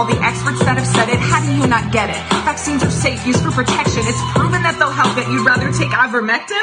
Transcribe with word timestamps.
All 0.00 0.06
the 0.06 0.16
experts 0.24 0.64
that 0.64 0.80
have 0.80 0.88
said 0.88 1.12
it, 1.12 1.20
how 1.20 1.44
do 1.44 1.52
you 1.52 1.68
not 1.68 1.92
get 1.92 2.08
it? 2.08 2.16
Vaccines 2.48 2.80
are 2.80 2.88
safe, 2.88 3.20
used 3.28 3.44
for 3.44 3.52
protection. 3.52 4.00
It's 4.08 4.16
proven 4.32 4.64
that 4.64 4.80
they'll 4.80 4.88
help 4.88 5.12
it. 5.20 5.28
You'd 5.28 5.44
rather 5.44 5.68
take 5.76 5.92
ivermectin? 5.92 6.56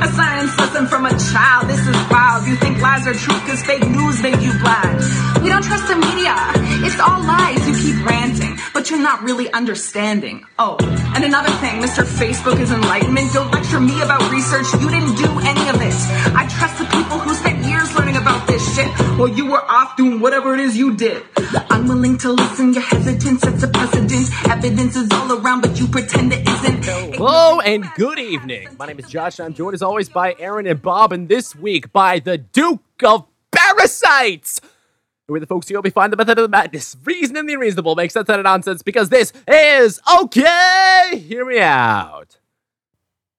a 0.00 0.08
science 0.08 0.56
lesson 0.56 0.88
from 0.88 1.04
a 1.04 1.12
child. 1.28 1.68
This 1.68 1.84
is 1.84 1.92
wild. 2.08 2.48
You 2.48 2.56
think 2.56 2.80
lies 2.80 3.04
are 3.04 3.12
true 3.12 3.36
because 3.44 3.60
fake 3.68 3.84
news 3.84 4.24
made 4.24 4.40
you 4.40 4.56
blind. 4.64 4.96
We 5.44 5.52
don't 5.52 5.60
trust 5.60 5.92
the 5.92 6.00
media. 6.00 6.32
It's 6.80 6.96
all 6.96 7.20
lies. 7.20 7.60
You 7.68 7.76
keep 7.76 8.00
ranting, 8.00 8.49
but 8.80 8.88
you're 8.88 8.98
not 8.98 9.22
really 9.22 9.52
understanding. 9.52 10.42
Oh, 10.58 10.78
and 11.14 11.22
another 11.22 11.50
thing, 11.60 11.82
Mr. 11.82 12.02
Facebook 12.02 12.58
is 12.60 12.72
enlightenment. 12.72 13.30
Don't 13.34 13.50
lecture 13.50 13.78
me 13.78 14.00
about 14.00 14.32
research. 14.32 14.72
You 14.72 14.88
didn't 14.88 15.16
do 15.16 15.28
any 15.40 15.68
of 15.68 15.82
it. 15.82 15.92
I 16.34 16.48
trust 16.48 16.78
the 16.78 16.86
people 16.86 17.18
who 17.18 17.34
spent 17.34 17.62
years 17.62 17.94
learning 17.94 18.16
about 18.16 18.46
this 18.46 18.74
shit 18.74 18.88
while 19.18 19.28
you 19.28 19.50
were 19.50 19.62
off 19.70 19.98
doing 19.98 20.18
whatever 20.18 20.54
it 20.54 20.60
is 20.60 20.78
you 20.78 20.96
did. 20.96 21.22
Unwilling 21.68 22.16
to 22.24 22.32
listen, 22.32 22.72
your 22.72 22.82
hesitance 22.82 23.42
sets 23.42 23.62
a 23.64 23.68
precedent. 23.68 24.48
Evidence 24.48 24.96
is 24.96 25.10
all 25.12 25.30
around, 25.30 25.60
but 25.60 25.78
you 25.78 25.86
pretend 25.86 26.32
it 26.32 26.48
isn't. 26.48 26.82
Hello 27.16 27.60
and 27.60 27.84
good 27.96 28.18
evening. 28.18 28.66
My 28.78 28.86
name 28.86 28.98
is 28.98 29.10
Josh, 29.10 29.40
and 29.40 29.44
I'm 29.44 29.52
joined 29.52 29.74
as 29.74 29.82
always 29.82 30.08
by 30.08 30.34
Aaron 30.38 30.66
and 30.66 30.80
Bob, 30.80 31.12
and 31.12 31.28
this 31.28 31.54
week 31.54 31.92
by 31.92 32.18
the 32.18 32.38
Duke 32.38 32.80
of 33.04 33.26
Parasites. 33.50 34.62
We're 35.30 35.38
the 35.40 35.46
folks 35.46 35.68
who 35.68 35.74
will 35.76 35.82
be 35.82 35.90
find 35.90 36.12
the 36.12 36.16
method 36.16 36.38
of 36.38 36.42
the 36.42 36.48
madness, 36.48 36.96
reason 37.04 37.36
and 37.36 37.48
the 37.48 37.52
unreasonable, 37.54 37.94
make 37.94 38.10
sense 38.10 38.28
out 38.28 38.40
of 38.40 38.44
nonsense, 38.44 38.82
because 38.82 39.10
this 39.10 39.32
is 39.46 40.00
okay. 40.20 41.22
Hear 41.24 41.44
me 41.44 41.60
out. 41.60 42.36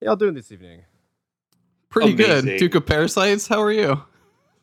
How 0.00 0.06
y'all 0.06 0.16
doing 0.16 0.32
this 0.34 0.50
evening? 0.50 0.82
Pretty 1.90 2.14
good. 2.14 2.58
Duke 2.58 2.74
of 2.76 2.86
Parasites, 2.86 3.46
how 3.46 3.60
are 3.60 3.72
you? 3.72 4.02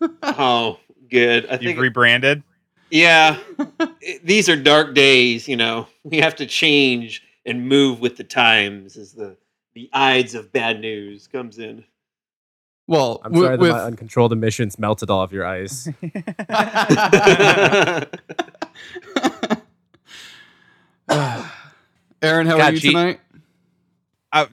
Oh, 0.24 0.80
good. 1.12 1.46
I 1.48 1.54
You've 1.54 1.62
think. 1.62 1.80
rebranded. 1.80 2.42
yeah, 2.90 3.38
it- 4.02 4.26
these 4.26 4.48
are 4.48 4.56
dark 4.56 4.96
days. 4.96 5.46
You 5.48 5.58
know, 5.58 5.88
we 6.06 6.18
have 6.18 6.36
to 6.38 6.46
change 6.46 7.22
and 7.46 7.68
move 7.68 8.00
with 8.00 8.16
the 8.16 8.24
times 8.24 8.96
as 8.98 9.12
the 9.14 9.36
the 9.74 9.90
Ides 9.94 10.36
of 10.36 10.52
bad 10.54 10.80
news 10.80 11.28
comes 11.28 11.60
in. 11.60 11.84
Well, 12.90 13.22
I'm 13.24 13.32
wi- 13.34 13.50
sorry 13.50 13.58
with 13.60 13.70
that 13.70 13.78
my 13.78 13.84
uncontrolled 13.84 14.34
emissions 14.34 14.80
melted 14.80 15.12
all 15.12 15.22
of 15.22 15.32
your 15.32 15.46
ice. 15.46 15.88
Aaron, 22.22 22.48
how 22.48 22.60
are 22.60 22.72
you 22.72 22.80
gee- 22.80 22.90
tonight? 22.90 23.20
Uh, 24.32 24.46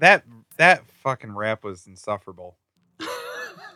that 0.00 0.24
that 0.56 0.84
fucking 1.02 1.34
rap 1.34 1.64
was 1.64 1.86
insufferable. 1.86 2.56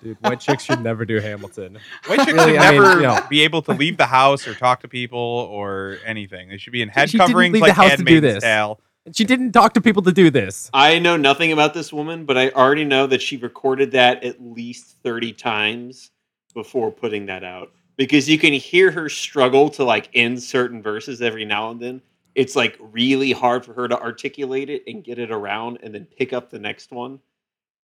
Dude, 0.02 0.16
white 0.20 0.40
chicks 0.40 0.64
should 0.64 0.82
never 0.82 1.04
do 1.04 1.20
Hamilton. 1.20 1.78
White 2.06 2.18
chicks 2.20 2.32
Really, 2.32 2.52
should 2.54 2.60
I 2.60 2.72
mean, 2.72 2.82
never 2.82 2.96
you 2.96 3.02
know. 3.02 3.20
be 3.30 3.42
able 3.42 3.62
to 3.62 3.72
leave 3.72 3.96
the 3.98 4.06
house 4.06 4.48
or 4.48 4.54
talk 4.54 4.80
to 4.80 4.88
people 4.88 5.18
or 5.18 5.98
anything. 6.04 6.48
They 6.48 6.56
should 6.58 6.72
be 6.72 6.82
in 6.82 6.88
head 6.88 7.08
She 7.08 7.18
didn't 7.18 7.28
coverings 7.28 7.52
leave 7.52 7.62
the 7.62 7.68
like 7.68 7.76
house 7.76 7.90
to 7.92 7.96
do 8.04 8.14
Handmaid's 8.14 8.34
this. 8.34 8.42
Tale. 8.42 8.80
And 9.04 9.16
she 9.16 9.24
didn't 9.24 9.52
talk 9.52 9.74
to 9.74 9.80
people 9.80 10.02
to 10.02 10.12
do 10.12 10.30
this. 10.30 10.70
I 10.72 10.98
know 10.98 11.16
nothing 11.16 11.52
about 11.52 11.74
this 11.74 11.92
woman, 11.92 12.24
but 12.24 12.38
I 12.38 12.50
already 12.50 12.84
know 12.84 13.06
that 13.08 13.20
she 13.20 13.36
recorded 13.36 13.90
that 13.92 14.22
at 14.22 14.40
least 14.40 14.96
30 15.02 15.32
times 15.32 16.10
before 16.54 16.92
putting 16.92 17.26
that 17.26 17.42
out. 17.42 17.72
Because 17.96 18.28
you 18.28 18.38
can 18.38 18.52
hear 18.52 18.90
her 18.90 19.08
struggle 19.08 19.68
to 19.70 19.84
like 19.84 20.08
end 20.14 20.42
certain 20.42 20.82
verses 20.82 21.20
every 21.20 21.44
now 21.44 21.70
and 21.70 21.80
then. 21.80 22.02
It's 22.34 22.56
like 22.56 22.78
really 22.80 23.32
hard 23.32 23.64
for 23.64 23.74
her 23.74 23.88
to 23.88 24.00
articulate 24.00 24.70
it 24.70 24.84
and 24.86 25.04
get 25.04 25.18
it 25.18 25.30
around 25.30 25.78
and 25.82 25.94
then 25.94 26.06
pick 26.06 26.32
up 26.32 26.50
the 26.50 26.58
next 26.58 26.90
one. 26.90 27.20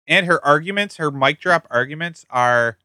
And 0.07 0.27
her 0.27 0.45
arguments, 0.45 0.97
her 0.97 1.11
mic 1.11 1.41
drop 1.41 1.67
arguments, 1.71 2.25
are 2.31 2.79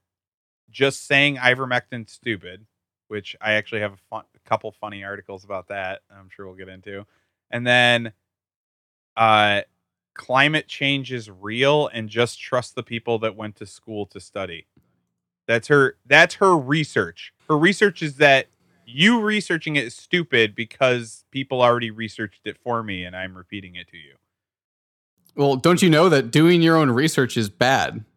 just 0.72 1.06
saying 1.06 1.38
ivermectin 1.38 2.10
stupid, 2.10 2.66
which 3.08 3.36
I 3.40 3.54
actually 3.54 3.82
have 3.82 3.94
a, 3.94 3.98
fun, 4.10 4.24
a 4.36 4.50
couple 4.50 4.72
funny 4.72 5.04
articles 5.04 5.44
about 5.44 5.68
that. 5.68 6.02
I'm 6.12 6.30
sure 6.30 6.48
we'll 6.48 6.56
get 6.56 6.70
into. 6.70 7.06
And 7.54 7.66
then, 7.66 8.12
uh, 9.16 9.62
climate 10.16 10.68
change 10.68 11.14
is 11.14 11.30
real, 11.30 11.88
and 11.94 12.10
just 12.10 12.40
trust 12.42 12.76
the 12.76 12.84
people 12.84 13.20
that 13.20 13.36
went 13.36 13.56
to 13.58 13.66
school 13.66 14.06
to 14.08 14.20
study. 14.20 14.66
That's 15.48 15.68
her. 15.68 15.98
That's 16.06 16.36
her 16.36 16.58
research. 16.58 17.34
Her 17.48 17.58
research 17.58 18.02
is 18.02 18.18
that 18.18 18.48
you 18.86 19.22
researching 19.22 19.76
it 19.76 19.86
is 19.86 19.96
stupid 19.96 20.56
because 20.56 21.26
people 21.32 21.62
already 21.62 21.92
researched 21.92 22.42
it 22.46 22.58
for 22.64 22.82
me, 22.84 23.04
and 23.06 23.16
I'm 23.16 23.38
repeating 23.38 23.76
it 23.76 23.88
to 23.90 23.98
you. 23.98 24.16
Well, 25.36 25.56
don't 25.56 25.82
you 25.82 25.90
know 25.90 26.10
that 26.10 26.32
doing 26.32 26.62
your 26.62 26.76
own 26.78 26.90
research 26.92 27.38
is 27.38 27.50
bad? 27.50 27.96
That- 27.96 28.04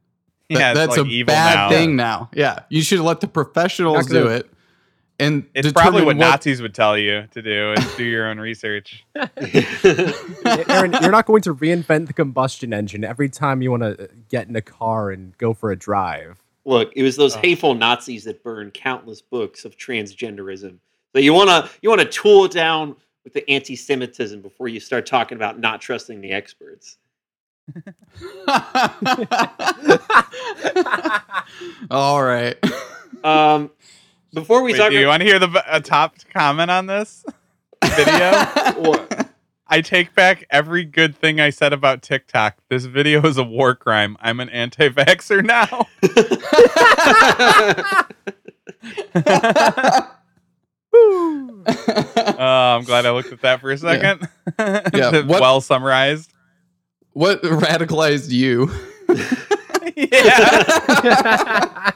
Yeah, 0.49 0.71
it's 0.71 0.78
that's 0.78 0.97
like 0.99 1.06
a 1.06 1.11
evil 1.11 1.34
bad 1.34 1.55
now. 1.56 1.69
thing 1.71 1.97
now. 1.97 2.31
Yeah, 2.32 2.61
you 2.69 2.81
should 2.82 3.00
let 3.00 3.21
the 3.21 3.27
professionals 3.27 4.06
do 4.06 4.28
it. 4.28 4.49
And 5.19 5.47
It's 5.54 5.72
probably 5.72 6.04
what, 6.04 6.16
Nazis 6.16 6.60
would 6.60 6.75
tell 6.75 6.99
you 6.99 7.27
to 7.31 7.43
do 7.43 7.72
is 7.72 7.97
do 7.97 8.04
your 8.04 8.28
own 8.28 8.38
research. 8.38 9.04
Aaron, 9.15 10.93
you're 11.00 11.10
not 11.10 11.27
going 11.27 11.43
to 11.43 11.54
reinvent 11.54 12.09
the 12.09 12.12
combustion 12.12 12.75
engine 12.75 13.03
every 13.03 13.31
time 13.31 13.62
you 13.62 13.71
want 13.71 13.82
to 13.82 14.10
get 14.28 14.49
in 14.49 14.56
a 14.56 14.62
car 14.62 15.10
and 15.10 15.37
go 15.38 15.55
for 15.55 15.71
a 15.71 15.76
drive. 15.76 16.43
Look, 16.66 16.93
it 16.97 17.03
was 17.03 17.16
those 17.16 17.34
hateful 17.34 17.75
Nazis 17.75 18.25
that 18.25 18.43
burned 18.43 18.75
countless 18.75 19.22
books 19.22 19.65
of 19.65 19.76
transgenderism. 19.76 20.78
So 21.15 21.21
you 21.21 21.32
wanna 21.32 21.71
you 21.81 21.88
wanna 21.88 22.05
tool 22.05 22.49
down 22.49 22.97
with 23.25 23.32
the 23.32 23.49
anti-Semitism 23.49 24.43
before 24.43 24.69
you 24.69 24.81
start 24.81 25.06
talking 25.06 25.37
about 25.37 25.59
not 25.59 25.81
trusting 25.81 26.21
the 26.21 26.32
experts. 26.32 26.99
All 31.91 32.22
right. 32.22 32.56
Um, 33.25 33.71
before 34.37 34.63
we 34.63 34.73
Wait, 34.73 34.79
talk, 34.79 34.91
do 34.91 34.99
you 34.99 35.07
want 35.07 35.23
to 35.23 35.27
hear 35.27 35.39
the 35.39 35.65
a 35.67 35.81
top 35.81 36.15
comment 36.33 36.71
on 36.71 36.87
this 36.87 37.25
video? 37.85 38.33
What? 38.83 39.31
I 39.67 39.81
take 39.81 40.15
back 40.15 40.45
every 40.51 40.85
good 40.85 41.17
thing 41.17 41.41
I 41.41 41.51
said 41.51 41.73
about 41.73 42.03
TikTok. 42.03 42.59
This 42.69 42.85
video 42.85 43.23
is 43.27 43.39
a 43.39 43.43
war 43.43 43.75
crime. 43.75 44.17
I'm 44.21 44.39
an 44.41 44.51
anti-vaxxer 44.51 45.45
now. 45.45 45.87
Uh, 51.69 52.79
I'm 52.79 52.85
glad 52.85 53.07
I 53.07 53.11
looked 53.11 53.33
at 53.33 53.41
that 53.43 53.61
for 53.61 53.71
a 53.71 53.79
second. 53.79 54.29
Yeah, 54.59 54.83
It's 54.95 55.13
what- 55.29 55.41
well 55.41 55.61
summarized. 55.61 56.33
what 57.13 57.43
radicalized 57.43 58.31
you? 58.31 58.71
yeah. 59.97 61.91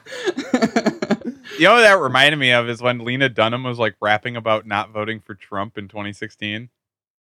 You 1.60 1.66
know 1.68 1.74
what 1.74 1.82
that 1.82 1.98
reminded 1.98 2.38
me 2.38 2.52
of 2.52 2.68
is 2.68 2.80
when 2.80 3.00
Lena 3.00 3.28
Dunham 3.28 3.64
was 3.64 3.78
like 3.78 3.94
rapping 4.00 4.34
about 4.36 4.66
not 4.66 4.90
voting 4.92 5.20
for 5.20 5.34
Trump 5.34 5.76
in 5.76 5.88
2016. 5.88 6.62
You 6.62 6.68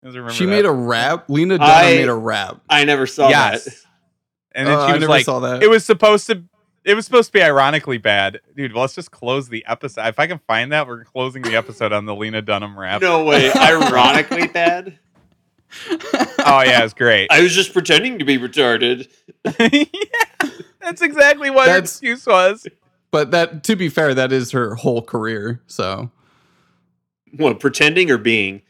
guys 0.04 0.16
remember 0.16 0.34
she 0.34 0.46
that? 0.46 0.52
made 0.52 0.66
a 0.66 0.72
rap. 0.72 1.30
Lena 1.30 1.58
Dunham 1.58 1.76
I- 1.76 1.84
made 1.96 2.10
a 2.10 2.14
rap. 2.14 2.60
I 2.70 2.84
never 2.84 3.08
saw 3.08 3.30
yes. 3.30 3.64
that. 3.66 3.74
And 4.52 4.68
then 4.68 4.78
Oh, 4.78 4.86
she 4.86 4.92
I 4.92 4.94
was 4.94 5.00
never 5.02 5.10
like, 5.12 5.26
saw 5.26 5.40
that. 5.40 5.64
it 5.64 5.70
was 5.70 5.86
supposed 5.86 6.28
to, 6.28 6.44
it 6.84 6.94
was 6.96 7.06
supposed 7.06 7.28
to 7.28 7.34
be 7.34 7.42
ironically 7.44 7.98
bad, 8.00 8.42
dude. 8.56 8.74
Well, 8.74 8.82
Let's 8.82 8.96
just 8.96 9.12
close 9.12 9.48
the 9.50 9.64
episode. 9.66 10.06
If 10.08 10.20
I 10.20 10.28
can 10.28 10.40
find 10.48 10.72
that, 10.72 10.88
we're 10.88 11.04
closing 11.06 11.42
the 11.42 11.56
episode 11.56 11.94
on 11.94 12.06
the 12.06 12.16
Lena 12.16 12.42
Dunham 12.42 12.78
rap. 12.78 13.02
No 13.02 13.24
way. 13.24 13.52
Ironically 13.56 14.48
bad. 14.48 15.00
Oh 15.90 16.62
yeah, 16.66 16.84
it's 16.84 16.94
great. 16.94 17.28
I 17.32 17.42
was 17.42 17.54
just 17.54 17.72
pretending 17.74 18.20
to 18.20 18.26
be 18.26 18.38
retarded. 18.38 19.08
yeah, 19.60 20.50
that's 20.82 21.02
exactly 21.02 21.50
what 21.50 21.68
her 21.68 21.74
That's- 21.76 21.92
excuse 21.92 22.26
was. 22.26 22.66
But 23.12 23.32
that, 23.32 23.64
to 23.66 23.76
be 23.76 23.90
fair, 23.90 24.14
that 24.14 24.32
is 24.32 24.52
her 24.52 24.76
whole 24.76 25.02
career. 25.02 25.62
So 25.68 26.12
What? 27.36 27.60
Pretending 27.60 28.12
or 28.12 28.18
being? 28.18 28.62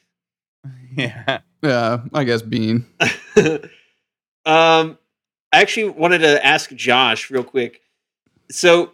Yeah. 0.96 1.40
yeah, 1.62 2.00
I 2.12 2.24
guess 2.24 2.42
being. 2.42 2.84
um, 3.38 4.98
I 5.54 5.62
actually 5.62 5.90
wanted 5.90 6.20
to 6.20 6.44
ask 6.44 6.74
Josh 6.74 7.30
real 7.30 7.44
quick. 7.44 7.82
So 8.50 8.94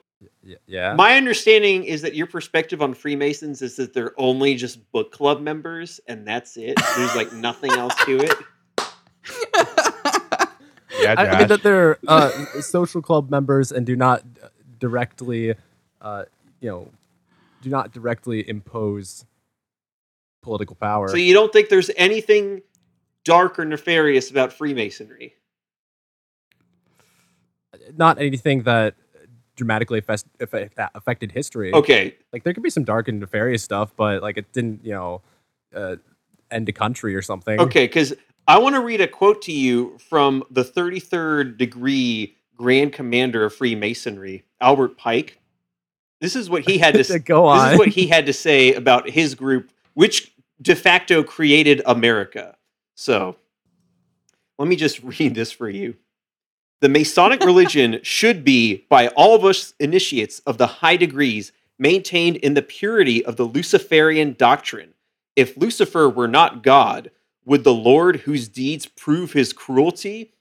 yeah. 0.67 0.93
My 0.95 1.15
understanding 1.15 1.85
is 1.85 2.01
that 2.01 2.15
your 2.15 2.27
perspective 2.27 2.81
on 2.81 2.93
Freemasons 2.93 3.61
is 3.61 3.77
that 3.77 3.93
they're 3.93 4.13
only 4.19 4.55
just 4.55 4.91
book 4.91 5.11
club 5.11 5.41
members 5.41 6.01
and 6.07 6.27
that's 6.27 6.57
it. 6.57 6.77
There's 6.97 7.15
like 7.15 7.31
nothing 7.31 7.71
else 7.71 7.95
to 8.05 8.19
it. 8.19 8.33
Yeah, 11.01 11.15
I, 11.17 11.27
I 11.27 11.39
mean 11.39 11.47
that 11.47 11.63
they're 11.63 11.97
uh, 12.07 12.29
social 12.61 13.01
club 13.01 13.29
members 13.31 13.71
and 13.71 13.85
do 13.85 13.95
not 13.95 14.23
uh, 14.41 14.47
directly, 14.83 15.55
uh, 16.01 16.25
you 16.59 16.69
know, 16.69 16.89
do 17.61 17.69
not 17.69 17.93
directly 17.93 18.47
impose 18.49 19.23
political 20.41 20.75
power. 20.75 21.07
So 21.07 21.15
you 21.15 21.33
don't 21.33 21.53
think 21.53 21.69
there's 21.69 21.89
anything 21.95 22.63
dark 23.23 23.57
or 23.57 23.63
nefarious 23.63 24.29
about 24.29 24.51
Freemasonry? 24.51 25.35
not 27.97 28.17
anything 28.19 28.63
that 28.63 28.95
dramatically 29.55 29.99
affect, 29.99 30.25
affect, 30.41 30.77
affected 30.95 31.31
history. 31.31 31.73
Okay, 31.73 32.15
Like 32.33 32.43
there 32.43 32.53
could 32.53 32.63
be 32.63 32.69
some 32.69 32.83
dark 32.83 33.07
and 33.07 33.19
nefarious 33.19 33.63
stuff, 33.63 33.93
but 33.95 34.21
like 34.21 34.37
it 34.37 34.51
didn't, 34.51 34.83
you 34.83 34.91
know, 34.91 35.21
uh, 35.73 35.95
end 36.51 36.67
a 36.67 36.73
country 36.73 37.15
or 37.15 37.21
something. 37.21 37.59
okay, 37.59 37.85
because 37.85 38.13
I 38.47 38.59
want 38.59 38.75
to 38.75 38.81
read 38.81 38.99
a 38.99 39.07
quote 39.07 39.41
to 39.43 39.53
you 39.53 39.97
from 40.09 40.43
the 40.51 40.63
33rd 40.63 41.57
degree 41.57 42.35
Grand 42.57 42.93
Commander 42.93 43.45
of 43.45 43.55
Freemasonry, 43.55 44.43
Albert 44.61 44.97
Pike. 44.97 45.39
This 46.21 46.35
is 46.35 46.49
what 46.49 46.63
he 46.63 46.77
had 46.77 46.93
to. 46.95 47.19
Go 47.25 47.53
This 47.53 47.73
is 47.73 47.79
what 47.79 47.89
he 47.89 48.07
had 48.07 48.25
to 48.27 48.33
say 48.33 48.73
about 48.73 49.09
his 49.09 49.35
group, 49.35 49.71
which 49.93 50.33
de 50.61 50.75
facto 50.75 51.23
created 51.23 51.81
America. 51.85 52.55
So 52.95 53.35
let 54.57 54.67
me 54.67 54.75
just 54.75 55.01
read 55.03 55.35
this 55.35 55.51
for 55.51 55.69
you. 55.69 55.95
The 56.81 56.89
Masonic 56.89 57.43
religion 57.43 57.99
should 58.03 58.43
be, 58.43 58.85
by 58.89 59.07
all 59.09 59.35
of 59.35 59.45
us 59.45 59.73
initiates 59.79 60.39
of 60.39 60.57
the 60.57 60.67
high 60.67 60.97
degrees, 60.97 61.51
maintained 61.79 62.37
in 62.37 62.53
the 62.53 62.61
purity 62.61 63.25
of 63.25 63.35
the 63.35 63.45
Luciferian 63.45 64.35
doctrine. 64.37 64.93
If 65.35 65.57
Lucifer 65.57 66.09
were 66.09 66.27
not 66.27 66.61
God, 66.61 67.09
would 67.45 67.63
the 67.63 67.73
Lord, 67.73 68.17
whose 68.17 68.47
deeds 68.47 68.85
prove 68.85 69.33
his 69.33 69.53
cruelty, 69.53 70.33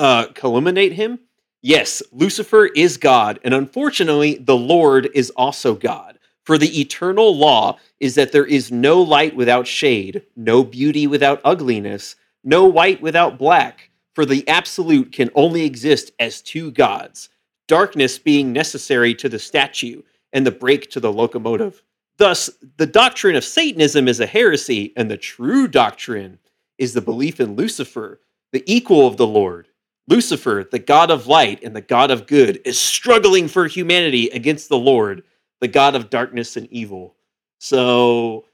uh, 0.00 0.26
calumniate 0.32 0.94
him? 0.94 1.20
Yes, 1.62 2.02
Lucifer 2.10 2.66
is 2.66 2.96
God, 2.96 3.38
and 3.44 3.52
unfortunately, 3.52 4.36
the 4.36 4.56
Lord 4.56 5.10
is 5.14 5.30
also 5.36 5.74
God. 5.74 6.18
For 6.44 6.56
the 6.56 6.80
eternal 6.80 7.36
law 7.36 7.78
is 8.00 8.14
that 8.14 8.32
there 8.32 8.46
is 8.46 8.72
no 8.72 9.02
light 9.02 9.36
without 9.36 9.66
shade, 9.66 10.22
no 10.34 10.64
beauty 10.64 11.06
without 11.06 11.40
ugliness, 11.44 12.16
no 12.42 12.64
white 12.64 13.02
without 13.02 13.38
black. 13.38 13.90
For 14.14 14.24
the 14.24 14.48
absolute 14.48 15.12
can 15.12 15.30
only 15.34 15.64
exist 15.64 16.12
as 16.18 16.40
two 16.40 16.70
gods, 16.70 17.28
darkness 17.68 18.18
being 18.18 18.54
necessary 18.54 19.14
to 19.16 19.28
the 19.28 19.38
statue, 19.38 20.02
and 20.32 20.46
the 20.46 20.50
brake 20.50 20.90
to 20.92 21.00
the 21.00 21.12
locomotive. 21.12 21.82
Thus, 22.16 22.48
the 22.78 22.86
doctrine 22.86 23.36
of 23.36 23.44
Satanism 23.44 24.08
is 24.08 24.20
a 24.20 24.26
heresy, 24.26 24.94
and 24.96 25.10
the 25.10 25.18
true 25.18 25.68
doctrine 25.68 26.38
is 26.78 26.94
the 26.94 27.00
belief 27.02 27.38
in 27.38 27.54
Lucifer, 27.54 28.20
the 28.52 28.64
equal 28.66 29.06
of 29.06 29.18
the 29.18 29.26
Lord. 29.26 29.68
Lucifer, 30.08 30.66
the 30.70 30.78
god 30.78 31.10
of 31.10 31.26
light 31.26 31.62
and 31.62 31.74
the 31.76 31.80
god 31.80 32.10
of 32.10 32.26
good, 32.26 32.60
is 32.64 32.78
struggling 32.78 33.48
for 33.48 33.66
humanity 33.66 34.28
against 34.30 34.68
the 34.68 34.78
Lord, 34.78 35.22
the 35.60 35.68
god 35.68 35.94
of 35.94 36.10
darkness 36.10 36.56
and 36.56 36.66
evil. 36.72 37.14
So, 37.58 38.44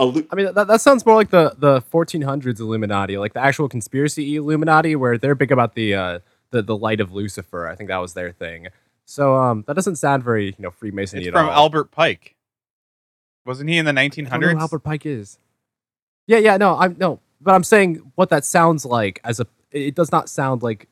Lu- 0.00 0.26
I 0.30 0.34
mean, 0.34 0.52
that, 0.54 0.66
that 0.66 0.80
sounds 0.80 1.04
more 1.04 1.14
like 1.14 1.30
the, 1.30 1.54
the 1.58 1.80
1400s 1.82 2.58
Illuminati, 2.60 3.18
like 3.18 3.34
the 3.34 3.40
actual 3.40 3.68
conspiracy 3.68 4.36
Illuminati, 4.36 4.96
where 4.96 5.18
they're 5.18 5.34
big 5.34 5.52
about 5.52 5.74
the, 5.74 5.94
uh, 5.94 6.18
the 6.50 6.62
the 6.62 6.76
light 6.76 7.00
of 7.00 7.12
Lucifer. 7.12 7.68
I 7.68 7.74
think 7.76 7.88
that 7.88 7.98
was 7.98 8.14
their 8.14 8.32
thing. 8.32 8.68
So 9.04 9.34
um, 9.36 9.64
that 9.66 9.74
doesn't 9.74 9.96
sound 9.96 10.22
very 10.22 10.46
you 10.46 10.54
know 10.58 10.70
Freemasony 10.70 11.18
It's 11.18 11.26
at 11.28 11.32
from 11.32 11.46
all. 11.46 11.52
Albert 11.52 11.90
Pike. 11.90 12.36
Wasn't 13.44 13.68
he 13.68 13.76
in 13.78 13.84
the 13.84 13.90
I 13.90 14.08
don't 14.08 14.18
know 14.40 14.46
1900s? 14.48 14.52
who 14.52 14.58
Albert 14.58 14.78
Pike 14.80 15.06
is. 15.06 15.38
Yeah, 16.26 16.38
yeah, 16.38 16.56
no, 16.56 16.76
I'm 16.78 16.96
no, 16.98 17.20
but 17.40 17.54
I'm 17.54 17.64
saying 17.64 18.12
what 18.14 18.30
that 18.30 18.44
sounds 18.44 18.84
like 18.84 19.20
as 19.24 19.40
a. 19.40 19.46
It 19.72 19.94
does 19.94 20.12
not 20.12 20.28
sound 20.28 20.62
like, 20.62 20.86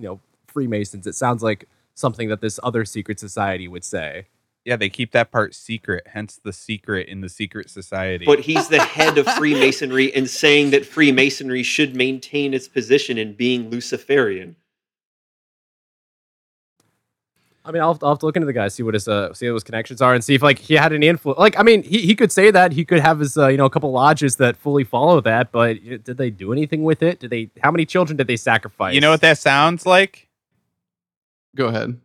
you 0.00 0.08
know, 0.08 0.20
Freemasons. 0.46 1.06
It 1.06 1.14
sounds 1.14 1.42
like 1.42 1.68
something 1.94 2.28
that 2.28 2.40
this 2.40 2.58
other 2.62 2.84
secret 2.84 3.20
society 3.20 3.68
would 3.68 3.84
say. 3.84 4.26
Yeah, 4.64 4.76
they 4.76 4.90
keep 4.90 5.12
that 5.12 5.30
part 5.30 5.54
secret, 5.54 6.08
hence 6.08 6.38
the 6.42 6.52
secret 6.52 7.08
in 7.08 7.22
the 7.22 7.28
secret 7.28 7.70
society. 7.70 8.26
but 8.26 8.40
he's 8.40 8.68
the 8.68 8.80
head 8.80 9.16
of 9.16 9.26
Freemasonry 9.26 10.12
and 10.14 10.28
saying 10.28 10.70
that 10.70 10.84
Freemasonry 10.84 11.62
should 11.62 11.96
maintain 11.96 12.52
its 12.52 12.68
position 12.68 13.16
in 13.16 13.34
being 13.34 13.70
Luciferian. 13.70 14.56
I 17.64 17.72
mean, 17.72 17.82
I'll, 17.82 17.92
have 17.92 17.98
to- 18.00 18.06
I'll 18.06 18.12
have 18.12 18.18
to 18.20 18.26
look 18.26 18.36
into 18.36 18.46
the 18.46 18.52
guy, 18.54 18.68
see 18.68 18.82
what 18.82 18.94
his 18.94 19.06
uh, 19.06 19.34
see 19.34 19.48
what 19.48 19.54
his 19.54 19.64
connections 19.64 20.00
are, 20.00 20.14
and 20.14 20.24
see 20.24 20.34
if 20.34 20.42
like 20.42 20.58
he 20.58 20.74
had 20.74 20.92
any 20.92 21.08
influence. 21.08 21.38
Like, 21.38 21.58
I 21.58 21.62
mean, 21.62 21.82
he, 21.82 21.98
he 22.00 22.14
could 22.14 22.32
say 22.32 22.50
that 22.50 22.72
he 22.72 22.84
could 22.84 23.00
have 23.00 23.18
his 23.18 23.36
uh, 23.36 23.48
you 23.48 23.58
know 23.58 23.66
a 23.66 23.70
couple 23.70 23.92
lodges 23.92 24.36
that 24.36 24.56
fully 24.56 24.84
follow 24.84 25.20
that, 25.20 25.52
but 25.52 25.76
uh, 25.76 25.98
did 26.02 26.16
they 26.16 26.30
do 26.30 26.52
anything 26.52 26.82
with 26.84 27.02
it? 27.02 27.20
Did 27.20 27.30
they? 27.30 27.50
How 27.62 27.70
many 27.70 27.84
children 27.84 28.16
did 28.16 28.26
they 28.26 28.36
sacrifice? 28.36 28.94
you 28.94 29.00
know 29.00 29.10
what 29.10 29.20
that 29.20 29.38
sounds 29.38 29.84
like? 29.84 30.28
Go 31.54 31.66
ahead. 31.66 32.00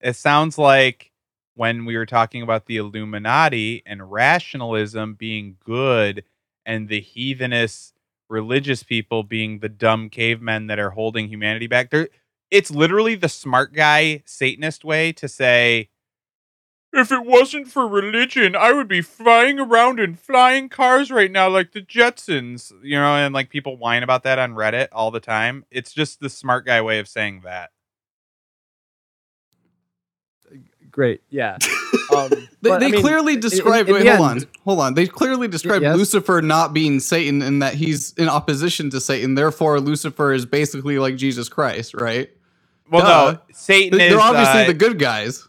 It 0.00 0.16
sounds 0.16 0.58
like 0.58 1.12
when 1.54 1.84
we 1.84 1.96
were 1.96 2.06
talking 2.06 2.42
about 2.42 2.66
the 2.66 2.76
Illuminati 2.76 3.82
and 3.86 4.10
rationalism 4.10 5.14
being 5.14 5.56
good 5.64 6.24
and 6.64 6.88
the 6.88 7.00
heathenist 7.00 7.92
religious 8.28 8.82
people 8.82 9.22
being 9.22 9.60
the 9.60 9.68
dumb 9.68 10.10
cavemen 10.10 10.66
that 10.66 10.78
are 10.78 10.90
holding 10.90 11.28
humanity 11.28 11.66
back. 11.66 11.90
There 11.90 12.08
it's 12.50 12.70
literally 12.70 13.14
the 13.14 13.28
smart 13.28 13.72
guy 13.72 14.22
Satanist 14.24 14.84
way 14.84 15.12
to 15.12 15.28
say 15.28 15.90
if 16.92 17.12
it 17.12 17.26
wasn't 17.26 17.68
for 17.68 17.86
religion, 17.86 18.56
I 18.56 18.72
would 18.72 18.88
be 18.88 19.02
flying 19.02 19.58
around 19.58 20.00
in 20.00 20.14
flying 20.14 20.68
cars 20.68 21.10
right 21.10 21.30
now 21.30 21.48
like 21.48 21.72
the 21.72 21.82
Jetsons. 21.82 22.72
You 22.82 22.96
know, 22.96 23.16
and 23.16 23.34
like 23.34 23.50
people 23.50 23.76
whine 23.76 24.02
about 24.02 24.22
that 24.22 24.38
on 24.38 24.54
Reddit 24.54 24.88
all 24.92 25.10
the 25.10 25.20
time. 25.20 25.64
It's 25.70 25.92
just 25.92 26.20
the 26.20 26.30
smart 26.30 26.64
guy 26.64 26.80
way 26.80 26.98
of 26.98 27.08
saying 27.08 27.42
that. 27.44 27.70
Great, 30.90 31.20
yeah. 31.28 31.58
Um, 32.14 32.30
They, 32.62 32.70
but, 32.70 32.80
they 32.80 32.86
I 32.86 32.90
mean, 32.90 33.00
clearly 33.02 33.34
in- 33.34 33.40
describe. 33.40 33.86
in 33.86 33.94
wait, 33.94 34.04
the 34.04 34.16
hold 34.16 34.30
end- 34.30 34.42
on, 34.44 34.48
hold 34.64 34.80
on. 34.80 34.94
They 34.94 35.06
clearly 35.06 35.46
describe 35.46 35.82
yes? 35.82 35.96
Lucifer 35.96 36.40
not 36.42 36.72
being 36.72 36.98
Satan 36.98 37.42
and 37.42 37.62
that 37.62 37.74
he's 37.74 38.12
in 38.14 38.28
opposition 38.28 38.90
to 38.90 39.00
Satan. 39.00 39.34
Therefore, 39.34 39.78
Lucifer 39.78 40.32
is 40.32 40.46
basically 40.46 40.98
like 40.98 41.16
Jesus 41.16 41.48
Christ, 41.48 41.94
right? 41.94 42.30
Well, 42.90 43.02
Duh. 43.02 43.32
no, 43.32 43.38
Satan 43.52 43.98
They're 43.98 44.10
is 44.10 44.14
obviously 44.16 44.62
uh, 44.62 44.66
the 44.66 44.74
good 44.74 44.98
guys. 44.98 45.46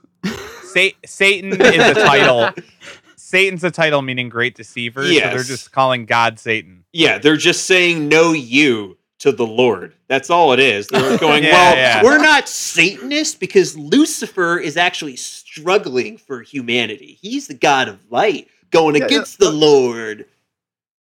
Sa- 0.63 0.89
Satan 1.05 1.53
is 1.53 1.59
a 1.61 1.93
title. 1.93 2.49
Satan's 3.15 3.63
a 3.63 3.71
title 3.71 4.01
meaning 4.01 4.29
great 4.29 4.55
deceiver. 4.55 5.03
So 5.05 5.09
they're 5.19 5.43
just 5.43 5.71
calling 5.71 6.05
God 6.05 6.39
Satan. 6.39 6.85
Yeah, 6.93 7.17
they're 7.17 7.35
just 7.37 7.65
saying 7.65 8.07
no 8.07 8.31
you 8.33 8.97
to 9.19 9.31
the 9.31 9.45
Lord. 9.45 9.93
That's 10.07 10.29
all 10.29 10.53
it 10.53 10.59
is. 10.59 10.87
They're 10.87 11.17
going, 11.19 11.43
Yeah, 11.43 11.51
well, 11.51 11.75
yeah. 11.75 12.03
we're 12.03 12.19
not 12.21 12.47
Satanists 12.47 13.35
because 13.35 13.77
Lucifer 13.77 14.57
is 14.59 14.77
actually 14.77 15.15
struggling 15.17 16.17
for 16.17 16.41
humanity. 16.41 17.17
He's 17.21 17.47
the 17.47 17.53
god 17.55 17.87
of 17.89 17.99
light 18.11 18.47
going 18.71 18.95
Yeah, 18.95 18.99
yeah, 19.01 19.05
against 19.07 19.39
the 19.39 19.51
Lord. 19.51 20.25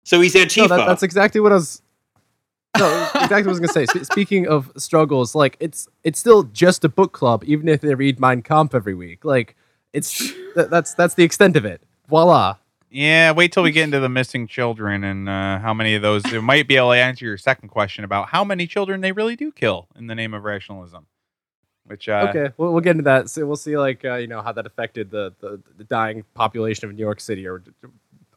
So 0.04 0.20
he's 0.20 0.34
No, 0.34 0.42
Antifa. 0.42 0.68
that, 0.68 0.86
that's 0.86 1.02
exactly 1.02 1.40
what 1.40 1.52
I 1.52 1.56
was. 1.56 1.80
No, 2.78 2.86
exactly 3.14 3.42
what 3.42 3.46
I 3.46 3.50
was 3.50 3.60
gonna 3.60 3.72
say. 3.72 3.86
Spe- 3.86 4.04
speaking 4.04 4.48
of 4.48 4.72
struggles, 4.76 5.34
like 5.34 5.56
it's 5.60 5.88
it's 6.04 6.18
still 6.18 6.44
just 6.44 6.84
a 6.84 6.88
book 6.88 7.12
club, 7.12 7.44
even 7.44 7.68
if 7.68 7.82
they 7.82 7.94
read 7.94 8.18
Mein 8.18 8.42
Kampf 8.42 8.74
every 8.74 8.94
week. 8.94 9.24
Like 9.24 9.56
it's 9.92 10.32
that, 10.54 10.70
that's 10.70 10.94
that's 10.94 11.14
the 11.14 11.24
extent 11.24 11.56
of 11.56 11.64
it. 11.64 11.82
Voila. 12.08 12.56
Yeah, 12.90 13.32
wait 13.32 13.52
till 13.52 13.62
we 13.62 13.72
get 13.72 13.84
into 13.84 14.00
the 14.00 14.08
missing 14.10 14.46
children 14.46 15.02
and 15.02 15.26
uh, 15.26 15.58
how 15.60 15.72
many 15.72 15.94
of 15.94 16.02
those. 16.02 16.30
It 16.30 16.42
might 16.42 16.68
be 16.68 16.76
able 16.76 16.90
to 16.90 16.98
answer 16.98 17.24
your 17.24 17.38
second 17.38 17.70
question 17.70 18.04
about 18.04 18.28
how 18.28 18.44
many 18.44 18.66
children 18.66 19.00
they 19.00 19.12
really 19.12 19.34
do 19.34 19.50
kill 19.50 19.88
in 19.96 20.08
the 20.08 20.14
name 20.14 20.34
of 20.34 20.44
rationalism. 20.44 21.06
Which 21.86 22.08
uh, 22.08 22.26
okay, 22.28 22.52
we'll, 22.56 22.72
we'll 22.72 22.82
get 22.82 22.92
into 22.92 23.04
that. 23.04 23.28
So 23.30 23.44
we'll 23.46 23.56
see, 23.56 23.76
like 23.76 24.04
uh, 24.04 24.16
you 24.16 24.26
know, 24.26 24.40
how 24.42 24.52
that 24.52 24.66
affected 24.66 25.10
the, 25.10 25.34
the 25.40 25.60
the 25.76 25.84
dying 25.84 26.24
population 26.34 26.88
of 26.88 26.94
New 26.94 27.02
York 27.02 27.20
City 27.20 27.46
or 27.46 27.62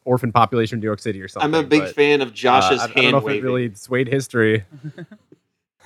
orphan 0.06 0.32
population 0.32 0.76
in 0.76 0.80
New 0.80 0.86
York 0.86 1.00
City 1.00 1.20
or 1.20 1.28
something. 1.28 1.54
I'm 1.54 1.64
a 1.64 1.66
big 1.66 1.82
but, 1.82 1.94
fan 1.94 2.22
of 2.22 2.28
uh, 2.28 2.32
Josh's 2.32 2.80
I, 2.80 2.84
I 2.84 2.86
don't 2.86 2.96
know 2.96 3.02
hand 3.02 3.16
if 3.16 3.28
it 3.28 3.42
really 3.42 3.74
swayed 3.74 4.08
history. 4.08 4.64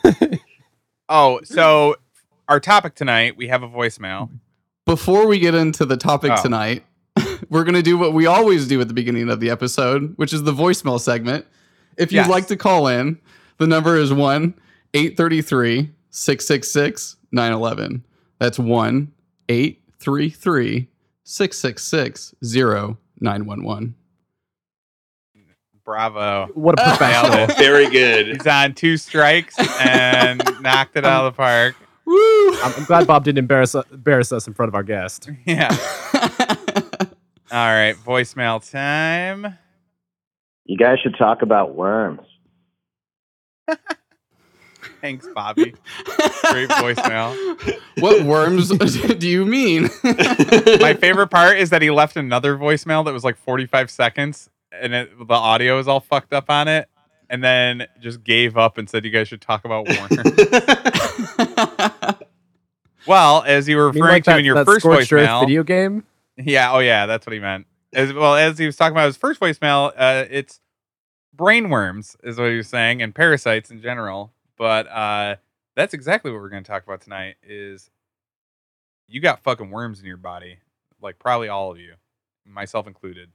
Oh, 1.12 1.40
so 1.42 1.96
our 2.48 2.60
topic 2.60 2.94
tonight, 2.94 3.36
we 3.36 3.48
have 3.48 3.64
a 3.64 3.68
voicemail. 3.68 4.30
Before 4.86 5.26
we 5.26 5.40
get 5.40 5.56
into 5.56 5.84
the 5.84 5.96
topic 5.96 6.30
Oh. 6.32 6.40
tonight, 6.40 6.84
we're 7.50 7.64
going 7.64 7.74
to 7.74 7.82
do 7.82 7.98
what 7.98 8.12
we 8.12 8.26
always 8.26 8.68
do 8.68 8.80
at 8.80 8.86
the 8.86 8.94
beginning 8.94 9.28
of 9.28 9.40
the 9.40 9.50
episode, 9.50 10.12
which 10.18 10.32
is 10.32 10.44
the 10.44 10.52
voicemail 10.52 11.00
segment. 11.00 11.46
If 11.96 12.12
you'd 12.12 12.20
Yes. 12.20 12.28
like 12.28 12.46
to 12.46 12.56
call 12.56 12.86
in, 12.86 13.18
the 13.58 13.66
number 13.66 13.96
is 13.96 14.12
1 14.12 14.54
833 14.94 15.90
666 16.10 17.16
911. 17.32 18.04
That's 18.38 18.60
1 18.60 19.12
833 19.48 20.86
666 21.24 22.34
0911. 22.40 23.94
Bravo. 25.90 26.48
What 26.54 26.78
a 26.78 26.84
Nailed 26.84 26.98
professional! 26.98 27.46
Very 27.56 27.90
good. 27.90 28.28
He's 28.28 28.46
on 28.46 28.74
two 28.74 28.96
strikes 28.96 29.56
and 29.80 30.40
knocked 30.60 30.94
it 30.94 31.04
out 31.04 31.26
of 31.26 31.32
the 31.32 31.36
park. 31.36 31.74
Woo! 32.04 32.52
I'm, 32.62 32.72
I'm 32.76 32.84
glad 32.84 33.08
Bob 33.08 33.24
didn't 33.24 33.38
embarrass 33.38 33.74
embarrass 33.74 34.30
us 34.30 34.46
in 34.46 34.54
front 34.54 34.68
of 34.68 34.76
our 34.76 34.84
guest. 34.84 35.28
Yeah. 35.46 35.68
All 37.52 37.66
right, 37.66 37.96
voicemail 37.96 38.70
time. 38.70 39.58
You 40.64 40.78
guys 40.78 41.00
should 41.02 41.16
talk 41.18 41.42
about 41.42 41.74
worms. 41.74 42.20
Thanks, 45.00 45.26
Bobby. 45.34 45.74
Great 46.52 46.68
voicemail. 46.68 47.80
what 47.98 48.22
worms 48.24 48.68
do 48.68 49.28
you 49.28 49.44
mean? 49.44 49.90
My 50.04 50.94
favorite 50.94 51.28
part 51.32 51.58
is 51.58 51.70
that 51.70 51.82
he 51.82 51.90
left 51.90 52.16
another 52.16 52.56
voicemail 52.56 53.04
that 53.04 53.12
was 53.12 53.24
like 53.24 53.36
45 53.36 53.90
seconds 53.90 54.50
and 54.72 54.94
it, 54.94 55.28
the 55.28 55.34
audio 55.34 55.78
is 55.78 55.88
all 55.88 56.00
fucked 56.00 56.32
up 56.32 56.50
on 56.50 56.68
it. 56.68 56.88
And 57.28 57.44
then 57.44 57.86
just 58.00 58.24
gave 58.24 58.56
up 58.56 58.76
and 58.76 58.90
said, 58.90 59.04
You 59.04 59.12
guys 59.12 59.28
should 59.28 59.40
talk 59.40 59.64
about 59.64 59.86
Warner. 59.88 60.24
well, 63.06 63.44
as 63.46 63.68
you 63.68 63.76
were 63.76 63.90
I 63.90 63.92
mean, 63.92 64.02
referring 64.02 64.12
like 64.14 64.24
to 64.24 64.30
that, 64.30 64.38
in 64.40 64.44
your 64.44 64.56
that 64.56 64.66
first 64.66 64.80
Scorched 64.80 65.12
Earth 65.12 65.28
voicemail. 65.28 65.40
video 65.42 65.62
game. 65.62 66.04
Yeah, 66.36 66.72
oh 66.72 66.80
yeah, 66.80 67.06
that's 67.06 67.26
what 67.26 67.32
he 67.32 67.38
meant. 67.38 67.66
As 67.92 68.12
well 68.12 68.34
as 68.34 68.58
he 68.58 68.66
was 68.66 68.76
talking 68.76 68.92
about 68.92 69.06
his 69.06 69.16
first 69.16 69.40
voicemail, 69.40 69.92
uh, 69.96 70.24
it's 70.28 70.60
brainworms 71.36 72.16
is 72.24 72.38
what 72.38 72.50
he 72.50 72.56
was 72.56 72.68
saying, 72.68 73.02
and 73.02 73.14
parasites 73.14 73.70
in 73.70 73.80
general. 73.80 74.32
But 74.56 74.88
uh, 74.88 75.36
that's 75.76 75.94
exactly 75.94 76.30
what 76.32 76.40
we're 76.40 76.48
going 76.48 76.64
to 76.64 76.70
talk 76.70 76.82
about 76.82 77.00
tonight. 77.00 77.36
Is 77.42 77.90
you 79.08 79.20
got 79.20 79.42
fucking 79.42 79.70
worms 79.70 80.00
in 80.00 80.06
your 80.06 80.16
body, 80.16 80.58
like 81.00 81.18
probably 81.18 81.48
all 81.48 81.70
of 81.70 81.78
you, 81.78 81.94
myself 82.44 82.86
included. 82.86 83.30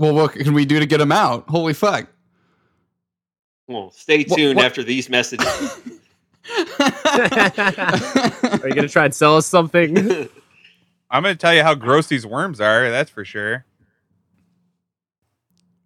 Well, 0.00 0.14
what 0.14 0.32
can 0.32 0.54
we 0.54 0.64
do 0.64 0.80
to 0.80 0.86
get 0.86 0.96
them 0.96 1.12
out? 1.12 1.44
Holy 1.46 1.74
fuck! 1.74 2.06
Well, 3.68 3.90
stay 3.90 4.24
What- 4.24 4.38
tuned 4.38 4.56
what- 4.56 4.64
after 4.64 4.82
these 4.82 5.10
messages. 5.10 5.46
Are 6.80 8.66
you 8.66 8.74
gonna 8.74 8.88
try 8.88 9.04
and 9.04 9.14
sell 9.14 9.36
us 9.36 9.46
something? 9.46 9.94
I'm 11.12 11.22
going 11.24 11.34
to 11.34 11.38
tell 11.38 11.52
you 11.52 11.62
how 11.64 11.74
gross 11.74 12.06
these 12.06 12.24
worms 12.24 12.60
are. 12.60 12.88
That's 12.88 13.10
for 13.10 13.24
sure. 13.24 13.64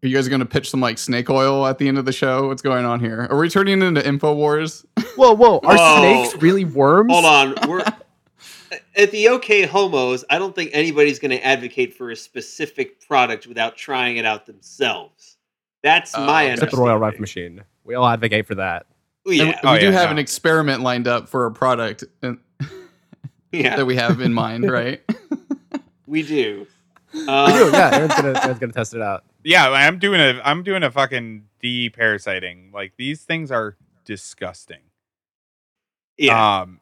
Are 0.02 0.06
you 0.06 0.14
guys 0.14 0.28
gonna 0.28 0.44
pitch 0.47 0.68
some 0.71 0.80
like 0.80 0.99
snake 0.99 1.28
oil 1.30 1.66
at 1.66 1.78
the 1.78 1.88
end 1.88 1.97
of 1.99 2.04
the 2.04 2.12
show? 2.12 2.47
What's 2.49 2.61
going 2.62 2.85
on 2.85 3.00
here? 3.00 3.26
Are 3.30 3.38
we 3.38 3.49
turning 3.49 3.80
into 3.83 4.00
Infowars? 4.02 4.85
whoa, 5.16 5.33
whoa! 5.33 5.59
Are 5.64 5.76
Whoa. 5.76 5.99
snakes 5.99 6.40
really 6.42 6.64
worms? 6.66 7.11
Hold 7.11 7.25
on, 7.25 7.54
we're 7.68 7.83
at 8.97 9.11
the 9.11 9.28
OK 9.28 9.62
Homos. 9.66 10.25
I 10.31 10.38
don't 10.38 10.54
think 10.54 10.71
anybody's 10.73 11.19
going 11.19 11.31
to 11.31 11.45
advocate 11.45 11.95
for 11.95 12.11
a 12.11 12.16
specific 12.16 13.07
product 13.07 13.47
without 13.47 13.76
trying 13.76 14.16
it 14.16 14.25
out 14.25 14.47
themselves. 14.47 15.37
That's 15.83 16.14
Oh, 16.14 16.25
my 16.25 16.45
okay. 16.45 16.52
Except 16.54 16.73
the 16.73 16.78
Royal 16.78 16.99
Rife. 16.99 17.19
Machine. 17.21 17.62
We 17.85 17.95
all 17.95 18.07
advocate 18.07 18.47
for 18.47 18.54
that. 18.57 18.87
And 19.26 19.35
Yeah, 19.37 19.45
we 19.47 19.54
Oh, 19.64 19.78
do 19.78 19.87
yeah, 19.87 19.93
have 19.93 20.07
no. 20.07 20.12
an 20.12 20.19
experiment 20.19 20.83
lined 20.83 21.07
up 21.09 21.28
for 21.28 21.47
a 21.47 21.50
product 21.52 22.04
and, 22.23 22.38
yeah, 23.52 23.76
that 23.76 23.87
we 23.87 23.97
have 23.97 24.21
in 24.21 24.33
mind, 24.35 24.71
right? 24.71 25.02
we 26.07 26.23
do. 26.23 26.66
We 27.12 27.21
do, 27.21 27.28
Uh, 27.31 27.71
yeah. 27.73 27.90
Aaron's 27.97 28.14
gonna, 28.14 28.40
Aaron's 28.43 28.59
gonna 28.59 28.73
test 28.73 28.95
it 28.95 29.00
out. 29.02 29.25
Yeah, 29.45 29.69
I'm 29.71 29.99
doing 29.99 30.21
a 30.21 30.40
I'm 30.45 30.62
doing 30.62 30.83
a 30.83 30.90
fucking 30.90 31.45
de-parasiting. 31.61 32.71
Like 32.73 32.95
these 32.97 33.23
things 33.23 33.50
are 33.52 33.76
disgusting. 34.07 34.81
yeah, 36.16 36.61
Um 36.62 36.81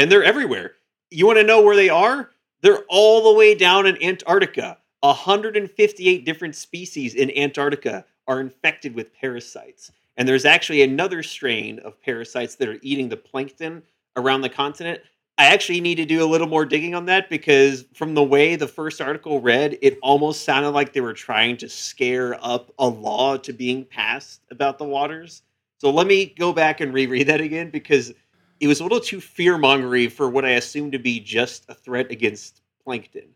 and 0.00 0.10
they're 0.10 0.24
everywhere. 0.24 0.72
You 1.10 1.26
want 1.26 1.38
to 1.38 1.44
know 1.44 1.60
where 1.60 1.76
they 1.76 1.90
are? 1.90 2.30
They're 2.62 2.84
all 2.88 3.22
the 3.22 3.38
way 3.38 3.54
down 3.54 3.86
in 3.86 4.02
Antarctica. 4.02 4.78
158 5.00 6.24
different 6.24 6.56
species 6.56 7.14
in 7.14 7.30
Antarctica 7.36 8.06
are 8.26 8.40
infected 8.40 8.94
with 8.94 9.14
parasites. 9.14 9.92
And 10.16 10.26
there's 10.26 10.46
actually 10.46 10.80
another 10.82 11.22
strain 11.22 11.80
of 11.80 12.00
parasites 12.00 12.54
that 12.56 12.68
are 12.68 12.78
eating 12.80 13.10
the 13.10 13.16
plankton 13.18 13.82
around 14.16 14.40
the 14.40 14.48
continent. 14.48 15.02
I 15.36 15.46
actually 15.46 15.82
need 15.82 15.96
to 15.96 16.06
do 16.06 16.24
a 16.24 16.28
little 16.28 16.46
more 16.46 16.64
digging 16.64 16.94
on 16.94 17.04
that 17.06 17.28
because 17.28 17.84
from 17.92 18.14
the 18.14 18.22
way 18.22 18.56
the 18.56 18.68
first 18.68 19.02
article 19.02 19.38
read, 19.40 19.76
it 19.82 19.98
almost 20.02 20.44
sounded 20.44 20.70
like 20.70 20.94
they 20.94 21.00
were 21.02 21.12
trying 21.12 21.58
to 21.58 21.68
scare 21.68 22.42
up 22.42 22.72
a 22.78 22.86
law 22.86 23.36
to 23.36 23.52
being 23.52 23.84
passed 23.84 24.40
about 24.50 24.78
the 24.78 24.84
waters. 24.84 25.42
So 25.76 25.90
let 25.90 26.06
me 26.06 26.34
go 26.38 26.54
back 26.54 26.80
and 26.80 26.94
reread 26.94 27.26
that 27.26 27.42
again 27.42 27.68
because 27.68 28.12
it 28.60 28.68
was 28.68 28.80
a 28.80 28.82
little 28.82 29.00
too 29.00 29.20
fear 29.20 29.56
mongery 29.56 30.10
for 30.10 30.28
what 30.28 30.44
I 30.44 30.50
assume 30.50 30.90
to 30.92 30.98
be 30.98 31.18
just 31.18 31.64
a 31.68 31.74
threat 31.74 32.10
against 32.10 32.60
plankton. 32.84 33.28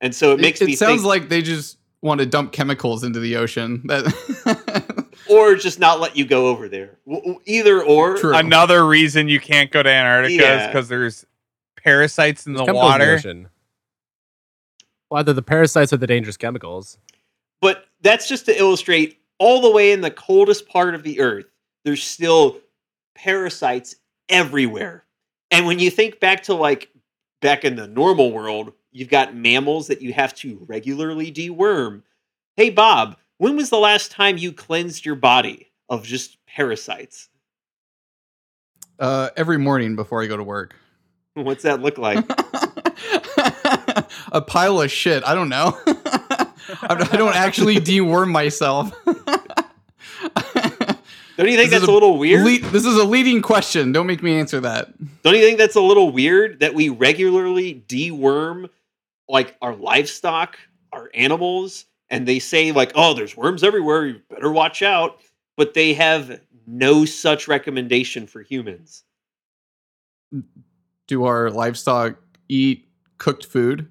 And 0.00 0.14
so 0.14 0.32
it 0.32 0.40
makes 0.40 0.60
it, 0.60 0.66
me 0.66 0.72
It 0.72 0.78
sounds 0.78 1.02
think, 1.02 1.06
like 1.06 1.28
they 1.28 1.42
just 1.42 1.78
want 2.00 2.20
to 2.20 2.26
dump 2.26 2.52
chemicals 2.52 3.04
into 3.04 3.20
the 3.20 3.36
ocean. 3.36 3.82
That 3.86 5.06
or 5.28 5.54
just 5.54 5.78
not 5.78 6.00
let 6.00 6.16
you 6.16 6.24
go 6.24 6.48
over 6.48 6.68
there. 6.68 6.98
W- 7.06 7.22
w- 7.22 7.40
Either 7.44 7.82
or. 7.82 8.16
True. 8.18 8.34
another 8.34 8.86
reason 8.86 9.28
you 9.28 9.40
can't 9.40 9.70
go 9.70 9.82
to 9.82 9.88
Antarctica 9.88 10.60
is 10.60 10.66
because 10.66 10.88
there's 10.88 11.24
parasites 11.76 12.46
in 12.46 12.54
There's 12.54 12.66
the 12.66 12.72
chemicals 12.72 13.24
in 13.24 13.42
water. 13.42 13.50
Well, 15.10 15.20
either 15.20 15.32
the 15.32 15.42
parasites 15.42 15.92
or 15.92 15.98
the 15.98 16.06
dangerous 16.06 16.36
chemicals. 16.36 16.98
But 17.60 17.84
that's 18.00 18.28
just 18.28 18.46
to 18.46 18.58
illustrate 18.58 19.20
all 19.38 19.60
the 19.60 19.70
way 19.70 19.92
in 19.92 20.00
the 20.00 20.10
coldest 20.10 20.68
part 20.68 20.94
of 20.94 21.02
the 21.02 21.20
earth, 21.20 21.46
there's 21.84 22.02
still 22.02 22.58
parasites 23.14 23.94
everywhere. 24.32 25.04
And 25.50 25.66
when 25.66 25.78
you 25.78 25.90
think 25.90 26.18
back 26.18 26.44
to 26.44 26.54
like 26.54 26.90
back 27.40 27.64
in 27.64 27.76
the 27.76 27.86
normal 27.86 28.32
world, 28.32 28.72
you've 28.90 29.08
got 29.08 29.36
mammals 29.36 29.86
that 29.86 30.02
you 30.02 30.12
have 30.12 30.34
to 30.36 30.64
regularly 30.66 31.30
deworm. 31.30 32.02
Hey, 32.56 32.70
Bob, 32.70 33.16
when 33.38 33.54
was 33.54 33.70
the 33.70 33.78
last 33.78 34.10
time 34.10 34.38
you 34.38 34.52
cleansed 34.52 35.06
your 35.06 35.14
body 35.14 35.70
of 35.88 36.04
just 36.04 36.44
parasites? 36.46 37.28
uh, 39.02 39.30
every 39.36 39.58
morning 39.58 39.96
before 39.96 40.22
I 40.22 40.26
go 40.26 40.36
to 40.36 40.44
work. 40.44 40.76
What's 41.34 41.64
that 41.64 41.82
look 41.82 41.98
like? 41.98 42.24
a 44.32 44.40
pile 44.40 44.80
of 44.80 44.90
shit. 44.90 45.24
I 45.26 45.34
don't 45.34 45.48
know. 45.48 45.76
I 45.86 47.08
I 47.12 47.16
don't 47.16 47.34
actually 47.34 47.76
deworm 47.76 48.30
myself. 48.30 48.92
Don't 51.42 51.50
you 51.50 51.58
think 51.58 51.70
This 51.70 51.76
is 51.78 51.82
that's 51.82 51.90
a 51.90 51.92
little 51.92 52.18
weird? 52.18 52.44
Le- 52.44 52.70
this 52.70 52.84
is 52.84 52.96
a 52.96 53.04
leading 53.04 53.42
question. 53.42 53.90
Don't 53.92 54.06
make 54.06 54.22
me 54.22 54.38
answer 54.38 54.60
that. 54.60 54.92
Don't 55.22 55.34
you 55.34 55.40
think 55.42 55.58
that's 55.58 55.74
a 55.74 55.80
little 55.80 56.12
weird 56.12 56.60
that 56.60 56.74
we 56.74 56.88
regularly 56.88 57.82
deworm 57.88 58.68
like 59.28 59.56
our 59.60 59.74
livestock, 59.74 60.58
our 60.92 61.10
animals, 61.14 61.86
and 62.10 62.28
they 62.28 62.38
say 62.38 62.70
like, 62.70 62.92
"Oh, 62.94 63.14
there's 63.14 63.36
worms 63.36 63.64
everywhere. 63.64 64.06
You 64.06 64.22
better 64.30 64.52
watch 64.52 64.82
out." 64.82 65.20
But 65.56 65.74
they 65.74 65.94
have 65.94 66.40
no 66.66 67.04
such 67.04 67.48
recommendation 67.48 68.26
for 68.26 68.42
humans. 68.42 69.04
Do 71.08 71.24
our 71.24 71.50
livestock 71.50 72.16
eat 72.48 72.88
cooked 73.18 73.46
food? 73.46 73.88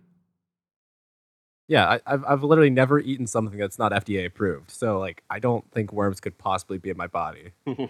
Yeah, 1.71 1.87
I, 1.87 2.01
I've 2.05 2.25
I've 2.27 2.43
literally 2.43 2.69
never 2.69 2.99
eaten 2.99 3.25
something 3.25 3.57
that's 3.57 3.79
not 3.79 3.93
FDA 3.93 4.25
approved. 4.25 4.71
So 4.71 4.99
like, 4.99 5.23
I 5.29 5.39
don't 5.39 5.63
think 5.71 5.93
worms 5.93 6.19
could 6.19 6.37
possibly 6.37 6.77
be 6.79 6.89
in 6.89 6.97
my 6.97 7.07
body. 7.07 7.53
All 7.65 7.87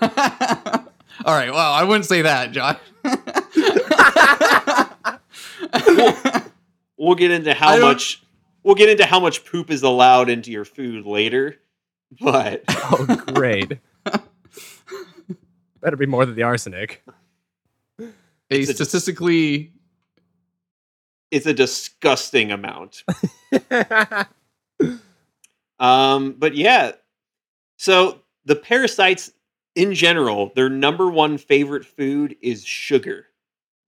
right. 0.00 1.50
Well, 1.52 1.72
I 1.72 1.82
wouldn't 1.82 2.06
say 2.06 2.22
that, 2.22 2.52
John. 2.52 2.76
We'll 6.96 7.14
get 7.16 7.30
into 7.32 7.52
how 7.54 7.80
much 7.80 8.22
we'll 8.62 8.74
get 8.76 8.90
into 8.90 9.06
how 9.06 9.18
much 9.18 9.44
poop 9.46 9.70
is 9.70 9.82
allowed 9.82 10.28
into 10.30 10.52
your 10.52 10.64
food 10.66 11.04
later. 11.06 11.56
But 12.20 12.62
Oh, 12.68 13.22
great. 13.34 13.78
Better 15.80 15.96
be 15.96 16.04
more 16.06 16.26
than 16.26 16.36
the 16.36 16.42
arsenic. 16.44 17.02
a- 18.50 18.64
statistically 18.64 19.72
it's 21.30 21.46
a 21.46 21.54
disgusting 21.54 22.52
amount. 22.52 23.04
Um, 25.78 26.34
but 26.38 26.54
yeah, 26.54 26.92
so 27.78 28.20
the 28.44 28.56
parasites 28.56 29.32
in 29.74 29.94
general, 29.94 30.52
their 30.54 30.68
number 30.68 31.08
one 31.08 31.38
favorite 31.38 31.86
food 31.86 32.36
is 32.42 32.64
sugar. 32.64 33.26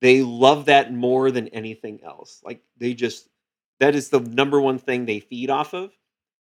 They 0.01 0.23
love 0.23 0.65
that 0.67 0.93
more 0.93 1.31
than 1.31 1.49
anything 1.49 2.01
else. 2.03 2.41
Like 2.45 2.63
they 2.79 2.95
just, 2.95 3.29
that 3.79 3.95
is 3.95 4.09
the 4.09 4.21
number 4.21 4.61
one 4.61 4.79
thing 4.79 5.05
they 5.05 5.21
feed 5.21 5.51
off 5.51 5.75
of. 5.75 5.93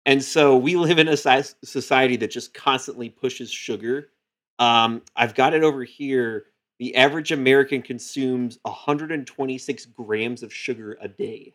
And 0.06 0.24
so 0.24 0.56
we 0.56 0.78
live 0.78 1.00
in 1.00 1.08
a 1.08 1.18
society 1.18 2.16
that 2.18 2.32
just 2.32 2.54
constantly 2.54 3.10
pushes 3.10 3.52
sugar. 3.52 4.10
Um, 4.58 5.02
I've 5.16 5.36
got 5.36 5.54
it 5.54 5.64
over 5.64 5.84
here. 5.84 6.46
The 6.80 6.96
average 6.96 7.32
American 7.32 7.82
consumes 7.82 8.60
126 8.64 9.86
grams 9.88 10.44
of 10.44 10.54
sugar 10.54 10.98
a 11.02 11.08
day. 11.08 11.54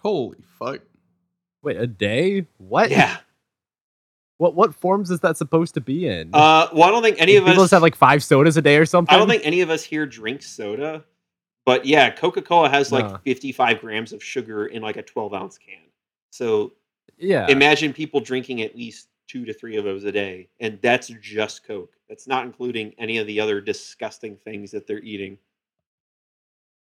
holy 0.00 0.38
fuck. 0.58 0.80
Wait, 1.62 1.76
a 1.76 1.86
day? 1.86 2.46
What? 2.58 2.90
Yeah. 2.90 3.18
What 4.38 4.54
what 4.54 4.74
forms 4.74 5.10
is 5.10 5.20
that 5.20 5.36
supposed 5.36 5.74
to 5.74 5.80
be 5.80 6.06
in? 6.06 6.30
Uh, 6.34 6.68
well, 6.72 6.84
I 6.84 6.90
don't 6.90 7.02
think 7.02 7.16
any 7.20 7.32
Do 7.32 7.38
of 7.38 7.44
people 7.44 7.62
us 7.62 7.64
just 7.66 7.72
have 7.72 7.82
like 7.82 7.96
five 7.96 8.22
sodas 8.22 8.56
a 8.56 8.62
day 8.62 8.76
or 8.76 8.84
something. 8.84 9.14
I 9.14 9.18
don't 9.18 9.28
think 9.28 9.42
any 9.46 9.62
of 9.62 9.70
us 9.70 9.82
here 9.82 10.04
drink 10.04 10.42
soda, 10.42 11.04
but 11.64 11.86
yeah, 11.86 12.10
Coca 12.10 12.42
Cola 12.42 12.68
has 12.68 12.92
like 12.92 13.06
No. 13.06 13.18
55 13.24 13.80
grams 13.80 14.12
of 14.12 14.22
sugar 14.22 14.66
in 14.66 14.82
like 14.82 14.96
a 14.96 15.02
12 15.02 15.32
ounce 15.32 15.56
can. 15.58 15.78
So 16.30 16.74
Yeah. 17.18 17.48
imagine 17.48 17.92
people 17.94 18.20
drinking 18.20 18.60
at 18.62 18.76
least 18.76 19.08
two 19.26 19.44
to 19.44 19.52
three 19.52 19.76
of 19.76 19.84
those 19.84 20.04
a 20.04 20.12
day, 20.12 20.48
and 20.60 20.78
that's 20.82 21.08
just 21.20 21.64
Coke. 21.64 21.94
That's 22.08 22.26
not 22.26 22.44
including 22.44 22.94
any 22.98 23.18
of 23.18 23.26
the 23.26 23.40
other 23.40 23.60
disgusting 23.60 24.36
things 24.36 24.70
that 24.70 24.86
they're 24.86 25.02
eating. 25.02 25.38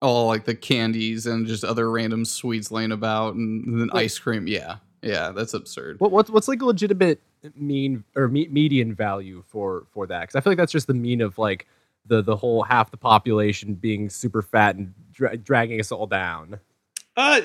Oh, 0.01 0.25
like 0.25 0.45
the 0.45 0.55
candies 0.55 1.27
and 1.27 1.45
just 1.45 1.63
other 1.63 1.91
random 1.91 2.25
sweets 2.25 2.71
laying 2.71 2.91
about 2.91 3.35
and 3.35 3.79
then 3.79 3.89
Wait. 3.93 4.05
ice 4.05 4.17
cream. 4.17 4.47
Yeah. 4.47 4.77
Yeah, 5.03 5.31
that's 5.31 5.53
absurd. 5.53 5.99
What, 5.99 6.11
what's 6.11 6.29
what's 6.29 6.47
like 6.47 6.61
a 6.61 6.65
legitimate 6.65 7.21
mean 7.55 8.03
or 8.15 8.27
me, 8.27 8.47
median 8.49 8.93
value 8.93 9.43
for 9.47 9.85
for 9.91 10.05
that? 10.07 10.21
Because 10.21 10.35
I 10.35 10.41
feel 10.41 10.51
like 10.51 10.57
that's 10.57 10.71
just 10.71 10.87
the 10.87 10.93
mean 10.93 11.21
of 11.21 11.37
like 11.37 11.67
the 12.05 12.21
the 12.21 12.35
whole 12.35 12.63
half 12.63 12.91
the 12.91 12.97
population 12.97 13.73
being 13.73 14.09
super 14.09 14.41
fat 14.41 14.75
and 14.75 14.93
dra- 15.11 15.37
dragging 15.37 15.79
us 15.79 15.91
all 15.91 16.05
down. 16.05 16.59
Uh, 17.17 17.41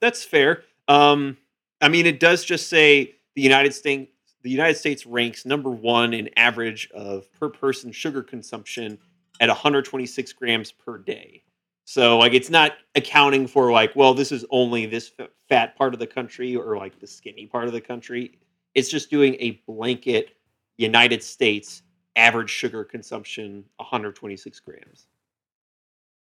that's 0.00 0.22
fair. 0.22 0.62
Um, 0.86 1.36
I 1.80 1.88
mean, 1.88 2.06
it 2.06 2.20
does 2.20 2.44
just 2.44 2.68
say 2.68 3.16
the 3.34 3.42
United 3.42 3.74
States. 3.74 4.10
The 4.42 4.50
United 4.50 4.76
States 4.76 5.06
ranks 5.06 5.46
number 5.46 5.70
one 5.70 6.12
in 6.12 6.28
average 6.36 6.90
of 6.92 7.32
per 7.32 7.48
person 7.48 7.92
sugar 7.92 8.22
consumption 8.22 8.98
at 9.40 9.48
126 9.48 10.32
grams 10.32 10.72
per 10.72 10.98
day. 10.98 11.42
So, 11.84 12.18
like, 12.18 12.32
it's 12.32 12.50
not 12.50 12.72
accounting 12.94 13.46
for 13.46 13.72
like, 13.72 13.94
well, 13.96 14.14
this 14.14 14.32
is 14.32 14.44
only 14.50 14.86
this 14.86 15.12
fat 15.48 15.76
part 15.76 15.94
of 15.94 16.00
the 16.00 16.06
country 16.06 16.56
or 16.56 16.76
like 16.76 16.98
the 17.00 17.06
skinny 17.06 17.46
part 17.46 17.66
of 17.66 17.72
the 17.72 17.80
country. 17.80 18.38
It's 18.74 18.88
just 18.88 19.10
doing 19.10 19.36
a 19.40 19.62
blanket 19.66 20.36
United 20.76 21.22
States 21.22 21.82
average 22.16 22.50
sugar 22.50 22.84
consumption 22.84 23.64
126 23.76 24.60
grams. 24.60 25.06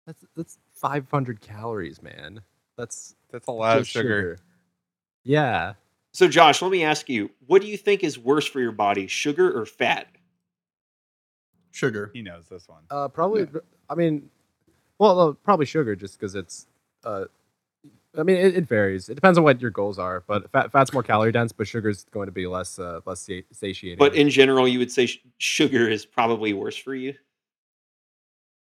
That's 0.07 0.25
that's 0.37 0.59
500 0.75 1.41
calories, 1.41 2.01
man. 2.01 2.41
That's 2.77 3.17
That's 3.31 3.49
a 3.49 3.53
lot 3.53 3.79
of 3.79 3.83
just 3.83 3.93
sugar. 3.93 4.39
Yeah. 5.25 5.75
So, 6.17 6.29
Josh, 6.29 6.63
let 6.63 6.71
me 6.71 6.83
ask 6.83 7.11
you: 7.11 7.31
What 7.47 7.61
do 7.61 7.69
you 7.69 7.77
think 7.77 8.03
is 8.03 8.19
worse 8.19 8.47
for 8.47 8.59
your 8.59 8.73
body, 8.73 9.07
sugar 9.07 9.55
or 9.55 9.67
fat? 9.67 10.07
Sugar. 11.73 12.11
He 12.15 12.23
knows 12.23 12.49
this 12.49 12.67
one. 12.67 12.85
Uh, 12.91 13.09
probably. 13.09 13.47
I 13.91 13.97
mean, 13.97 14.31
well, 14.99 15.21
uh, 15.21 15.33
probably 15.35 15.67
sugar, 15.67 15.95
just 15.95 16.19
because 16.19 16.35
it's. 16.35 16.69
Uh, 17.05 17.27
I 18.17 18.23
mean, 18.23 18.39
it, 18.39 18.57
it 18.57 18.67
varies. 18.67 19.11
It 19.11 19.15
depends 19.17 19.37
on 19.37 19.45
what 19.45 19.61
your 19.61 19.71
goals 19.71 19.99
are, 19.99 20.25
but 20.27 20.51
fat, 20.53 20.73
fat's 20.73 20.91
more 20.91 21.03
calorie 21.03 21.33
dense, 21.33 21.53
but 21.53 21.69
sugar's 21.69 22.05
going 22.05 22.29
to 22.29 22.33
be 22.33 22.47
less 22.47 22.79
uh, 22.79 23.01
less 23.05 23.29
satiating. 23.53 23.99
But 23.99 24.15
in 24.15 24.31
general, 24.31 24.67
you 24.67 24.79
would 24.79 24.91
say 24.91 25.05
sh- 25.05 25.19
sugar 25.37 25.87
is 25.87 26.07
probably 26.07 26.55
worse 26.55 26.79
for 26.79 26.95
you. 26.95 27.13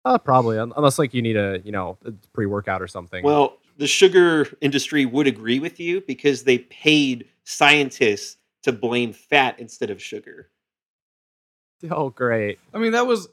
uh, 0.04 0.18
probably, 0.18 0.58
unless 0.58 0.98
like 0.98 1.14
you 1.14 1.22
need 1.22 1.38
a 1.38 1.62
you 1.64 1.72
know 1.72 2.00
pre 2.34 2.48
workout 2.48 2.82
or 2.82 2.88
something. 2.88 3.24
Well, 3.24 3.60
the 3.78 3.86
sugar 3.86 4.48
industry 4.62 5.06
would 5.06 5.28
agree 5.28 5.60
with 5.60 5.80
you 5.80 6.02
because 6.02 6.44
they 6.44 6.58
paid 6.58 7.28
scientists 7.46 8.38
to 8.64 8.72
blame 8.72 9.14
fat 9.14 9.60
instead 9.60 9.90
of 9.90 10.02
sugar. 10.02 10.50
oh 11.90 12.10
great. 12.10 12.60
I 12.74 12.80
mean, 12.80 12.92
that 12.92 13.08
was 13.08 13.30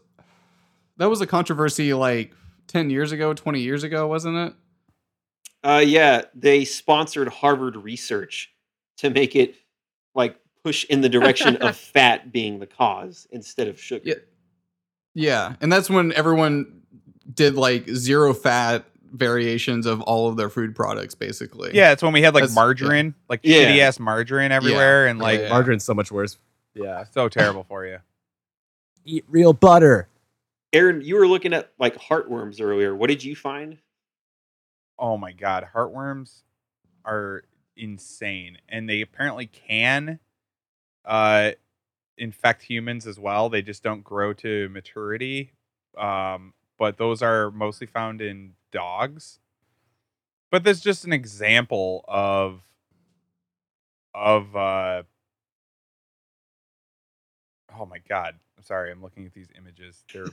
that 0.98 1.06
was 1.10 1.20
a 1.20 1.26
controversy 1.26 1.92
like 1.94 2.32
ten 2.68 2.90
years 2.90 3.12
ago, 3.12 3.34
twenty 3.34 3.60
years 3.60 3.82
ago, 3.82 4.06
wasn't 4.06 4.36
it? 4.36 4.54
Uh, 5.64 5.82
yeah, 5.84 6.22
they 6.34 6.64
sponsored 6.64 7.28
Harvard 7.28 7.76
research 7.76 8.52
to 8.98 9.10
make 9.10 9.34
it 9.34 9.54
like 10.14 10.36
push 10.62 10.84
in 10.84 11.00
the 11.00 11.08
direction 11.08 11.56
of 11.56 11.76
fat 11.94 12.32
being 12.32 12.58
the 12.58 12.66
cause 12.66 13.26
instead 13.30 13.68
of 13.68 13.80
sugar. 13.80 14.02
Yeah. 14.04 14.14
Yeah, 15.14 15.56
and 15.60 15.70
that's 15.70 15.90
when 15.90 16.12
everyone 16.14 16.80
did 17.34 17.54
like 17.54 17.88
zero 17.90 18.32
fat 18.32 18.84
variations 19.12 19.86
of 19.86 20.00
all 20.02 20.28
of 20.28 20.36
their 20.36 20.48
food 20.50 20.74
products, 20.74 21.14
basically. 21.14 21.70
Yeah, 21.74 21.92
it's 21.92 22.02
when 22.02 22.12
we 22.12 22.22
had 22.22 22.34
like 22.34 22.42
That's- 22.42 22.54
margarine, 22.54 23.14
like 23.28 23.40
Yeah. 23.42 23.58
shitty 23.64 23.78
ass 23.80 23.98
margarine 24.00 24.52
everywhere, 24.52 25.06
and 25.06 25.18
Yeah, 25.18 25.22
like 25.24 25.40
yeah. 25.40 25.48
Margarine's 25.50 25.84
so 25.84 25.94
much 25.94 26.10
worse. 26.10 26.38
Yeah. 26.74 27.04
so 27.12 27.28
terrible 27.28 27.64
for 27.64 27.86
you. 27.86 27.98
Eat 29.04 29.24
real 29.28 29.52
butter. 29.52 30.08
Aaron, 30.72 31.02
you 31.02 31.16
were 31.16 31.26
looking 31.26 31.52
at 31.52 31.70
like 31.78 31.96
heartworms 31.96 32.60
earlier. 32.60 32.94
What 32.94 33.08
did 33.08 33.22
you 33.22 33.36
find? 33.36 33.78
Oh 34.98 35.16
my 35.18 35.32
god, 35.32 35.68
heartworms 35.74 36.42
are 37.04 37.42
insane, 37.76 38.58
and 38.68 38.88
they 38.88 39.00
apparently 39.00 39.46
can 39.46 40.18
uh, 41.04 41.50
infect 42.16 42.62
humans 42.62 43.06
as 43.06 43.18
well. 43.18 43.48
They 43.48 43.60
just 43.62 43.82
don't 43.82 44.04
grow 44.04 44.32
to 44.34 44.68
maturity. 44.68 45.52
Um, 45.98 46.54
but 46.78 46.96
those 46.96 47.22
are 47.22 47.50
mostly 47.50 47.86
found 47.86 48.20
in 48.22 48.54
dogs. 48.72 49.38
But 50.50 50.64
that's 50.64 50.80
just 50.80 51.04
an 51.04 51.12
example 51.12 52.04
of 52.08 52.60
of 54.14 54.54
uh 54.54 55.02
oh 57.78 57.86
my 57.86 57.96
god 58.06 58.34
i'm 58.58 58.62
sorry 58.62 58.92
i'm 58.92 59.00
looking 59.00 59.24
at 59.24 59.32
these 59.32 59.48
images 59.56 60.04
they're 60.12 60.26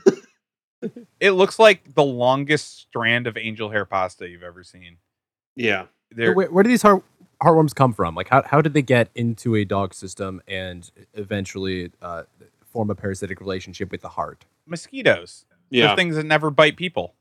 it 1.21 1.31
looks 1.31 1.57
like 1.59 1.93
the 1.95 2.03
longest 2.03 2.77
strand 2.79 3.25
of 3.27 3.37
angel 3.37 3.69
hair 3.69 3.85
pasta 3.85 4.27
you've 4.27 4.43
ever 4.43 4.63
seen 4.63 4.97
Yeah. 5.55 5.85
they're 6.11 6.33
Where, 6.33 6.47
where 6.51 6.63
do 6.63 6.69
these 6.69 6.81
heart, 6.81 7.03
heartworms 7.41 7.73
come 7.73 7.93
from? 7.93 8.15
Like, 8.15 8.27
how, 8.29 8.43
how 8.43 8.61
did 8.61 8.73
they 8.73 8.81
get 8.81 9.09
into 9.15 9.55
a 9.55 9.63
dog 9.63 9.93
system 9.93 10.41
and 10.47 10.89
eventually 11.13 11.91
uh, 12.01 12.23
form 12.65 12.89
a 12.89 12.95
parasitic 12.95 13.39
relationship 13.39 13.91
with 13.91 14.01
the 14.01 14.09
heart? 14.09 14.43
mosquitoes 14.65 15.45
Yeah. 15.69 15.87
they're 15.87 15.95
things 15.95 16.15
that 16.17 16.25
never 16.25 16.49
bite 16.51 16.75
people 16.75 17.13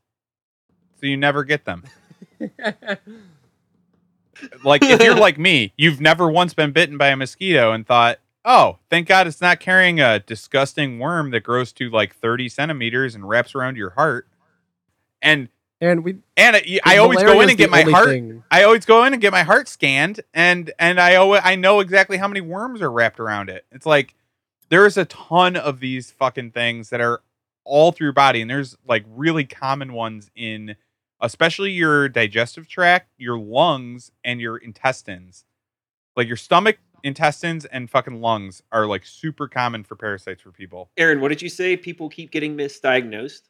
so 0.99 1.05
you 1.07 1.17
never 1.17 1.43
get 1.43 1.65
them. 1.65 1.83
Like 4.63 4.81
if 4.83 5.01
you're 5.03 5.15
like 5.15 5.37
me 5.37 5.73
you've 5.77 5.99
never 5.99 6.29
once 6.29 6.53
been 6.53 6.71
bitten 6.71 6.97
by 6.97 7.07
a 7.09 7.15
mosquito 7.17 7.73
and 7.73 7.85
thought 7.85 8.19
oh 8.45 8.77
thank 8.89 9.05
god 9.05 9.27
it's 9.27 9.41
not 9.41 9.59
carrying 9.59 9.99
a 9.99 10.19
disgusting 10.19 10.97
worm 10.97 11.31
that 11.31 11.41
grows 11.41 11.73
to 11.73 11.89
like 11.89 12.15
30 12.15 12.47
centimeters 12.47 13.15
and 13.15 13.27
wraps 13.27 13.53
around 13.53 13.75
your 13.75 13.89
heart. 13.91 14.27
And 15.21 15.49
And 15.81 16.03
we, 16.05 16.17
and 16.37 16.55
I- 16.55 16.79
I 16.85 16.97
always 16.99 17.17
go 17.33 17.33
in 17.41 17.49
and 17.49 17.57
get 17.57 17.69
my 17.69 17.83
heart 17.91 18.07
thing- 18.09 18.43
I 18.49 18.63
always 18.63 18.85
go 18.85 19.03
in 19.03 19.11
and 19.13 19.21
get 19.21 19.31
my 19.33 19.43
heart 19.43 19.67
scanned, 19.67 20.21
and 20.33 20.71
and 20.79 20.99
I 21.01 21.15
always, 21.15 21.41
I 21.43 21.55
know 21.55 21.81
exactly 21.81 22.15
how 22.17 22.27
many 22.29 22.39
worms 22.41 22.81
are 22.81 22.91
wrapped 22.91 23.19
around 23.19 23.49
it. 23.49 23.65
It's 23.73 23.85
like 23.85 24.15
there's 24.69 24.95
a 24.95 25.03
ton 25.05 25.57
of 25.57 25.81
these 25.81 26.11
fucking 26.11 26.51
things 26.51 26.89
that 26.91 27.01
are 27.01 27.21
all 27.65 27.91
through 27.91 28.05
your 28.05 28.13
body, 28.13 28.39
and 28.41 28.49
there's 28.49 28.77
like 28.87 29.03
really 29.09 29.43
common 29.43 29.91
ones 29.91 30.31
in, 30.35 30.75
especially 31.21 31.71
your 31.71 32.09
digestive 32.09 32.67
tract, 32.67 33.09
your 33.17 33.37
lungs, 33.37 34.11
and 34.23 34.39
your 34.39 34.57
intestines. 34.57 35.45
Like 36.15 36.27
your 36.27 36.37
stomach, 36.37 36.77
intestines, 37.03 37.65
and 37.65 37.89
fucking 37.89 38.21
lungs 38.21 38.63
are 38.71 38.85
like 38.85 39.05
super 39.05 39.47
common 39.47 39.83
for 39.83 39.95
parasites 39.95 40.41
for 40.41 40.51
people. 40.51 40.89
Aaron, 40.97 41.21
what 41.21 41.29
did 41.29 41.41
you 41.41 41.49
say? 41.49 41.77
People 41.77 42.09
keep 42.09 42.31
getting 42.31 42.55
misdiagnosed. 42.55 43.41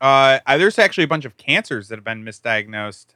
Uh, 0.00 0.40
there's 0.58 0.78
actually 0.78 1.04
a 1.04 1.08
bunch 1.08 1.24
of 1.24 1.36
cancers 1.36 1.88
that 1.88 1.96
have 1.96 2.04
been 2.04 2.24
misdiagnosed, 2.24 3.06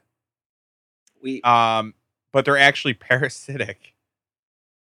We, 1.21 1.41
um, 1.41 1.93
but 2.31 2.45
they're 2.45 2.57
actually 2.57 2.93
parasitic. 2.95 3.93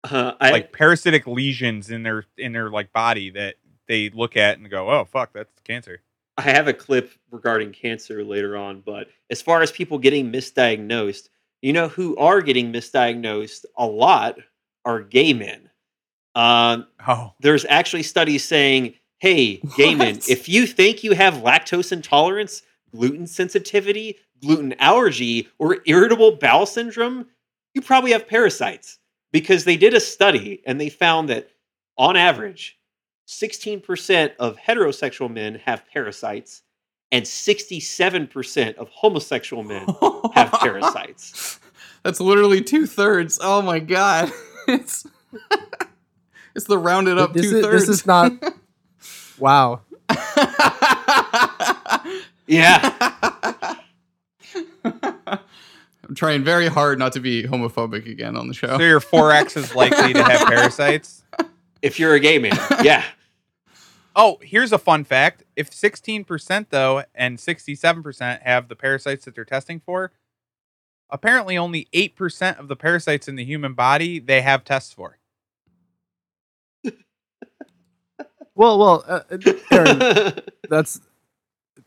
uh, 0.06 0.34
I, 0.40 0.52
like 0.52 0.72
parasitic 0.72 1.28
lesions 1.28 1.92
in 1.92 2.04
their 2.04 2.26
in 2.38 2.54
their 2.54 2.70
like 2.70 2.94
body 2.94 3.30
that 3.32 3.56
they 3.88 4.10
look 4.10 4.38
at 4.38 4.58
and 4.58 4.70
go, 4.70 4.90
"Oh 4.90 5.04
fuck, 5.04 5.34
that's 5.34 5.52
cancer." 5.66 6.02
I 6.42 6.52
have 6.52 6.68
a 6.68 6.74
clip 6.74 7.12
regarding 7.30 7.72
cancer 7.72 8.24
later 8.24 8.58
on, 8.58 8.82
but 8.82 9.08
as 9.30 9.44
far 9.44 9.62
as 9.62 9.72
people 9.72 10.00
getting 10.00 10.32
misdiagnosed, 10.32 11.30
you 11.62 11.72
know 11.72 11.88
who 11.88 12.18
are 12.18 12.42
getting 12.42 12.74
misdiagnosed 12.74 13.66
a 13.78 13.86
lot 13.86 14.40
are 14.84 15.02
gay 15.02 15.34
men. 15.34 15.70
Um, 16.34 16.88
Oh, 17.08 17.34
there's 17.42 17.66
actually 17.66 18.02
studies 18.04 18.44
saying, 18.44 18.96
hey, 19.20 19.58
gay 19.78 19.94
men, 19.94 20.20
if 20.28 20.50
you 20.50 20.66
think 20.66 21.04
you 21.04 21.12
have 21.14 21.36
lactose 21.36 21.92
intolerance, 21.92 22.64
gluten 22.92 23.28
sensitivity, 23.28 24.18
gluten 24.42 24.74
allergy, 24.80 25.48
or 25.60 25.78
irritable 25.86 26.38
bowel 26.38 26.66
syndrome, 26.66 27.28
you 27.76 27.82
probably 27.82 28.14
have 28.14 28.28
parasites. 28.28 28.98
Because 29.32 29.64
they 29.64 29.78
did 29.78 29.94
a 29.94 30.00
study 30.00 30.62
and 30.66 30.82
they 30.82 30.90
found 30.90 31.30
that 31.30 31.52
on 31.98 32.18
average, 32.18 32.80
16% 33.28 34.32
of 34.40 34.58
heterosexual 34.58 35.32
men 35.32 35.56
have 35.66 35.84
parasites, 35.92 36.64
and 37.12 37.26
67% 37.26 38.76
of 38.76 38.90
homosexual 38.90 39.64
men 39.64 39.86
have 40.34 40.52
parasites. 40.52 41.60
That's 42.04 42.20
literally 42.20 42.62
two 42.62 42.86
thirds. 42.88 43.40
Oh 43.42 43.62
my 43.62 43.80
god. 43.80 44.32
It's 44.68 45.08
it's 46.56 46.66
the 46.66 46.78
rounded 46.78 47.18
up 47.18 47.34
two 47.34 47.62
thirds. 47.64 47.88
this 47.88 47.90
is 47.90 48.06
not. 48.06 48.32
wow. 49.40 49.82
Yeah. 52.46 53.76
I'm 54.86 56.16
trying 56.16 56.44
very 56.44 56.68
hard 56.68 57.00
not 57.00 57.14
to 57.14 57.20
be 57.20 57.44
homophobic 57.44 58.06
again 58.10 58.38
on 58.38 58.48
the 58.48 58.54
show. 58.54 58.78
so 58.78 58.84
your 58.84 59.00
four 59.00 59.32
X 59.32 59.58
is 59.58 59.74
likely 59.74 60.14
to 60.14 60.24
have 60.24 60.48
parasites. 60.48 61.21
If 61.82 62.00
you're 62.00 62.14
a 62.14 62.20
gay 62.20 62.38
man, 62.40 62.58
yeah. 62.84 63.04
Oh, 64.16 64.40
here's 64.42 64.72
a 64.72 64.78
fun 64.78 65.04
fact: 65.04 65.44
if 65.56 65.72
16% 65.72 66.68
though 66.70 67.04
and 67.16 67.38
67% 67.38 68.42
have 68.44 68.68
the 68.68 68.76
parasites 68.76 69.26
that 69.26 69.36
they're 69.36 69.46
testing 69.46 69.80
for, 69.80 70.12
apparently 71.10 71.58
only 71.58 71.88
8% 71.94 72.60
of 72.60 72.68
the 72.68 72.76
parasites 72.76 73.28
in 73.28 73.36
the 73.36 73.46
human 73.46 73.74
body 73.74 74.20
they 74.20 74.42
have 74.42 74.64
tests 74.64 74.94
for. 74.94 75.18
Well, 78.54 78.78
well, 78.78 79.04
uh, 79.08 79.22
Aaron, 79.72 80.42
that's 80.70 81.02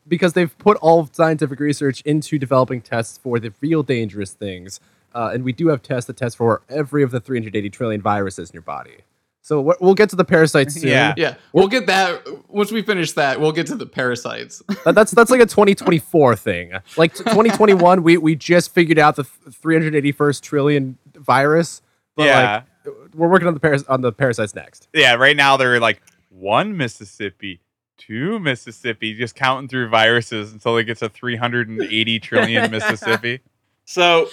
because 0.07 0.33
they've 0.33 0.57
put 0.57 0.77
all 0.77 1.07
scientific 1.11 1.59
research 1.59 2.01
into 2.01 2.37
developing 2.39 2.81
tests 2.81 3.17
for 3.17 3.39
the 3.39 3.53
real 3.61 3.83
dangerous 3.83 4.33
things. 4.33 4.79
Uh, 5.13 5.31
and 5.33 5.45
we 5.45 5.53
do 5.53 5.67
have 5.69 5.81
tests 5.81 6.07
that 6.07 6.17
test 6.17 6.37
for 6.37 6.63
every 6.67 7.03
of 7.03 7.11
the 7.11 7.19
380 7.19 7.69
trillion 7.69 8.01
viruses 8.01 8.49
in 8.49 8.53
your 8.53 8.61
body. 8.63 8.97
So 9.45 9.61
we're- 9.61 9.77
we'll 9.79 9.93
get 9.93 10.09
to 10.09 10.15
the 10.15 10.25
parasites 10.25 10.73
soon. 10.81 10.89
Yeah. 10.89 11.13
yeah, 11.17 11.35
we'll 11.53 11.67
get 11.67 11.85
that 11.85 12.23
once 12.49 12.71
we 12.71 12.81
finish 12.81 13.11
that. 13.11 13.39
We'll 13.39 13.51
get 13.51 13.67
to 13.67 13.75
the 13.75 13.85
parasites. 13.85 14.63
That- 14.85 14.95
that's 14.95 15.11
that's 15.11 15.29
like 15.29 15.39
a 15.39 15.45
2024 15.45 16.35
thing. 16.35 16.71
Like 16.97 17.13
2021, 17.13 18.01
we 18.01 18.17
we 18.17 18.35
just 18.35 18.73
figured 18.73 18.97
out 18.97 19.15
the 19.17 19.23
th- 19.23 19.55
381st 19.61 20.41
trillion 20.41 20.97
virus. 21.13 21.83
But 22.15 22.25
yeah, 22.25 22.63
like, 22.85 22.95
we're 23.13 23.27
working 23.27 23.47
on 23.47 23.53
the 23.53 23.59
paras- 23.59 23.83
on 23.87 24.01
the 24.01 24.11
parasites 24.11 24.55
next. 24.55 24.87
yeah. 24.93 25.13
Right 25.13 25.37
now 25.37 25.57
they're 25.57 25.79
like 25.79 26.01
one 26.29 26.75
Mississippi, 26.75 27.61
two 27.99 28.39
Mississippi, 28.39 29.13
just 29.13 29.35
counting 29.35 29.67
through 29.67 29.89
viruses 29.89 30.53
until 30.53 30.75
they 30.75 30.83
get 30.83 30.97
to 30.97 31.09
380 31.09 32.19
trillion 32.19 32.71
Mississippi. 32.77 33.41
So 33.85 34.27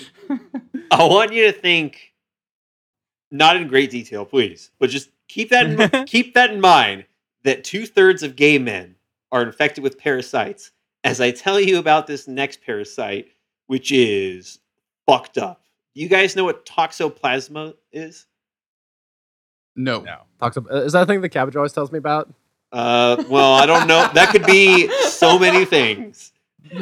I 0.90 1.04
want 1.04 1.32
you 1.34 1.52
to 1.52 1.52
think, 1.52 2.11
not 3.32 3.56
in 3.56 3.66
great 3.66 3.90
detail, 3.90 4.24
please, 4.24 4.70
but 4.78 4.90
just 4.90 5.10
keep 5.26 5.48
that 5.50 5.66
in, 5.66 6.04
keep 6.06 6.34
that 6.34 6.50
in 6.50 6.60
mind 6.60 7.06
that 7.42 7.64
two 7.64 7.86
thirds 7.86 8.22
of 8.22 8.36
gay 8.36 8.58
men 8.58 8.94
are 9.32 9.42
infected 9.42 9.82
with 9.82 9.98
parasites. 9.98 10.70
As 11.04 11.20
I 11.20 11.32
tell 11.32 11.58
you 11.58 11.78
about 11.78 12.06
this 12.06 12.28
next 12.28 12.62
parasite, 12.62 13.32
which 13.66 13.90
is 13.90 14.60
fucked 15.06 15.38
up 15.38 15.64
Do 15.94 16.00
you 16.00 16.08
guys 16.08 16.36
know 16.36 16.44
what 16.44 16.64
toxoplasma 16.64 17.74
is? 17.90 18.26
No. 19.74 20.02
No. 20.02 20.18
Talks 20.38 20.58
is 20.70 20.92
that 20.92 21.00
the 21.00 21.06
thing 21.06 21.20
the 21.22 21.28
cabbage 21.28 21.56
always 21.56 21.72
tells 21.72 21.90
me 21.90 21.98
about? 21.98 22.32
Uh, 22.70 23.24
well, 23.28 23.54
I 23.54 23.66
don't 23.66 23.88
know. 23.88 24.08
That 24.14 24.30
could 24.30 24.46
be 24.46 24.88
so 25.08 25.38
many 25.38 25.64
things. 25.64 26.32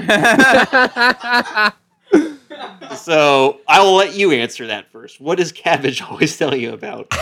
So 2.96 3.60
I 3.68 3.80
will 3.82 3.94
let 3.94 4.14
you 4.14 4.32
answer 4.32 4.66
that 4.66 4.90
first. 4.90 5.20
What 5.20 5.38
does 5.38 5.52
cabbage 5.52 6.02
always 6.10 6.36
tell 6.36 6.54
you 6.54 6.72
about? 6.72 7.12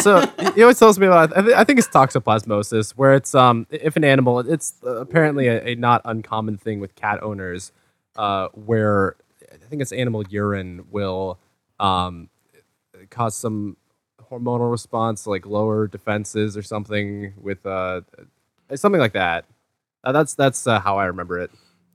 so 0.00 0.26
he 0.54 0.62
always 0.62 0.78
tells 0.78 0.98
me 0.98 1.06
about. 1.06 1.36
I, 1.36 1.42
th- 1.42 1.54
I 1.54 1.64
think 1.64 1.78
it's 1.78 1.88
toxoplasmosis, 1.88 2.92
where 2.92 3.14
it's 3.14 3.34
um 3.34 3.66
if 3.70 3.96
an 3.96 4.04
animal, 4.04 4.40
it's 4.40 4.74
uh, 4.84 4.96
apparently 4.96 5.48
a, 5.48 5.72
a 5.72 5.74
not 5.74 6.02
uncommon 6.04 6.56
thing 6.58 6.80
with 6.80 6.94
cat 6.94 7.22
owners, 7.22 7.72
uh, 8.16 8.48
where 8.54 9.16
I 9.52 9.66
think 9.68 9.82
it's 9.82 9.92
animal 9.92 10.24
urine 10.28 10.86
will 10.90 11.38
um 11.78 12.28
cause 13.10 13.34
some 13.36 13.76
hormonal 14.30 14.70
response, 14.70 15.26
like 15.26 15.46
lower 15.46 15.86
defenses 15.88 16.56
or 16.56 16.62
something 16.62 17.34
with 17.40 17.64
uh 17.66 18.02
something 18.74 19.00
like 19.00 19.12
that. 19.12 19.44
Uh, 20.02 20.12
that's 20.12 20.34
that's 20.34 20.66
uh, 20.66 20.80
how 20.80 20.98
I 20.98 21.06
remember 21.06 21.38
it. 21.38 21.50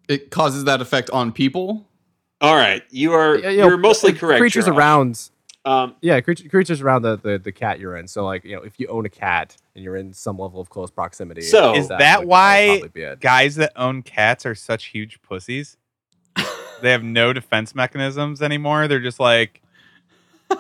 It 0.08 0.30
causes 0.30 0.66
that 0.66 0.82
effect 0.82 1.10
on 1.10 1.32
people. 1.32 1.88
All 2.42 2.56
right, 2.56 2.84
you 2.90 3.14
are 3.14 3.38
Yeah, 3.38 3.50
you 3.50 3.58
know, 3.60 3.68
you're 3.70 3.78
mostly 3.78 4.14
correct. 4.14 4.40
Creatures 4.40 4.66
Josh. 4.66 4.76
around 4.76 5.30
Um, 5.64 5.96
Yeah, 6.02 6.20
creatures, 6.22 6.48
creatures 6.50 6.82
around 6.82 7.02
the, 7.04 7.18
the, 7.18 7.38
the 7.40 7.52
cat 7.52 7.80
you're 7.80 7.96
in. 7.98 8.08
So, 8.08 8.24
like, 8.26 8.44
you 8.46 8.56
know, 8.56 8.62
if 8.62 8.80
you 8.80 8.88
own 8.88 9.06
a 9.06 9.10
cat 9.10 9.56
and 9.74 9.84
you're 9.84 9.96
in 9.96 10.14
some 10.14 10.38
level 10.38 10.60
of 10.60 10.70
close 10.70 10.92
proximity, 10.92 11.42
So- 11.42 11.76
Is 11.76 11.88
that 11.88 12.00
that 12.00 12.20
would- 12.20 12.28
why 12.28 12.68
would 12.68 12.80
probably 12.82 12.90
be 12.90 13.02
it. 13.02 13.20
Guys 13.22 13.56
that 13.56 13.72
own 13.76 14.02
cats 14.04 14.46
are 14.46 14.54
such 14.56 14.86
huge 14.88 15.22
pussies. 15.24 15.78
they 16.82 16.92
have 16.92 17.04
no 17.04 17.34
defense 17.34 17.74
mechanisms 17.74 18.42
anymore. 18.42 18.88
They're 18.88 19.00
just 19.00 19.20
like, 19.20 19.62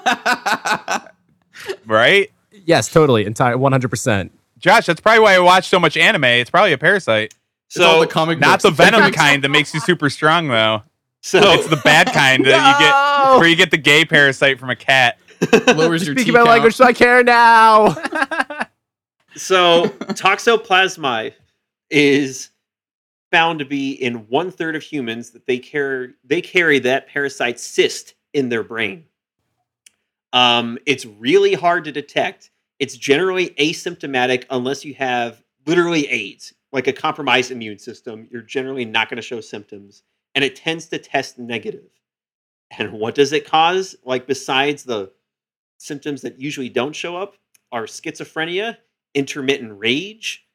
right? 1.85 2.31
Yes, 2.65 2.89
totally, 2.91 3.25
entire, 3.25 3.57
one 3.57 3.71
hundred 3.71 3.89
percent. 3.89 4.31
Josh, 4.57 4.85
that's 4.85 5.01
probably 5.01 5.19
why 5.19 5.35
I 5.35 5.39
watch 5.39 5.67
so 5.67 5.79
much 5.79 5.97
anime. 5.97 6.23
It's 6.23 6.49
probably 6.49 6.71
a 6.73 6.77
parasite. 6.77 7.33
It's 7.67 7.79
all 7.79 7.95
so 7.95 7.99
the 8.01 8.07
comic 8.07 8.39
Not 8.39 8.61
books. 8.61 8.63
the 8.63 8.71
venom 8.71 9.11
kind 9.13 9.43
that 9.43 9.49
makes 9.49 9.73
you 9.73 9.79
super 9.81 10.09
strong, 10.09 10.47
though. 10.47 10.81
So 11.25 11.39
It's 11.53 11.67
the 11.67 11.77
bad 11.77 12.13
kind 12.13 12.45
that 12.45 12.79
you 12.79 12.85
get, 12.85 13.39
where 13.39 13.47
you 13.47 13.55
get 13.55 13.71
the 13.71 13.79
gay 13.79 14.05
parasite 14.05 14.59
from 14.59 14.69
a 14.69 14.75
cat. 14.75 15.17
lowers 15.67 16.05
your 16.05 16.15
Speaking 16.15 16.33
T 16.33 16.37
my 16.37 16.43
language, 16.43 16.75
so 16.75 16.85
I 16.85 16.93
care 16.93 17.23
now. 17.23 17.89
so 19.35 19.87
toxoplasma 20.13 21.33
is 21.89 22.51
found 23.31 23.57
to 23.57 23.65
be 23.65 23.93
in 23.93 24.27
one 24.27 24.51
third 24.51 24.75
of 24.75 24.83
humans 24.83 25.31
that 25.31 25.47
they 25.47 25.57
carry 25.57 26.13
they 26.23 26.41
carry 26.41 26.77
that 26.77 27.07
parasite 27.07 27.59
cyst 27.59 28.13
in 28.33 28.49
their 28.49 28.63
brain. 28.63 29.05
Um, 30.31 30.77
it's 30.85 31.07
really 31.07 31.55
hard 31.55 31.85
to 31.85 31.91
detect. 31.91 32.51
It's 32.77 32.95
generally 32.95 33.49
asymptomatic 33.57 34.45
unless 34.51 34.85
you 34.85 34.93
have 34.93 35.43
literally 35.65 36.07
AIDS, 36.07 36.53
like 36.71 36.85
a 36.85 36.93
compromised 36.93 37.49
immune 37.49 37.79
system. 37.79 38.27
You're 38.29 38.43
generally 38.43 38.85
not 38.85 39.09
going 39.09 39.17
to 39.17 39.23
show 39.23 39.41
symptoms, 39.41 40.03
and 40.35 40.43
it 40.43 40.55
tends 40.55 40.87
to 40.87 40.99
test 40.99 41.39
negative. 41.39 41.89
And 42.77 42.93
what 42.93 43.15
does 43.15 43.31
it 43.31 43.47
cause? 43.47 43.95
Like 44.03 44.27
besides 44.27 44.83
the 44.83 45.11
symptoms 45.77 46.21
that 46.21 46.39
usually 46.39 46.69
don't 46.69 46.95
show 46.95 47.15
up, 47.15 47.35
are 47.71 47.85
schizophrenia, 47.85 48.77
intermittent 49.13 49.77
rage, 49.77 50.45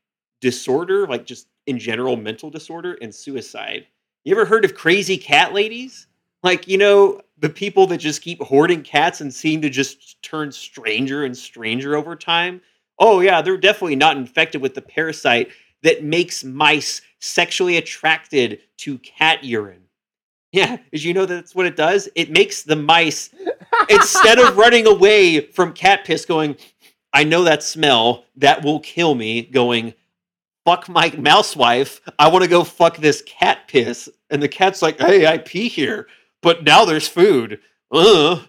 disorder, 0.41 1.07
like 1.07 1.27
just 1.27 1.49
in 1.67 1.79
general 1.79 2.17
mental 2.17 2.51
disorder, 2.51 2.97
and 3.03 3.15
suicide. 3.15 3.87
You 4.25 4.35
ever 4.35 4.45
heard 4.45 4.65
of 4.65 4.75
crazy 4.75 5.17
cat 5.17 5.53
ladies? 5.53 6.07
Like, 6.43 6.67
you 6.69 6.79
know, 6.79 7.21
the 7.39 7.51
people 7.51 7.87
that 7.89 7.99
just 7.99 8.23
keep 8.23 8.41
hoarding 8.43 8.83
cats 8.83 9.21
and 9.21 9.33
seem 9.33 9.61
to 9.63 9.71
just 9.71 10.23
turn 10.23 10.53
stranger 10.53 11.25
and 11.25 11.37
stranger 11.37 11.97
over 11.97 12.17
time? 12.17 12.61
Oh, 12.99 13.21
yeah, 13.21 13.43
they're 13.43 13.57
definitely 13.57 13.97
not 13.97 14.17
infected 14.17 14.61
with 14.61 14.75
the 14.75 14.83
parasite 14.83 15.51
that 15.83 16.05
makes 16.05 16.45
mice 16.45 17.03
sexually 17.19 17.77
attracted 17.77 18.61
to 18.79 18.99
cat 18.99 19.45
urine. 19.45 19.85
Yeah, 20.53 20.79
did 20.91 21.03
you 21.03 21.15
know 21.15 21.27
that's 21.27 21.55
what 21.55 21.67
it 21.67 21.77
does? 21.77 22.09
It 22.17 22.31
makes 22.31 22.63
the 22.63 22.77
mice, 22.77 23.31
instead 23.89 24.39
of 24.39 24.57
running 24.57 24.87
away 24.87 25.41
from 25.41 25.73
cat 25.73 26.05
piss, 26.05 26.25
going, 26.25 26.57
I 27.13 27.25
know 27.25 27.45
that 27.45 27.63
smell, 27.63 28.25
that 28.37 28.65
will 28.65 28.81
kill 28.81 29.15
me, 29.15 29.43
going, 29.43 29.95
fuck 30.65 30.89
my 30.89 31.15
mouse 31.17 31.55
wife, 31.55 32.01
I 32.19 32.29
want 32.29 32.43
to 32.43 32.51
go 32.51 32.65
fuck 32.65 32.97
this 32.97 33.23
cat 33.23 33.69
piss. 33.69 34.09
And 34.31 34.43
the 34.43 34.49
cat's 34.49 34.83
like, 34.83 34.99
hey, 35.01 35.27
I 35.27 35.39
pee 35.39 35.69
here, 35.69 36.09
but 36.43 36.65
now 36.65 36.85
there's 36.85 37.09
food. 37.09 37.61
Ugh. 37.93 38.41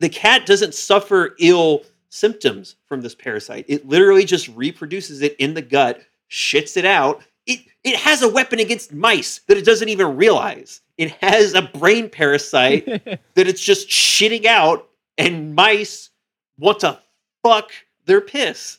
The 0.00 0.08
cat 0.08 0.46
doesn't 0.46 0.74
suffer 0.74 1.34
ill 1.40 1.82
symptoms 2.10 2.76
from 2.86 3.00
this 3.00 3.14
parasite. 3.14 3.64
It 3.68 3.86
literally 3.86 4.24
just 4.24 4.48
reproduces 4.48 5.22
it 5.22 5.34
in 5.38 5.54
the 5.54 5.62
gut, 5.62 6.00
shits 6.30 6.76
it 6.76 6.84
out. 6.84 7.22
It, 7.46 7.60
it 7.84 7.96
has 7.96 8.22
a 8.22 8.28
weapon 8.28 8.58
against 8.58 8.92
mice 8.92 9.40
that 9.46 9.56
it 9.56 9.64
doesn't 9.64 9.88
even 9.88 10.16
realize. 10.16 10.80
It 10.96 11.12
has 11.12 11.54
a 11.54 11.62
brain 11.62 12.10
parasite 12.10 12.86
that 13.34 13.48
it's 13.48 13.62
just 13.62 13.88
shitting 13.88 14.44
out, 14.44 14.88
and 15.16 15.54
mice 15.54 16.10
want 16.58 16.80
to 16.80 16.98
fuck 17.42 17.70
their 18.06 18.20
piss. 18.20 18.78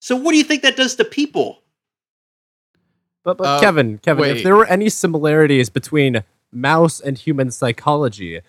So, 0.00 0.16
what 0.16 0.32
do 0.32 0.38
you 0.38 0.44
think 0.44 0.62
that 0.62 0.76
does 0.76 0.96
to 0.96 1.04
people? 1.04 1.62
but 3.22 3.36
but 3.36 3.46
Uh, 3.46 3.60
Kevin, 3.60 3.98
Kevin, 3.98 4.36
if 4.36 4.42
there 4.42 4.56
were 4.56 4.66
any 4.66 4.88
similarities 4.88 5.68
between 5.68 6.24
mouse 6.52 7.00
and 7.00 7.18
human 7.18 7.50
psychology, 7.50 8.40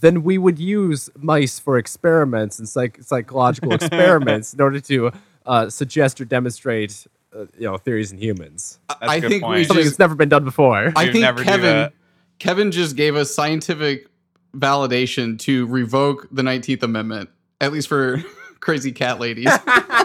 then 0.00 0.22
we 0.22 0.36
would 0.36 0.58
use 0.58 1.08
mice 1.16 1.58
for 1.58 1.78
experiments 1.78 2.58
and 2.58 2.68
psych- 2.68 3.02
psychological 3.02 3.72
experiments 3.80 4.52
in 4.52 4.60
order 4.60 4.80
to 4.80 5.12
uh, 5.46 5.70
suggest 5.70 6.20
or 6.20 6.24
demonstrate, 6.24 7.06
uh, 7.36 7.46
you 7.58 7.66
know, 7.66 7.76
theories 7.76 8.12
in 8.12 8.18
humans. 8.18 8.78
That's 8.88 9.02
a 9.02 9.04
I 9.06 9.20
good 9.20 9.28
think 9.28 9.46
we. 9.46 9.64
Something 9.64 9.84
just 9.84 9.90
that's 9.90 9.98
never 9.98 10.14
been 10.14 10.28
done 10.28 10.44
before. 10.44 10.92
I 10.96 11.04
think 11.12 11.22
never 11.22 11.42
Kevin. 11.42 11.90
Kevin 12.38 12.70
just 12.70 12.96
gave 12.96 13.16
us 13.16 13.34
scientific 13.34 14.08
validation 14.54 15.38
to 15.40 15.66
revoke 15.66 16.28
the 16.30 16.42
19th 16.42 16.82
Amendment, 16.82 17.30
at 17.60 17.72
least 17.72 17.88
for 17.88 18.22
crazy 18.60 18.92
cat 18.92 19.20
ladies. 19.20 19.50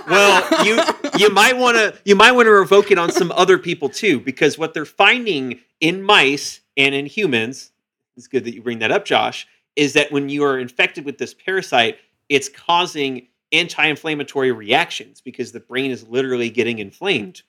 Well, 0.08 0.66
you 0.66 0.82
you 1.18 1.30
might 1.30 1.58
want 1.58 1.78
to 1.78 1.96
you 2.04 2.16
might 2.16 2.34
want 2.34 2.48
to 2.48 2.52
revoke 2.52 2.92
it 2.92 2.98
on 2.98 3.12
some 3.12 3.32
other 3.34 3.58
people 3.58 3.88
too, 3.88 4.20
because 4.20 4.58
what 4.58 4.74
they're 4.74 4.84
finding 4.84 5.60
in 5.80 6.04
mice 6.04 6.60
and 6.76 6.94
in 6.94 7.06
humans, 7.06 7.72
it's 8.18 8.28
good 8.28 8.44
that 8.44 8.54
you 8.54 8.62
bring 8.62 8.80
that 8.80 8.92
up, 8.92 9.06
Josh, 9.06 9.48
is 9.76 9.94
that 9.94 10.12
when 10.12 10.28
you 10.28 10.44
are 10.44 10.60
infected 10.60 11.06
with 11.06 11.18
this 11.18 11.34
parasite, 11.34 11.98
it's 12.28 12.50
causing 12.50 13.28
anti-inflammatory 13.52 14.52
reactions 14.52 15.22
because 15.22 15.52
the 15.52 15.60
brain 15.60 15.92
is 15.92 16.08
literally 16.08 16.50
getting 16.50 16.80
inflamed. 16.80 17.42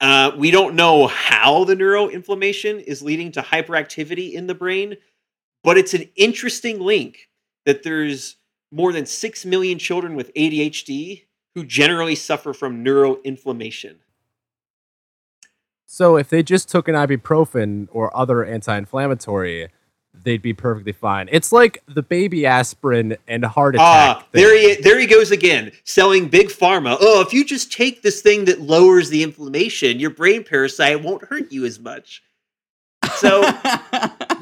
Uh, 0.00 0.32
we 0.36 0.50
don't 0.50 0.74
know 0.74 1.06
how 1.06 1.64
the 1.64 1.76
neuroinflammation 1.76 2.82
is 2.82 3.02
leading 3.02 3.30
to 3.32 3.40
hyperactivity 3.40 4.32
in 4.32 4.46
the 4.46 4.54
brain, 4.54 4.96
but 5.62 5.78
it's 5.78 5.94
an 5.94 6.08
interesting 6.16 6.80
link 6.80 7.28
that 7.64 7.82
there's 7.82 8.36
more 8.72 8.92
than 8.92 9.06
6 9.06 9.44
million 9.44 9.78
children 9.78 10.14
with 10.14 10.32
ADHD 10.34 11.26
who 11.54 11.64
generally 11.64 12.14
suffer 12.14 12.52
from 12.52 12.84
neuroinflammation. 12.84 13.96
So 15.86 16.16
if 16.16 16.30
they 16.30 16.42
just 16.42 16.70
took 16.70 16.88
an 16.88 16.94
ibuprofen 16.94 17.88
or 17.92 18.16
other 18.16 18.44
anti-inflammatory, 18.44 19.68
they'd 20.22 20.42
be 20.42 20.52
perfectly 20.52 20.92
fine. 20.92 21.28
It's 21.32 21.52
like 21.52 21.82
the 21.86 22.02
baby 22.02 22.46
aspirin 22.46 23.16
and 23.28 23.44
heart 23.44 23.74
attack. 23.74 24.16
Ah, 24.16 24.26
there 24.32 24.56
he 24.58 24.80
there 24.82 24.98
he 24.98 25.06
goes 25.06 25.30
again, 25.30 25.72
selling 25.84 26.28
big 26.28 26.48
pharma. 26.48 26.96
Oh, 27.00 27.20
if 27.20 27.32
you 27.32 27.44
just 27.44 27.72
take 27.72 28.02
this 28.02 28.22
thing 28.22 28.44
that 28.46 28.60
lowers 28.60 29.10
the 29.10 29.22
inflammation, 29.22 29.98
your 30.00 30.10
brain 30.10 30.44
parasite 30.44 31.02
won't 31.02 31.24
hurt 31.24 31.50
you 31.52 31.64
as 31.64 31.78
much. 31.78 32.22
So 33.16 33.42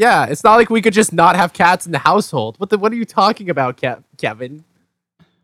Yeah, 0.01 0.25
it's 0.27 0.43
not 0.43 0.57
like 0.57 0.71
we 0.71 0.81
could 0.81 0.95
just 0.95 1.13
not 1.13 1.37
have 1.37 1.53
cats 1.53 1.85
in 1.85 1.93
the 1.93 1.99
household. 1.99 2.59
What 2.59 2.71
the? 2.71 2.79
What 2.79 2.91
are 2.91 2.97
you 2.97 3.05
talking 3.05 3.51
about, 3.51 3.77
Kev- 3.77 4.03
Kevin? 4.17 4.65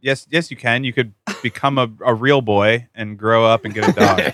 Yes, 0.00 0.26
yes, 0.30 0.50
you 0.50 0.56
can. 0.56 0.82
You 0.84 0.92
could 0.94 1.12
become 1.42 1.76
a, 1.78 1.90
a 2.04 2.14
real 2.14 2.40
boy 2.40 2.86
and 2.94 3.18
grow 3.18 3.44
up 3.44 3.64
and 3.64 3.74
get 3.74 3.88
a 3.88 3.92
dog. 3.92 4.32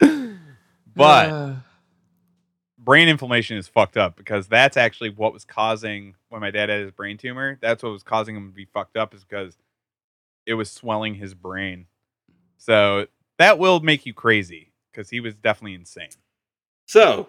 but 0.96 1.28
Uh, 1.30 1.54
brain 2.90 3.08
inflammation 3.08 3.56
is 3.56 3.68
fucked 3.68 3.96
up 3.96 4.16
because 4.16 4.48
that's 4.48 4.76
actually 4.76 5.10
what 5.10 5.32
was 5.32 5.44
causing 5.44 6.12
when 6.28 6.40
my 6.40 6.50
dad 6.50 6.68
had 6.68 6.80
his 6.80 6.90
brain 6.90 7.16
tumor. 7.16 7.56
That's 7.62 7.84
what 7.84 7.92
was 7.92 8.02
causing 8.02 8.34
him 8.34 8.48
to 8.48 8.52
be 8.52 8.64
fucked 8.64 8.96
up 8.96 9.14
is 9.14 9.22
because 9.22 9.56
it 10.44 10.54
was 10.54 10.72
swelling 10.72 11.14
his 11.14 11.32
brain. 11.32 11.86
So 12.58 13.06
that 13.38 13.60
will 13.60 13.78
make 13.78 14.06
you 14.06 14.12
crazy 14.12 14.72
because 14.90 15.08
he 15.08 15.20
was 15.20 15.36
definitely 15.36 15.74
insane. 15.74 16.08
So, 16.86 17.28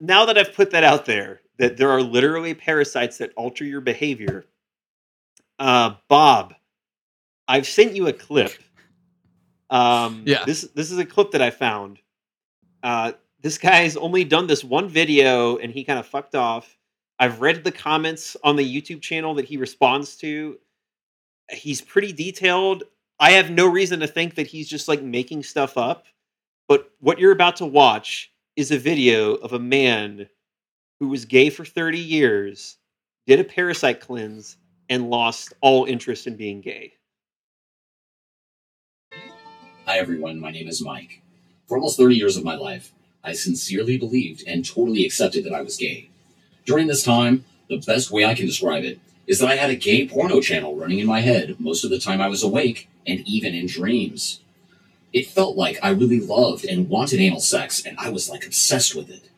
now 0.00 0.24
that 0.24 0.38
I've 0.38 0.54
put 0.54 0.70
that 0.70 0.84
out 0.84 1.04
there, 1.04 1.42
that 1.58 1.76
there 1.76 1.90
are 1.90 2.00
literally 2.00 2.54
parasites 2.54 3.18
that 3.18 3.30
alter 3.36 3.66
your 3.66 3.82
behavior, 3.82 4.46
uh, 5.58 5.96
Bob, 6.08 6.54
I've 7.46 7.66
sent 7.66 7.94
you 7.94 8.06
a 8.06 8.12
clip. 8.14 8.52
Um, 9.68 10.22
Yeah. 10.24 10.46
This 10.46 10.62
this 10.74 10.90
is 10.90 10.96
a 10.96 11.04
clip 11.04 11.32
that 11.32 11.42
I 11.42 11.50
found. 11.50 11.98
Uh, 12.82 13.12
this 13.44 13.58
guy's 13.58 13.94
only 13.98 14.24
done 14.24 14.46
this 14.46 14.64
one 14.64 14.88
video, 14.88 15.58
and 15.58 15.70
he 15.70 15.84
kind 15.84 15.98
of 15.98 16.06
fucked 16.06 16.34
off. 16.34 16.78
I've 17.18 17.42
read 17.42 17.62
the 17.62 17.70
comments 17.70 18.38
on 18.42 18.56
the 18.56 18.64
YouTube 18.64 19.02
channel 19.02 19.34
that 19.34 19.44
he 19.44 19.58
responds 19.58 20.16
to. 20.16 20.58
He's 21.50 21.82
pretty 21.82 22.10
detailed. 22.10 22.84
I 23.20 23.32
have 23.32 23.50
no 23.50 23.68
reason 23.70 24.00
to 24.00 24.06
think 24.06 24.36
that 24.36 24.46
he's 24.46 24.66
just 24.66 24.88
like 24.88 25.02
making 25.02 25.42
stuff 25.42 25.76
up. 25.76 26.06
But 26.68 26.90
what 27.00 27.18
you're 27.18 27.32
about 27.32 27.56
to 27.56 27.66
watch 27.66 28.32
is 28.56 28.70
a 28.70 28.78
video 28.78 29.34
of 29.34 29.52
a 29.52 29.58
man 29.58 30.26
who 30.98 31.08
was 31.08 31.26
gay 31.26 31.50
for 31.50 31.66
30 31.66 31.98
years, 31.98 32.78
did 33.26 33.40
a 33.40 33.44
parasite 33.44 34.00
cleanse, 34.00 34.56
and 34.88 35.10
lost 35.10 35.52
all 35.60 35.84
interest 35.84 36.26
in 36.26 36.34
being 36.34 36.62
gay. 36.62 36.94
Hi, 39.84 39.98
everyone. 39.98 40.40
My 40.40 40.50
name 40.50 40.66
is 40.66 40.82
Mike. 40.82 41.20
For 41.68 41.76
almost 41.76 41.98
30 41.98 42.14
years 42.14 42.38
of 42.38 42.44
my 42.44 42.54
life, 42.54 42.90
I 43.24 43.32
sincerely 43.32 43.96
believed 43.96 44.44
and 44.46 44.64
totally 44.64 45.04
accepted 45.04 45.44
that 45.44 45.54
I 45.54 45.62
was 45.62 45.76
gay. 45.76 46.10
During 46.66 46.86
this 46.86 47.02
time, 47.02 47.44
the 47.68 47.78
best 47.78 48.10
way 48.10 48.24
I 48.24 48.34
can 48.34 48.46
describe 48.46 48.84
it 48.84 48.98
is 49.26 49.38
that 49.38 49.48
I 49.48 49.56
had 49.56 49.70
a 49.70 49.76
gay 49.76 50.06
porno 50.06 50.40
channel 50.40 50.76
running 50.76 50.98
in 50.98 51.06
my 51.06 51.20
head 51.20 51.56
most 51.58 51.84
of 51.84 51.90
the 51.90 51.98
time 51.98 52.20
I 52.20 52.28
was 52.28 52.42
awake 52.42 52.88
and 53.06 53.20
even 53.26 53.54
in 53.54 53.66
dreams. 53.66 54.40
It 55.12 55.28
felt 55.28 55.56
like 55.56 55.78
I 55.82 55.90
really 55.90 56.20
loved 56.20 56.64
and 56.64 56.88
wanted 56.88 57.20
anal 57.20 57.40
sex, 57.40 57.84
and 57.84 57.96
I 57.98 58.10
was 58.10 58.28
like 58.28 58.44
obsessed 58.44 58.94
with 58.94 59.08
it. 59.08 59.30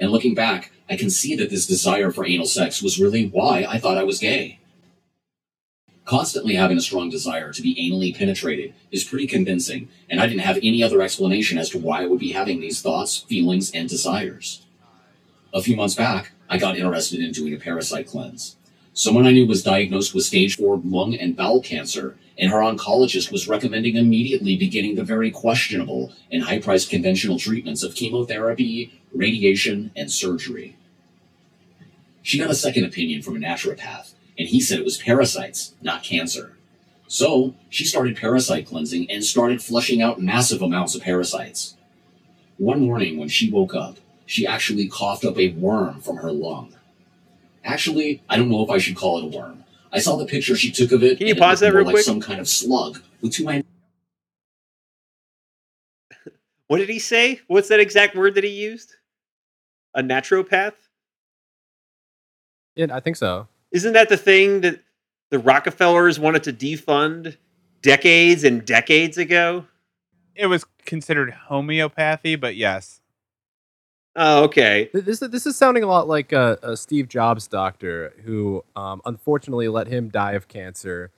And 0.00 0.10
looking 0.10 0.34
back, 0.34 0.72
I 0.88 0.96
can 0.96 1.10
see 1.10 1.36
that 1.36 1.50
this 1.50 1.66
desire 1.66 2.10
for 2.10 2.26
anal 2.26 2.46
sex 2.46 2.82
was 2.82 2.98
really 2.98 3.28
why 3.28 3.66
I 3.68 3.78
thought 3.78 3.98
I 3.98 4.04
was 4.04 4.18
gay. 4.18 4.57
Constantly 6.08 6.54
having 6.54 6.78
a 6.78 6.80
strong 6.80 7.10
desire 7.10 7.52
to 7.52 7.60
be 7.60 7.74
anally 7.74 8.16
penetrated 8.16 8.72
is 8.90 9.04
pretty 9.04 9.26
convincing, 9.26 9.90
and 10.08 10.22
I 10.22 10.26
didn't 10.26 10.40
have 10.40 10.58
any 10.62 10.82
other 10.82 11.02
explanation 11.02 11.58
as 11.58 11.68
to 11.68 11.78
why 11.78 12.00
I 12.00 12.06
would 12.06 12.18
be 12.18 12.32
having 12.32 12.60
these 12.60 12.80
thoughts, 12.80 13.18
feelings, 13.18 13.70
and 13.72 13.90
desires. 13.90 14.62
A 15.52 15.60
few 15.60 15.76
months 15.76 15.94
back, 15.94 16.32
I 16.48 16.56
got 16.56 16.78
interested 16.78 17.20
in 17.20 17.32
doing 17.32 17.52
a 17.52 17.58
parasite 17.58 18.06
cleanse. 18.06 18.56
Someone 18.94 19.26
I 19.26 19.32
knew 19.32 19.46
was 19.46 19.62
diagnosed 19.62 20.14
with 20.14 20.24
stage 20.24 20.56
4 20.56 20.80
lung 20.82 21.14
and 21.14 21.36
bowel 21.36 21.60
cancer, 21.60 22.16
and 22.38 22.50
her 22.50 22.60
oncologist 22.60 23.30
was 23.30 23.46
recommending 23.46 23.96
immediately 23.96 24.56
beginning 24.56 24.94
the 24.94 25.04
very 25.04 25.30
questionable 25.30 26.14
and 26.32 26.44
high 26.44 26.58
priced 26.58 26.88
conventional 26.88 27.38
treatments 27.38 27.82
of 27.82 27.94
chemotherapy, 27.94 28.98
radiation, 29.12 29.90
and 29.94 30.10
surgery. 30.10 30.74
She 32.22 32.38
got 32.38 32.50
a 32.50 32.54
second 32.54 32.84
opinion 32.84 33.20
from 33.20 33.36
a 33.36 33.40
naturopath, 33.40 34.14
and 34.38 34.48
he 34.48 34.60
said 34.60 34.78
it 34.78 34.84
was 34.84 34.96
parasites, 34.96 35.74
not 35.82 36.04
cancer. 36.04 36.56
So 37.08 37.54
she 37.68 37.84
started 37.84 38.16
parasite 38.16 38.66
cleansing 38.66 39.10
and 39.10 39.24
started 39.24 39.62
flushing 39.62 40.00
out 40.00 40.20
massive 40.20 40.62
amounts 40.62 40.94
of 40.94 41.02
parasites. 41.02 41.76
One 42.58 42.80
morning 42.80 43.18
when 43.18 43.28
she 43.28 43.50
woke 43.50 43.74
up, 43.74 43.96
she 44.26 44.46
actually 44.46 44.88
coughed 44.88 45.24
up 45.24 45.38
a 45.38 45.52
worm 45.52 46.00
from 46.00 46.18
her 46.18 46.30
lung. 46.30 46.74
Actually, 47.64 48.22
I 48.28 48.36
don't 48.36 48.50
know 48.50 48.62
if 48.62 48.70
I 48.70 48.78
should 48.78 48.96
call 48.96 49.18
it 49.18 49.24
a 49.24 49.38
worm. 49.38 49.64
I 49.92 50.00
saw 50.00 50.16
the 50.16 50.26
picture 50.26 50.54
she 50.54 50.70
took 50.70 50.92
of 50.92 51.02
it. 51.02 51.18
Can 51.18 51.26
you 51.26 51.32
and 51.32 51.38
it 51.38 51.40
pause 51.40 51.62
looked 51.62 51.72
that 51.72 51.76
real 51.76 51.84
more 51.84 51.92
quick? 51.92 52.00
Like 52.00 52.04
some 52.04 52.20
kind 52.20 52.40
of 52.40 52.48
slug 52.48 53.02
with 53.20 53.32
two 53.32 53.48
ends. 53.48 53.66
What 56.66 56.78
did 56.78 56.90
he 56.90 56.98
say? 56.98 57.40
What's 57.46 57.68
that 57.68 57.80
exact 57.80 58.14
word 58.14 58.34
that 58.34 58.44
he 58.44 58.50
used? 58.50 58.96
A 59.94 60.02
naturopath? 60.02 60.74
Yeah, 62.76 62.88
I 62.90 63.00
think 63.00 63.16
so. 63.16 63.48
Isn't 63.72 63.92
that 63.92 64.08
the 64.08 64.16
thing 64.16 64.62
that 64.62 64.80
the 65.30 65.38
Rockefellers 65.38 66.18
wanted 66.18 66.42
to 66.44 66.52
defund 66.52 67.36
decades 67.82 68.44
and 68.44 68.64
decades 68.64 69.18
ago? 69.18 69.66
It 70.34 70.46
was 70.46 70.64
considered 70.84 71.30
homeopathy, 71.30 72.36
but 72.36 72.56
yes. 72.56 73.00
Oh, 74.16 74.44
okay. 74.44 74.90
This 74.92 75.20
this 75.20 75.46
is 75.46 75.56
sounding 75.56 75.84
a 75.84 75.86
lot 75.86 76.08
like 76.08 76.32
a, 76.32 76.58
a 76.62 76.76
Steve 76.76 77.08
Jobs 77.08 77.46
doctor 77.46 78.14
who 78.24 78.64
um, 78.74 79.00
unfortunately 79.04 79.68
let 79.68 79.86
him 79.86 80.08
die 80.08 80.32
of 80.32 80.48
cancer 80.48 81.12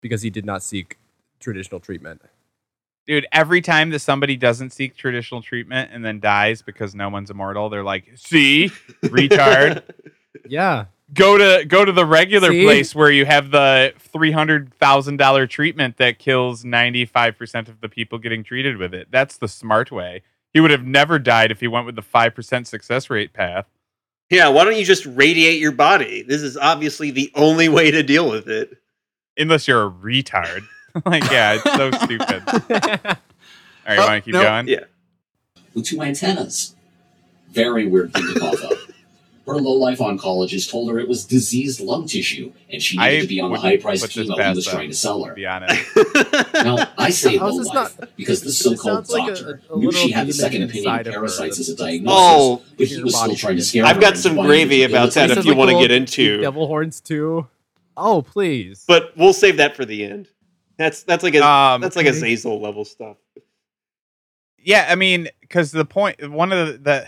because 0.00 0.22
he 0.22 0.30
did 0.30 0.44
not 0.44 0.62
seek 0.62 0.98
traditional 1.38 1.78
treatment. 1.80 2.22
Dude, 3.06 3.26
every 3.30 3.60
time 3.60 3.90
that 3.90 4.00
somebody 4.00 4.36
doesn't 4.36 4.70
seek 4.70 4.96
traditional 4.96 5.40
treatment 5.40 5.90
and 5.92 6.04
then 6.04 6.18
dies 6.18 6.62
because 6.62 6.96
no 6.96 7.08
one's 7.08 7.30
immortal, 7.30 7.68
they're 7.68 7.84
like, 7.84 8.10
"See, 8.16 8.70
retard. 9.04 9.84
Yeah, 10.48 10.86
go 11.14 11.38
to 11.38 11.64
go 11.64 11.84
to 11.84 11.92
the 11.92 12.04
regular 12.06 12.50
See? 12.50 12.64
place 12.64 12.94
where 12.94 13.10
you 13.10 13.24
have 13.26 13.50
the 13.50 13.92
three 13.98 14.32
hundred 14.32 14.72
thousand 14.74 15.16
dollar 15.18 15.46
treatment 15.46 15.96
that 15.98 16.18
kills 16.18 16.64
ninety 16.64 17.04
five 17.04 17.36
percent 17.38 17.68
of 17.68 17.80
the 17.80 17.88
people 17.88 18.18
getting 18.18 18.42
treated 18.44 18.76
with 18.76 18.92
it. 18.94 19.08
That's 19.10 19.36
the 19.36 19.48
smart 19.48 19.90
way. 19.92 20.22
He 20.52 20.60
would 20.60 20.70
have 20.70 20.84
never 20.84 21.18
died 21.18 21.50
if 21.50 21.60
he 21.60 21.68
went 21.68 21.86
with 21.86 21.96
the 21.96 22.02
five 22.02 22.34
percent 22.34 22.66
success 22.66 23.10
rate 23.10 23.32
path. 23.32 23.66
yeah, 24.30 24.48
why 24.48 24.64
don't 24.64 24.76
you 24.76 24.84
just 24.84 25.04
radiate 25.06 25.60
your 25.60 25.72
body? 25.72 26.22
This 26.22 26.42
is 26.42 26.56
obviously 26.56 27.10
the 27.10 27.30
only 27.34 27.68
way 27.68 27.90
to 27.90 28.02
deal 28.02 28.28
with 28.30 28.48
it. 28.48 28.76
Unless 29.38 29.68
you're 29.68 29.86
a 29.86 29.90
retard. 29.90 30.62
like, 31.04 31.30
yeah, 31.30 31.58
it's 31.62 31.74
so 31.76 31.90
stupid. 32.04 32.42
All 33.86 33.94
right, 33.94 33.98
Oh, 33.98 34.06
want 34.06 34.14
to 34.14 34.20
keep 34.22 34.32
no. 34.34 34.42
going? 34.42 34.66
Yeah. 34.68 34.84
with 35.74 35.84
two 35.84 36.00
antennas. 36.02 36.74
Very 37.50 37.86
weird 37.86 38.12
thing 38.14 38.32
to 38.34 38.40
cough 38.40 38.64
up. 38.64 38.75
Her 39.46 39.54
low-life 39.58 39.98
oncologist 40.00 40.70
told 40.72 40.90
her 40.90 40.98
it 40.98 41.06
was 41.08 41.24
diseased 41.24 41.78
lung 41.80 42.06
tissue, 42.08 42.52
and 42.68 42.82
she 42.82 42.98
needed 42.98 43.18
I 43.18 43.20
to 43.20 43.26
be 43.28 43.40
on 43.40 43.52
the 43.52 43.58
high-priced 43.60 44.02
put 44.02 44.12
this 44.14 44.26
chemo 44.28 44.42
he 44.44 44.54
was 44.56 44.64
them, 44.64 44.74
trying 44.74 44.88
to 44.90 44.94
sell 44.96 45.22
her. 45.22 45.30
To 45.30 45.34
be 45.36 45.46
honest. 45.46 45.84
Now, 46.54 46.88
I 46.98 47.10
say 47.10 47.36
How's 47.36 47.54
low-life 47.54 47.98
not- 48.00 48.16
because 48.16 48.42
this 48.42 48.58
this 48.58 48.76
so-called 48.76 49.06
sounds 49.06 49.10
like 49.10 49.28
a- 49.28 49.34
doctor 49.34 49.62
a 49.70 49.78
knew 49.78 49.92
she 49.92 50.10
had 50.10 50.26
the 50.26 50.32
second 50.32 50.60
demon 50.62 50.70
opinion 50.70 51.00
of 51.00 51.06
of 51.06 51.12
parasites 51.12 51.60
as 51.60 51.68
a 51.68 51.76
diagnosis, 51.76 52.18
Oh, 52.18 52.62
but 52.76 52.86
he 52.88 53.02
was 53.02 53.16
still 53.16 53.36
trying 53.36 53.54
to 53.54 53.60
is- 53.60 53.68
scare 53.68 53.84
I've 53.84 53.96
her 53.96 54.02
got 54.02 54.16
some 54.16 54.34
gravy 54.34 54.82
about 54.82 55.12
that 55.12 55.30
if 55.30 55.44
you 55.44 55.54
wanna 55.54 55.78
get 55.80 55.90
into- 55.92 56.40
devil 56.40 56.66
horns 56.66 57.00
too. 57.00 57.46
Oh 57.96 58.22
please. 58.22 58.84
but 58.88 59.12
we'll 59.16 59.32
save 59.32 59.58
that 59.58 59.76
for 59.76 59.84
the 59.84 60.04
end. 60.04 60.28
That's 60.76 61.04
that's 61.04 61.22
like 61.22 61.34
a 61.36 61.46
Um, 61.46 61.80
that's 61.80 61.94
like 61.96 62.06
a 62.06 62.10
okay. 62.10 62.34
Zazel 62.34 62.60
level 62.60 62.84
stuff. 62.84 63.16
Yeah, 64.58 64.86
I 64.90 64.96
mean, 64.96 65.28
because 65.40 65.70
the 65.70 65.84
point, 65.84 66.28
one 66.30 66.52
of 66.52 66.66
the, 66.66 66.78
the, 66.78 67.06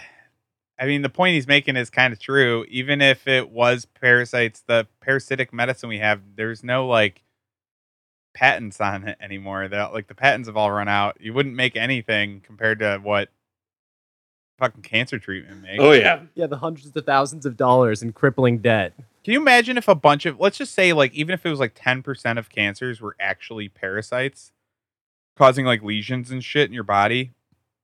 I 0.79 0.87
mean, 0.87 1.03
the 1.03 1.09
point 1.09 1.35
he's 1.35 1.49
making 1.49 1.77
is 1.77 1.91
kind 1.91 2.13
of 2.13 2.21
true. 2.21 2.65
Even 2.69 3.01
if 3.03 3.27
it 3.27 3.51
was 3.51 3.85
parasites, 3.85 4.63
the 4.67 4.87
parasitic 5.01 5.53
medicine 5.53 5.89
we 5.89 5.99
have, 5.99 6.21
there's 6.37 6.63
no 6.63 6.87
like 6.87 7.25
patents 8.35 8.81
on 8.81 9.09
it 9.09 9.19
anymore. 9.21 9.67
That 9.67 9.93
like 9.93 10.07
the 10.07 10.15
patents 10.15 10.49
have 10.49 10.57
all 10.57 10.71
run 10.71 10.89
out. 10.89 11.17
You 11.21 11.33
wouldn't 11.33 11.57
make 11.57 11.77
anything 11.77 12.41
compared 12.41 12.79
to 12.79 13.01
what 13.03 13.31
fucking 14.59 14.83
cancer 14.83 15.19
treatment 15.19 15.63
makes. 15.63 15.83
Oh 15.83 15.93
yeah. 15.93 16.23
yeah, 16.35 16.47
the 16.47 16.59
hundreds 16.59 16.95
of 16.95 17.05
thousands 17.05 17.45
of 17.45 17.57
dollars 17.57 18.03
in 18.03 18.13
crippling 18.13 18.59
debt. 18.59 18.93
Can 19.25 19.35
you 19.35 19.41
imagine 19.41 19.77
if 19.77 19.89
a 19.89 19.95
bunch 19.95 20.27
of, 20.27 20.41
let's 20.41 20.57
just 20.57 20.73
say, 20.73 20.93
like, 20.93 21.13
even 21.13 21.35
if 21.35 21.45
it 21.45 21.51
was 21.51 21.61
like 21.61 21.75
10% 21.75 22.39
of 22.39 22.49
cancers 22.49 23.01
were 23.01 23.15
actually 23.21 23.69
parasites 23.69 24.53
causing 25.37 25.67
like 25.67 25.83
lesions 25.83 26.31
and 26.31 26.43
shit 26.43 26.67
in 26.67 26.73
your 26.73 26.83
body, 26.83 27.33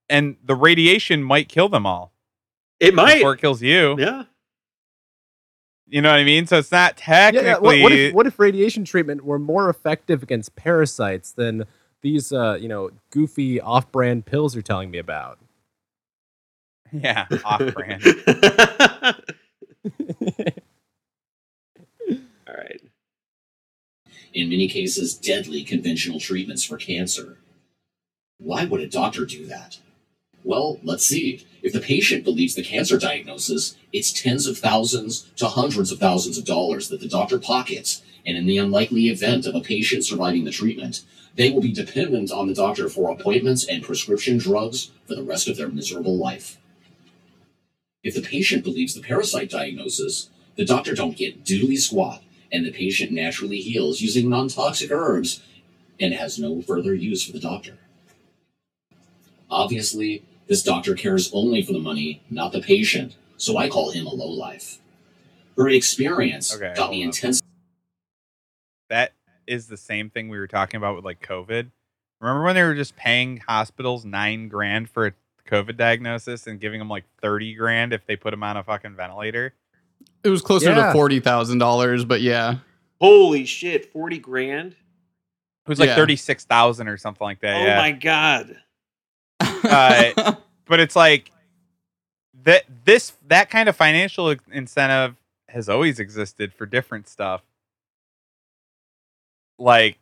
and 0.08 0.36
the 0.42 0.54
radiation 0.54 1.22
might 1.22 1.48
kill 1.48 1.68
them 1.68 1.84
all 1.84 2.13
It 2.88 2.94
might. 2.94 3.14
before 3.16 3.34
it 3.34 3.40
kills 3.40 3.62
you. 3.62 3.96
Yeah. 3.98 4.24
You 5.86 6.00
know 6.02 6.10
what 6.10 6.18
I 6.20 6.24
mean? 6.24 6.46
So 6.46 6.58
it's 6.58 6.72
not 6.72 7.00
Yeah, 7.06 7.30
technically. 7.30 7.76
yeah. 7.78 7.82
What, 7.82 7.82
what 7.82 7.92
if 7.92 8.14
what 8.14 8.26
if 8.26 8.38
radiation 8.38 8.84
treatment 8.84 9.24
were 9.24 9.38
more 9.38 9.68
effective 9.68 10.22
against 10.22 10.56
parasites 10.56 11.32
than 11.32 11.64
these 12.02 12.32
uh, 12.32 12.54
you 12.60 12.68
know 12.68 12.90
goofy 13.10 13.60
off-brand 13.60 14.24
pills 14.26 14.54
you're 14.54 14.62
telling 14.62 14.90
me 14.90 14.98
about? 14.98 15.38
yeah, 16.92 17.26
off 17.44 17.60
brand. 17.74 18.02
All 22.46 22.54
right. 22.54 22.80
in 24.32 24.48
many 24.48 24.68
cases, 24.68 25.14
deadly 25.14 25.62
conventional 25.64 26.20
treatments 26.20 26.64
for 26.64 26.76
cancer. 26.76 27.38
Why 28.38 28.64
would 28.64 28.80
a 28.80 28.86
doctor 28.86 29.24
do 29.24 29.46
that? 29.46 29.78
Well, 30.44 30.78
let's 30.82 31.06
see. 31.06 31.46
If 31.62 31.72
the 31.72 31.80
patient 31.80 32.22
believes 32.22 32.54
the 32.54 32.62
cancer 32.62 32.98
diagnosis, 32.98 33.76
it's 33.92 34.12
tens 34.12 34.46
of 34.46 34.58
thousands 34.58 35.30
to 35.36 35.48
hundreds 35.48 35.90
of 35.90 35.98
thousands 35.98 36.36
of 36.36 36.44
dollars 36.44 36.90
that 36.90 37.00
the 37.00 37.08
doctor 37.08 37.38
pockets, 37.38 38.02
and 38.26 38.36
in 38.36 38.44
the 38.44 38.58
unlikely 38.58 39.08
event 39.08 39.46
of 39.46 39.54
a 39.54 39.60
patient 39.60 40.04
surviving 40.04 40.44
the 40.44 40.50
treatment, 40.50 41.02
they 41.34 41.50
will 41.50 41.62
be 41.62 41.72
dependent 41.72 42.30
on 42.30 42.46
the 42.46 42.54
doctor 42.54 42.90
for 42.90 43.10
appointments 43.10 43.66
and 43.66 43.82
prescription 43.82 44.36
drugs 44.36 44.90
for 45.08 45.14
the 45.14 45.22
rest 45.22 45.48
of 45.48 45.56
their 45.56 45.68
miserable 45.68 46.16
life. 46.16 46.58
If 48.02 48.14
the 48.14 48.20
patient 48.20 48.62
believes 48.62 48.94
the 48.94 49.00
parasite 49.00 49.48
diagnosis, 49.48 50.28
the 50.56 50.66
doctor 50.66 50.94
don't 50.94 51.16
get 51.16 51.42
doodly 51.42 51.78
squat, 51.78 52.22
and 52.52 52.66
the 52.66 52.70
patient 52.70 53.12
naturally 53.12 53.60
heals 53.60 54.02
using 54.02 54.28
non-toxic 54.28 54.90
herbs 54.90 55.42
and 55.98 56.12
has 56.12 56.38
no 56.38 56.60
further 56.60 56.94
use 56.94 57.24
for 57.24 57.32
the 57.32 57.40
doctor. 57.40 57.78
Obviously, 59.50 60.22
this 60.48 60.62
doctor 60.62 60.94
cares 60.94 61.30
only 61.32 61.62
for 61.62 61.72
the 61.72 61.78
money, 61.80 62.22
not 62.30 62.52
the 62.52 62.60
patient, 62.60 63.16
so 63.36 63.56
I 63.56 63.68
call 63.68 63.90
him 63.90 64.06
a 64.06 64.14
lowlife. 64.14 64.78
Her 65.56 65.68
experience 65.68 66.54
Okay, 66.54 66.72
got 66.74 66.90
me 66.90 67.02
intense 67.02 67.40
that 68.90 69.12
is 69.46 69.66
the 69.66 69.76
same 69.76 70.10
thing 70.10 70.28
we 70.28 70.38
were 70.38 70.46
talking 70.46 70.76
about 70.78 70.94
with 70.96 71.04
like 71.04 71.20
COVID. 71.20 71.70
Remember 72.20 72.44
when 72.44 72.54
they 72.54 72.62
were 72.62 72.74
just 72.74 72.96
paying 72.96 73.38
hospitals 73.38 74.04
nine 74.04 74.48
grand 74.48 74.88
for 74.90 75.06
a 75.06 75.12
COVID 75.48 75.76
diagnosis 75.76 76.46
and 76.46 76.60
giving 76.60 76.78
them 76.78 76.88
like 76.88 77.04
30 77.20 77.54
grand 77.54 77.92
if 77.92 78.06
they 78.06 78.16
put 78.16 78.30
them 78.30 78.42
on 78.42 78.56
a 78.56 78.62
fucking 78.62 78.94
ventilator? 78.94 79.54
It 80.22 80.28
was 80.28 80.42
closer 80.42 80.70
Yeah. 80.70 80.86
to 80.86 80.92
forty 80.92 81.20
thousand 81.20 81.58
dollars, 81.58 82.04
but 82.04 82.20
yeah. 82.20 82.56
Holy 83.00 83.44
shit, 83.46 83.90
forty 83.92 84.18
grand! 84.18 84.72
It 84.72 85.68
was 85.68 85.78
like 85.78 85.88
Yeah. 85.88 85.96
thirty 85.96 86.16
six 86.16 86.44
thousand 86.44 86.88
or 86.88 86.96
something 86.96 87.24
like 87.24 87.40
that. 87.40 87.56
oh 87.56 87.64
yeah. 87.64 87.76
my 87.76 87.92
god! 87.92 88.56
Uh, 89.64 90.34
but 90.66 90.80
it's 90.80 90.96
like 90.96 91.30
that 92.44 92.64
this 92.84 93.12
that 93.28 93.50
kind 93.50 93.68
of 93.68 93.76
financial 93.76 94.34
incentive 94.52 95.16
has 95.48 95.68
always 95.68 95.98
existed 96.00 96.52
for 96.52 96.66
different 96.66 97.08
stuff. 97.08 97.42
Like 99.58 99.98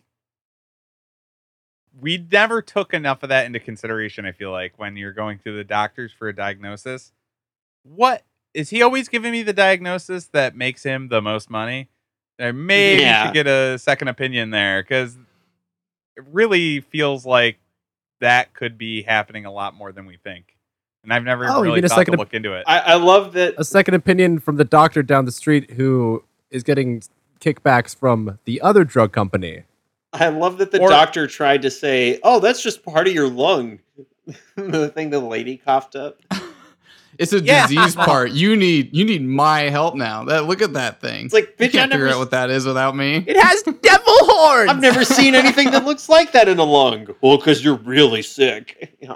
we 2.01 2.27
never 2.31 2.63
took 2.63 2.95
enough 2.95 3.23
of 3.23 3.29
that 3.29 3.45
into 3.45 3.61
consideration 3.61 4.25
i 4.25 4.33
feel 4.33 4.51
like 4.51 4.73
when 4.79 4.97
you're 4.97 5.13
going 5.13 5.39
to 5.39 5.55
the 5.55 5.63
doctors 5.65 6.11
for 6.13 6.29
a 6.29 6.35
diagnosis. 6.35 7.13
What 7.85 8.25
is 8.55 8.71
he 8.71 8.81
always 8.83 9.09
giving 9.09 9.33
me 9.33 9.43
the 9.43 9.53
diagnosis 9.53 10.27
that 10.29 10.57
makes 10.57 10.83
him 10.85 11.09
the 11.09 11.21
most 11.21 11.51
money? 11.51 11.89
I 12.41 12.53
maybe 12.53 13.03
Yeah. 13.03 13.25
should 13.25 13.35
get 13.35 13.47
a 13.47 13.79
second 13.79 14.09
opinion 14.09 14.51
there 14.51 14.83
because 14.83 15.17
it 16.17 16.25
really 16.31 16.81
feels 16.81 17.27
like 17.27 17.59
that 18.23 18.55
could 18.55 18.79
be 18.79 19.03
happening 19.03 19.45
a 19.45 19.53
lot 19.53 19.75
more 19.75 19.93
than 19.93 20.07
we 20.07 20.17
think. 20.17 20.57
And 21.05 21.13
I've 21.13 21.25
never 21.25 21.45
Oh, 21.49 21.61
really 21.61 21.77
mean 21.77 21.85
a 21.85 21.89
thought 21.89 21.95
to 21.97 22.01
second 22.01 22.15
op- 22.15 22.19
look 22.21 22.35
into 22.35 22.55
it. 22.55 22.65
I, 22.67 22.79
I 22.79 22.95
love 22.95 23.33
that. 23.35 23.55
A 23.59 23.65
second 23.65 23.95
opinion 23.95 24.39
from 24.39 24.57
the 24.57 24.65
doctor 24.65 25.03
down 25.03 25.25
the 25.25 25.33
street 25.33 25.73
who 25.73 26.23
is 26.51 26.63
getting 26.63 27.03
kickbacks 27.41 27.95
from 27.95 28.39
the 28.45 28.61
other 28.61 28.85
drug 28.85 29.13
company. 29.13 29.65
I 30.13 30.29
love 30.29 30.59
that 30.59 30.71
the 30.71 30.81
Or- 30.81 30.89
doctor 30.89 31.27
tried 31.27 31.63
to 31.63 31.71
say, 31.71 32.21
"Oh, 32.23 32.39
that's 32.39 32.63
just 32.63 32.85
part 32.85 33.09
of 33.09 33.15
your 33.15 33.29
lung." 33.29 33.81
the 34.57 34.89
thing 34.91 35.11
the 35.11 35.19
lady 35.19 35.57
coughed 35.57 35.97
up. 35.97 36.19
It's 37.23 37.33
a 37.33 37.41
Yeah. 37.41 37.67
disease 37.67 37.95
part. 37.97 38.33
You 38.33 38.57
need 38.57 38.95
you 38.95 39.05
need 39.05 39.23
my 39.23 39.61
help 39.63 39.95
now. 39.95 40.25
That 40.25 40.45
look 40.47 40.61
at 40.63 40.73
that 40.75 41.01
thing. 41.01 41.25
It's 41.27 41.35
like, 41.35 41.57
bitch, 41.57 41.67
I 41.67 41.69
can't 41.69 41.91
never, 41.91 41.93
figure 42.05 42.09
s- 42.09 42.15
out 42.15 42.19
what 42.19 42.31
that 42.33 42.51
is 42.51 42.67
without 42.67 42.95
me. 42.97 43.25
It 43.27 43.37
has 43.37 43.63
devil 43.83 44.03
horns. 44.07 44.71
I've 44.71 44.81
never 44.81 45.05
seen 45.05 45.35
anything 45.35 45.71
that 45.71 45.85
looks 45.85 46.09
like 46.09 46.33
that 46.33 46.49
in 46.49 46.59
a 46.59 46.65
lung. 46.65 47.07
Well, 47.21 47.39
because 47.39 47.65
you're 47.65 47.77
really 47.77 48.23
sick. 48.23 48.97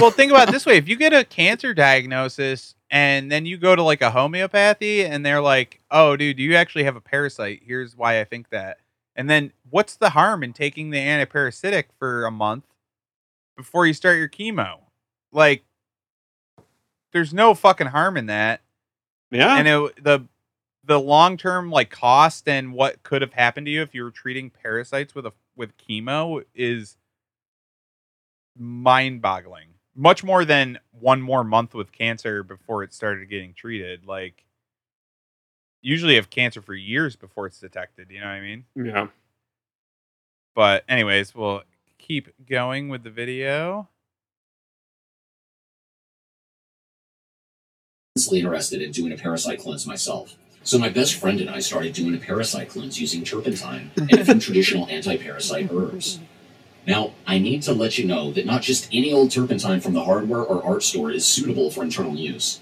well, 0.00 0.10
think 0.10 0.30
about 0.32 0.48
it 0.48 0.52
this 0.52 0.66
way: 0.66 0.76
if 0.76 0.88
you 0.88 0.96
get 0.96 1.12
a 1.12 1.24
cancer 1.24 1.74
diagnosis 1.74 2.74
and 2.90 3.32
then 3.32 3.46
you 3.46 3.56
go 3.56 3.74
to 3.74 3.82
like 3.82 4.02
a 4.02 4.10
homeopathy 4.10 5.04
and 5.04 5.24
they're 5.24 5.40
like, 5.40 5.80
"Oh, 5.90 6.16
dude, 6.16 6.38
you 6.38 6.54
actually 6.56 6.84
have 6.84 6.96
a 6.96 7.00
parasite. 7.00 7.62
Here's 7.64 7.96
why 7.96 8.20
I 8.20 8.24
think 8.24 8.50
that." 8.50 8.78
And 9.16 9.28
then 9.28 9.52
what's 9.70 9.96
the 9.96 10.10
harm 10.10 10.42
in 10.42 10.52
taking 10.54 10.90
the 10.90 10.98
antiparasitic 10.98 11.84
for 11.98 12.24
a 12.24 12.30
month 12.30 12.64
before 13.56 13.86
you 13.86 13.92
start 13.92 14.16
your 14.18 14.28
chemo? 14.28 14.78
Like, 15.32 15.64
there's 17.12 17.32
no 17.32 17.54
fucking 17.54 17.88
harm 17.88 18.16
in 18.16 18.26
that. 18.26 18.60
yeah. 19.30 19.56
and 19.56 19.68
it, 19.68 20.02
the 20.02 20.26
the 20.84 20.98
long 20.98 21.36
term 21.36 21.70
like 21.70 21.90
cost 21.90 22.48
and 22.48 22.72
what 22.72 23.02
could 23.02 23.22
have 23.22 23.34
happened 23.34 23.66
to 23.66 23.70
you 23.70 23.82
if 23.82 23.94
you 23.94 24.02
were 24.02 24.10
treating 24.10 24.50
parasites 24.50 25.14
with 25.14 25.26
a 25.26 25.32
with 25.56 25.76
chemo 25.76 26.42
is 26.54 26.96
mind 28.58 29.22
boggling. 29.22 29.68
Much 29.94 30.24
more 30.24 30.44
than 30.44 30.78
one 30.90 31.20
more 31.20 31.44
month 31.44 31.74
with 31.74 31.92
cancer 31.92 32.42
before 32.42 32.82
it 32.82 32.94
started 32.94 33.28
getting 33.28 33.52
treated. 33.52 34.06
Like 34.06 34.44
usually 35.82 36.14
have 36.14 36.30
cancer 36.30 36.62
for 36.62 36.74
years 36.74 37.16
before 37.16 37.46
it's 37.46 37.58
detected. 37.60 38.08
You 38.10 38.20
know 38.20 38.26
what 38.26 38.32
I 38.32 38.40
mean? 38.40 38.64
yeah. 38.74 39.08
But 40.54 40.84
anyways, 40.88 41.34
we'll 41.34 41.62
keep 41.98 42.28
going 42.46 42.88
with 42.88 43.04
the 43.04 43.10
video. 43.10 43.88
Intensely 48.14 48.40
interested 48.40 48.82
in 48.82 48.92
doing 48.92 49.10
a 49.10 49.16
parasite 49.16 49.58
cleanse 49.58 49.86
myself. 49.86 50.36
So 50.62 50.78
my 50.78 50.90
best 50.90 51.14
friend 51.14 51.40
and 51.40 51.48
I 51.48 51.60
started 51.60 51.94
doing 51.94 52.14
a 52.14 52.18
parasite 52.18 52.68
cleanse 52.68 53.00
using 53.00 53.24
turpentine 53.24 53.90
and 53.96 54.12
a 54.12 54.22
few 54.26 54.38
traditional 54.38 54.86
anti-parasite 54.88 55.72
herbs. 55.72 56.20
Now, 56.86 57.14
I 57.26 57.38
need 57.38 57.62
to 57.62 57.72
let 57.72 57.96
you 57.96 58.06
know 58.06 58.30
that 58.32 58.44
not 58.44 58.60
just 58.60 58.86
any 58.92 59.14
old 59.14 59.30
turpentine 59.30 59.80
from 59.80 59.94
the 59.94 60.04
hardware 60.04 60.42
or 60.42 60.62
art 60.62 60.82
store 60.82 61.10
is 61.10 61.24
suitable 61.24 61.70
for 61.70 61.82
internal 61.82 62.14
use. 62.14 62.60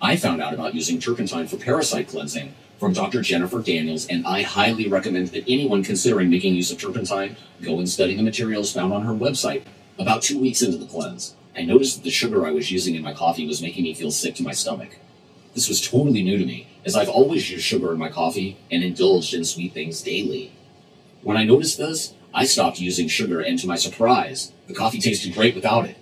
I 0.00 0.16
found 0.16 0.40
out 0.40 0.54
about 0.54 0.74
using 0.74 0.98
turpentine 0.98 1.46
for 1.46 1.58
parasite 1.58 2.08
cleansing 2.08 2.54
from 2.80 2.94
Dr. 2.94 3.20
Jennifer 3.20 3.60
Daniels, 3.60 4.06
and 4.06 4.26
I 4.26 4.40
highly 4.42 4.88
recommend 4.88 5.28
that 5.28 5.44
anyone 5.46 5.84
considering 5.84 6.30
making 6.30 6.54
use 6.54 6.72
of 6.72 6.80
turpentine 6.80 7.36
go 7.60 7.78
and 7.78 7.88
study 7.88 8.16
the 8.16 8.22
materials 8.22 8.72
found 8.72 8.94
on 8.94 9.02
her 9.02 9.12
website. 9.12 9.64
About 9.98 10.22
two 10.22 10.40
weeks 10.40 10.62
into 10.62 10.78
the 10.78 10.86
cleanse, 10.86 11.35
I 11.56 11.62
noticed 11.62 11.96
that 11.96 12.04
the 12.04 12.10
sugar 12.10 12.46
I 12.46 12.50
was 12.50 12.70
using 12.70 12.94
in 12.94 13.02
my 13.02 13.14
coffee 13.14 13.46
was 13.46 13.62
making 13.62 13.84
me 13.84 13.94
feel 13.94 14.10
sick 14.10 14.34
to 14.34 14.42
my 14.42 14.52
stomach. 14.52 14.98
This 15.54 15.68
was 15.70 15.80
totally 15.80 16.22
new 16.22 16.36
to 16.36 16.44
me, 16.44 16.68
as 16.84 16.94
I've 16.94 17.08
always 17.08 17.50
used 17.50 17.64
sugar 17.64 17.92
in 17.92 17.98
my 17.98 18.10
coffee 18.10 18.58
and 18.70 18.82
indulged 18.82 19.32
in 19.32 19.42
sweet 19.42 19.72
things 19.72 20.02
daily. 20.02 20.52
When 21.22 21.38
I 21.38 21.44
noticed 21.44 21.78
this, 21.78 22.12
I 22.34 22.44
stopped 22.44 22.78
using 22.78 23.08
sugar, 23.08 23.40
and 23.40 23.58
to 23.58 23.66
my 23.66 23.76
surprise, 23.76 24.52
the 24.66 24.74
coffee 24.74 25.00
tasted 25.00 25.32
great 25.32 25.54
without 25.54 25.86
it. 25.86 25.96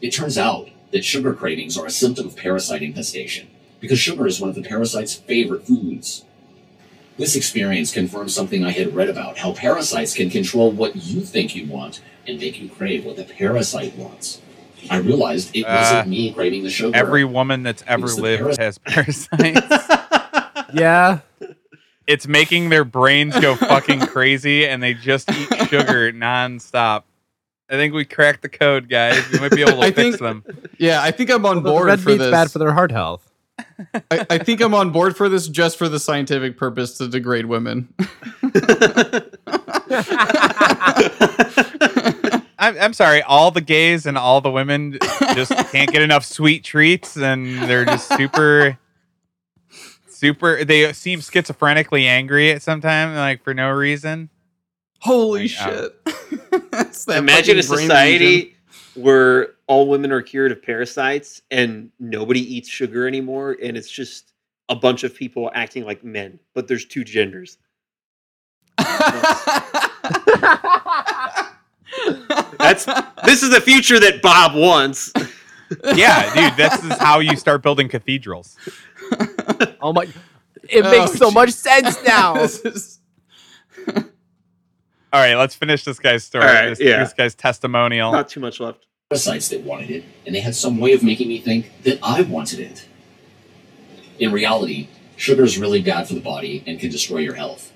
It 0.00 0.10
turns 0.10 0.38
out 0.38 0.70
that 0.90 1.04
sugar 1.04 1.34
cravings 1.34 1.76
are 1.76 1.84
a 1.84 1.90
symptom 1.90 2.26
of 2.26 2.36
parasite 2.36 2.82
infestation, 2.82 3.48
because 3.78 3.98
sugar 3.98 4.26
is 4.26 4.40
one 4.40 4.48
of 4.48 4.56
the 4.56 4.62
parasite's 4.62 5.14
favorite 5.14 5.66
foods. 5.66 6.24
This 7.18 7.36
experience 7.36 7.92
confirms 7.92 8.34
something 8.34 8.64
I 8.64 8.70
had 8.70 8.94
read 8.94 9.10
about 9.10 9.36
how 9.36 9.52
parasites 9.52 10.14
can 10.14 10.30
control 10.30 10.72
what 10.72 10.96
you 10.96 11.20
think 11.20 11.54
you 11.54 11.66
want 11.66 12.00
and 12.26 12.40
make 12.40 12.58
you 12.58 12.70
crave 12.70 13.04
what 13.04 13.16
the 13.16 13.24
parasite 13.24 13.96
wants. 13.96 14.40
I 14.90 14.98
realized 14.98 15.54
it 15.54 15.66
wasn't 15.66 16.06
Uh, 16.06 16.08
me 16.08 16.32
craving 16.32 16.62
the 16.64 16.70
sugar. 16.70 16.96
Every 16.96 17.24
woman 17.24 17.62
that's 17.62 17.82
ever 17.86 18.06
lived 18.06 18.42
paras- 18.42 18.56
has 18.58 18.78
parasites. 19.32 19.60
Yeah. 20.74 21.20
it's 22.06 22.26
making 22.26 22.68
their 22.70 22.84
brains 22.84 23.38
go 23.38 23.54
fucking 23.56 24.00
crazy 24.00 24.66
and 24.66 24.82
they 24.82 24.94
just 24.94 25.30
eat 25.30 25.48
sugar 25.68 26.12
nonstop. 26.12 27.04
I 27.70 27.74
think 27.74 27.94
we 27.94 28.04
cracked 28.04 28.42
the 28.42 28.48
code, 28.48 28.88
guys. 28.88 29.22
We 29.32 29.38
might 29.40 29.52
be 29.52 29.62
able 29.62 29.72
to 29.72 29.78
I 29.80 29.92
fix 29.92 30.16
think- 30.16 30.18
them. 30.18 30.44
Yeah, 30.78 31.02
I 31.02 31.10
think 31.10 31.30
I'm 31.30 31.44
on 31.46 31.56
The 31.62 31.70
board 31.70 31.86
red 31.86 32.00
for 32.00 32.10
meat's 32.10 32.18
this. 32.20 32.30
bad 32.30 32.50
for 32.50 32.58
their 32.58 32.72
heart 32.72 32.90
health. 32.90 33.28
I, 34.10 34.26
I 34.30 34.38
think 34.38 34.60
I'm 34.60 34.74
on 34.74 34.90
board 34.90 35.16
for 35.16 35.28
this 35.28 35.46
just 35.48 35.76
for 35.78 35.88
the 35.88 35.98
scientific 36.00 36.56
purpose 36.56 36.98
to 36.98 37.08
degrade 37.08 37.46
women. 37.46 37.92
I'm, 42.62 42.80
I'm 42.80 42.92
sorry, 42.92 43.22
all 43.22 43.50
the 43.50 43.60
gays 43.60 44.06
and 44.06 44.16
all 44.16 44.40
the 44.40 44.50
women 44.50 44.96
just 45.34 45.50
can't 45.72 45.90
get 45.90 46.00
enough 46.00 46.24
sweet 46.24 46.62
treats 46.62 47.16
and 47.16 47.60
they're 47.64 47.84
just 47.84 48.06
super, 48.16 48.78
super. 50.08 50.64
They 50.64 50.92
seem 50.92 51.18
schizophrenically 51.18 52.04
angry 52.04 52.52
at 52.52 52.62
sometimes, 52.62 53.16
like 53.16 53.42
for 53.42 53.52
no 53.52 53.70
reason. 53.70 54.30
Holy 55.00 55.48
Like, 55.48 55.66
um, 55.66 55.74
shit! 55.74 56.70
That's 56.70 57.04
that 57.06 57.18
Imagine 57.18 57.58
a 57.58 57.64
society 57.64 58.26
lesion. 58.26 58.52
where 58.94 59.54
all 59.66 59.88
women 59.88 60.12
are 60.12 60.22
cured 60.22 60.52
of 60.52 60.62
parasites 60.62 61.42
and 61.50 61.90
nobody 61.98 62.54
eats 62.54 62.68
sugar 62.68 63.08
anymore, 63.08 63.56
and 63.60 63.76
it's 63.76 63.90
just 63.90 64.34
a 64.68 64.76
bunch 64.76 65.02
of 65.02 65.16
people 65.16 65.50
acting 65.52 65.84
like 65.84 66.04
men, 66.04 66.38
but 66.54 66.68
there's 66.68 66.84
two 66.84 67.02
genders. 67.02 67.58
That's 72.58 72.84
this 73.24 73.42
is 73.42 73.50
the 73.50 73.60
future 73.60 73.98
that 74.00 74.20
Bob 74.22 74.54
wants. 74.54 75.12
Yeah, 75.94 76.34
dude, 76.34 76.56
this 76.56 76.84
is 76.84 76.92
how 76.98 77.20
you 77.20 77.36
start 77.36 77.62
building 77.62 77.88
cathedrals. 77.88 78.56
Oh 79.80 79.92
my! 79.92 80.06
It 80.68 80.84
Oh, 80.84 80.90
makes 80.90 81.12
so 81.18 81.28
gee. 81.30 81.34
much 81.34 81.50
sense 81.50 82.02
now. 82.06 82.36
Is- 82.36 82.98
All 83.86 85.20
right, 85.20 85.34
let's 85.34 85.54
finish 85.54 85.84
this 85.84 85.98
guy's 85.98 86.24
story. 86.24 86.44
All 86.44 86.52
right, 86.52 86.68
this, 86.70 86.80
yeah. 86.80 86.98
this 87.02 87.12
guy's 87.12 87.34
testimonial. 87.34 88.12
Not 88.12 88.28
too 88.28 88.40
much 88.40 88.60
left. 88.60 88.86
parasites 89.10 89.48
that 89.48 89.60
wanted 89.62 89.90
it, 89.90 90.04
and 90.26 90.34
they 90.34 90.40
had 90.40 90.54
some 90.54 90.78
way 90.78 90.92
of 90.92 91.02
making 91.02 91.28
me 91.28 91.38
think 91.40 91.70
that 91.84 91.98
I 92.02 92.22
wanted 92.22 92.60
it. 92.60 92.86
In 94.18 94.32
reality, 94.32 94.88
sugar 95.16 95.42
is 95.42 95.58
really 95.58 95.82
bad 95.82 96.06
for 96.08 96.14
the 96.14 96.20
body 96.20 96.62
and 96.66 96.78
can 96.78 96.90
destroy 96.90 97.18
your 97.18 97.34
health. 97.34 97.71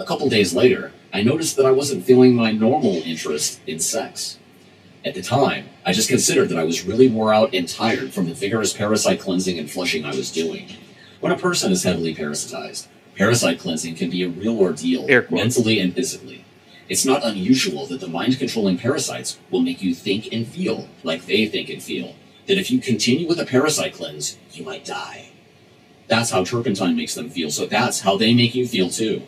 A 0.00 0.06
couple 0.06 0.30
days 0.30 0.54
later, 0.54 0.92
I 1.12 1.22
noticed 1.22 1.58
that 1.58 1.66
I 1.66 1.72
wasn't 1.72 2.06
feeling 2.06 2.34
my 2.34 2.52
normal 2.52 3.02
interest 3.04 3.60
in 3.66 3.78
sex. 3.80 4.38
At 5.04 5.12
the 5.12 5.20
time, 5.20 5.68
I 5.84 5.92
just 5.92 6.08
considered 6.08 6.48
that 6.48 6.58
I 6.58 6.64
was 6.64 6.86
really 6.86 7.06
wore 7.06 7.34
out 7.34 7.54
and 7.54 7.68
tired 7.68 8.14
from 8.14 8.26
the 8.26 8.32
vigorous 8.32 8.72
parasite 8.72 9.20
cleansing 9.20 9.58
and 9.58 9.70
flushing 9.70 10.06
I 10.06 10.16
was 10.16 10.32
doing. 10.32 10.70
When 11.20 11.32
a 11.32 11.36
person 11.36 11.70
is 11.70 11.84
heavily 11.84 12.14
parasitized, 12.14 12.86
parasite 13.14 13.60
cleansing 13.60 13.96
can 13.96 14.08
be 14.08 14.22
a 14.22 14.30
real 14.30 14.58
ordeal, 14.58 15.06
mentally 15.28 15.78
and 15.78 15.94
physically. 15.94 16.46
It's 16.88 17.04
not 17.04 17.22
unusual 17.22 17.84
that 17.88 18.00
the 18.00 18.08
mind 18.08 18.38
controlling 18.38 18.78
parasites 18.78 19.38
will 19.50 19.60
make 19.60 19.82
you 19.82 19.94
think 19.94 20.32
and 20.32 20.46
feel 20.46 20.88
like 21.04 21.26
they 21.26 21.44
think 21.44 21.68
and 21.68 21.82
feel. 21.82 22.14
That 22.46 22.56
if 22.56 22.70
you 22.70 22.80
continue 22.80 23.28
with 23.28 23.38
a 23.38 23.44
parasite 23.44 23.92
cleanse, 23.92 24.38
you 24.50 24.64
might 24.64 24.86
die. 24.86 25.28
That's 26.08 26.30
how 26.30 26.42
turpentine 26.42 26.96
makes 26.96 27.14
them 27.14 27.28
feel, 27.28 27.50
so 27.50 27.66
that's 27.66 28.00
how 28.00 28.16
they 28.16 28.32
make 28.32 28.54
you 28.54 28.66
feel 28.66 28.88
too. 28.88 29.24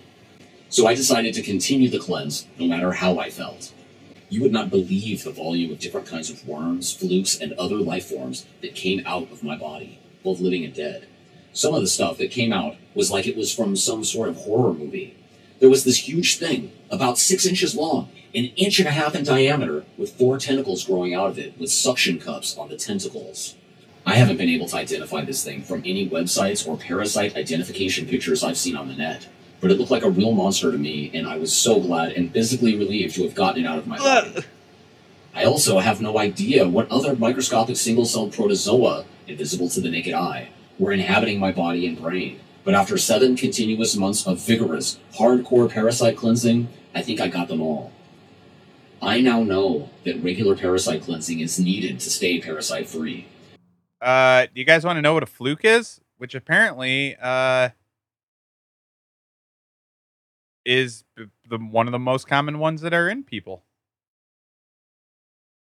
So 0.72 0.86
I 0.86 0.94
decided 0.94 1.34
to 1.34 1.42
continue 1.42 1.90
the 1.90 1.98
cleanse 1.98 2.46
no 2.58 2.66
matter 2.66 2.92
how 2.92 3.18
I 3.18 3.28
felt. 3.28 3.74
You 4.30 4.40
would 4.40 4.52
not 4.52 4.70
believe 4.70 5.22
the 5.22 5.30
volume 5.30 5.70
of 5.70 5.78
different 5.78 6.06
kinds 6.06 6.30
of 6.30 6.48
worms, 6.48 6.94
flukes, 6.94 7.38
and 7.38 7.52
other 7.52 7.76
life 7.76 8.06
forms 8.06 8.46
that 8.62 8.74
came 8.74 9.02
out 9.04 9.30
of 9.30 9.44
my 9.44 9.54
body, 9.54 10.00
both 10.24 10.40
living 10.40 10.64
and 10.64 10.72
dead. 10.72 11.06
Some 11.52 11.74
of 11.74 11.82
the 11.82 11.88
stuff 11.88 12.16
that 12.16 12.30
came 12.30 12.54
out 12.54 12.76
was 12.94 13.10
like 13.10 13.26
it 13.26 13.36
was 13.36 13.54
from 13.54 13.76
some 13.76 14.02
sort 14.02 14.30
of 14.30 14.36
horror 14.36 14.72
movie. 14.72 15.14
There 15.60 15.68
was 15.68 15.84
this 15.84 16.08
huge 16.08 16.38
thing, 16.38 16.72
about 16.88 17.18
six 17.18 17.44
inches 17.44 17.74
long, 17.74 18.08
an 18.34 18.46
inch 18.56 18.78
and 18.78 18.88
a 18.88 18.92
half 18.92 19.14
in 19.14 19.24
diameter, 19.24 19.84
with 19.98 20.16
four 20.16 20.38
tentacles 20.38 20.86
growing 20.86 21.12
out 21.12 21.28
of 21.28 21.38
it, 21.38 21.58
with 21.58 21.70
suction 21.70 22.18
cups 22.18 22.56
on 22.56 22.70
the 22.70 22.78
tentacles. 22.78 23.56
I 24.06 24.14
haven't 24.14 24.38
been 24.38 24.48
able 24.48 24.68
to 24.68 24.76
identify 24.78 25.22
this 25.22 25.44
thing 25.44 25.64
from 25.64 25.82
any 25.84 26.08
websites 26.08 26.66
or 26.66 26.78
parasite 26.78 27.36
identification 27.36 28.06
pictures 28.06 28.42
I've 28.42 28.56
seen 28.56 28.74
on 28.74 28.88
the 28.88 28.94
net, 28.94 29.28
but 29.62 29.70
it 29.70 29.78
looked 29.78 29.92
like 29.92 30.02
a 30.02 30.10
real 30.10 30.32
monster 30.32 30.72
to 30.72 30.76
me, 30.76 31.08
and 31.14 31.26
I 31.26 31.38
was 31.38 31.54
so 31.54 31.78
glad 31.78 32.12
and 32.12 32.32
physically 32.32 32.76
relieved 32.76 33.14
to 33.14 33.22
have 33.22 33.34
gotten 33.34 33.64
it 33.64 33.68
out 33.68 33.78
of 33.78 33.86
my 33.86 33.96
body. 33.96 34.42
I 35.34 35.44
also 35.44 35.78
have 35.78 36.00
no 36.00 36.18
idea 36.18 36.68
what 36.68 36.90
other 36.90 37.14
microscopic 37.14 37.76
single 37.76 38.04
celled 38.04 38.32
protozoa, 38.32 39.04
invisible 39.28 39.68
to 39.70 39.80
the 39.80 39.88
naked 39.88 40.14
eye, 40.14 40.50
were 40.80 40.90
inhabiting 40.90 41.38
my 41.38 41.52
body 41.52 41.86
and 41.86 41.96
brain. 41.96 42.40
But 42.64 42.74
after 42.74 42.98
seven 42.98 43.36
continuous 43.36 43.96
months 43.96 44.26
of 44.26 44.40
vigorous, 44.40 44.98
hardcore 45.14 45.70
parasite 45.70 46.16
cleansing, 46.16 46.68
I 46.92 47.02
think 47.02 47.20
I 47.20 47.28
got 47.28 47.46
them 47.46 47.62
all. 47.62 47.92
I 49.00 49.20
now 49.20 49.44
know 49.44 49.90
that 50.04 50.22
regular 50.22 50.56
parasite 50.56 51.02
cleansing 51.02 51.38
is 51.38 51.60
needed 51.60 52.00
to 52.00 52.10
stay 52.10 52.40
parasite 52.40 52.88
free. 52.88 53.28
Uh, 54.00 54.46
do 54.46 54.60
you 54.60 54.64
guys 54.64 54.84
want 54.84 54.96
to 54.96 55.02
know 55.02 55.14
what 55.14 55.22
a 55.22 55.26
fluke 55.26 55.64
is? 55.64 56.00
Which 56.18 56.34
apparently 56.34 57.16
uh 57.20 57.70
is 60.64 61.04
the 61.16 61.58
one 61.58 61.88
of 61.88 61.92
the 61.92 61.98
most 61.98 62.26
common 62.28 62.58
ones 62.58 62.80
that 62.82 62.92
are 62.94 63.08
in 63.08 63.24
people. 63.24 63.64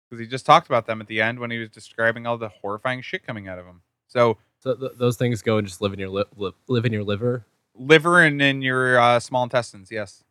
Because 0.08 0.20
he 0.20 0.26
just 0.26 0.46
talked 0.46 0.66
about 0.66 0.86
them 0.86 1.00
at 1.00 1.06
the 1.06 1.20
end 1.20 1.38
when 1.38 1.50
he 1.50 1.58
was 1.58 1.68
describing 1.68 2.26
all 2.26 2.38
the 2.38 2.48
horrifying 2.48 3.02
shit 3.02 3.26
coming 3.26 3.46
out 3.46 3.58
of 3.58 3.66
them. 3.66 3.82
So 4.06 4.38
So 4.60 4.74
th- 4.74 4.92
those 4.96 5.16
things 5.16 5.42
go 5.42 5.58
and 5.58 5.66
just 5.66 5.82
live 5.82 5.92
in 5.92 5.98
your 5.98 6.08
li- 6.08 6.24
li- 6.36 6.52
live 6.66 6.86
in 6.86 6.92
your 6.92 7.04
liver. 7.04 7.44
liver 7.74 8.22
and 8.22 8.40
in 8.40 8.62
your 8.62 8.98
uh, 8.98 9.20
small 9.20 9.44
intestines, 9.44 9.90
yes. 9.90 10.24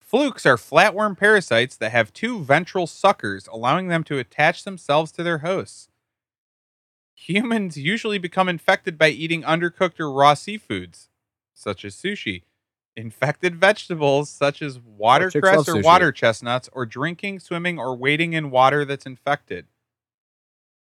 Flukes 0.00 0.46
are 0.46 0.56
flatworm 0.56 1.18
parasites 1.18 1.76
that 1.76 1.92
have 1.92 2.12
two 2.12 2.42
ventral 2.42 2.86
suckers, 2.86 3.46
allowing 3.52 3.88
them 3.88 4.04
to 4.04 4.18
attach 4.18 4.64
themselves 4.64 5.10
to 5.12 5.22
their 5.22 5.38
hosts. 5.38 5.88
Humans 7.14 7.76
usually 7.76 8.18
become 8.18 8.48
infected 8.48 8.96
by 8.96 9.08
eating 9.08 9.42
undercooked 9.42 9.98
or 10.00 10.10
raw 10.12 10.34
seafoods, 10.34 11.08
such 11.52 11.84
as 11.84 11.94
sushi, 11.94 12.42
infected 12.96 13.56
vegetables, 13.56 14.28
such 14.28 14.60
as 14.62 14.80
watercress 14.80 15.68
or 15.68 15.80
water 15.80 16.12
chestnuts, 16.12 16.68
or 16.72 16.84
drinking, 16.84 17.40
swimming, 17.40 17.78
or 17.78 17.96
wading 17.96 18.32
in 18.32 18.50
water 18.50 18.84
that's 18.84 19.06
infected. 19.06 19.66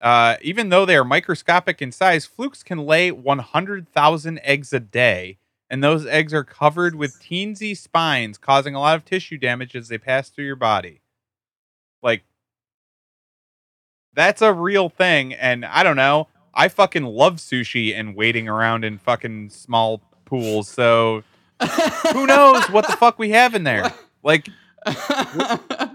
Uh, 0.01 0.35
even 0.41 0.67
though 0.67 0.85
they 0.85 0.97
are 0.97 1.05
microscopic 1.05 1.81
in 1.81 1.89
size, 1.91 2.25
flukes 2.25 2.61
can 2.61 2.79
lay 2.79 3.09
100,000 3.09 4.39
eggs 4.43 4.73
a 4.73 4.79
day, 4.81 5.37
and 5.69 5.81
those 5.81 6.05
eggs 6.05 6.33
are 6.33 6.43
covered 6.43 6.93
with 6.93 7.21
teensy 7.21 7.75
spines, 7.75 8.37
causing 8.37 8.75
a 8.75 8.81
lot 8.81 8.97
of 8.97 9.05
tissue 9.05 9.37
damage 9.37 9.77
as 9.77 9.87
they 9.87 9.97
pass 9.97 10.29
through 10.29 10.45
your 10.45 10.57
body. 10.57 10.99
Like, 12.01 12.23
that's 14.13 14.41
a 14.41 14.51
real 14.51 14.89
thing, 14.89 15.33
and 15.33 15.63
I 15.63 15.83
don't 15.83 15.95
know. 15.95 16.27
I 16.53 16.67
fucking 16.67 17.05
love 17.05 17.37
sushi 17.37 17.97
and 17.97 18.13
wading 18.13 18.49
around 18.49 18.83
in 18.83 18.97
fucking 18.97 19.51
small 19.51 20.01
pools, 20.25 20.67
so 20.67 21.23
who 22.12 22.26
knows 22.28 22.66
what 22.70 22.88
the 22.88 22.95
fuck 22.97 23.20
we 23.20 23.30
have 23.30 23.56
in 23.56 23.64
there? 23.64 23.93
Like, 24.24 24.47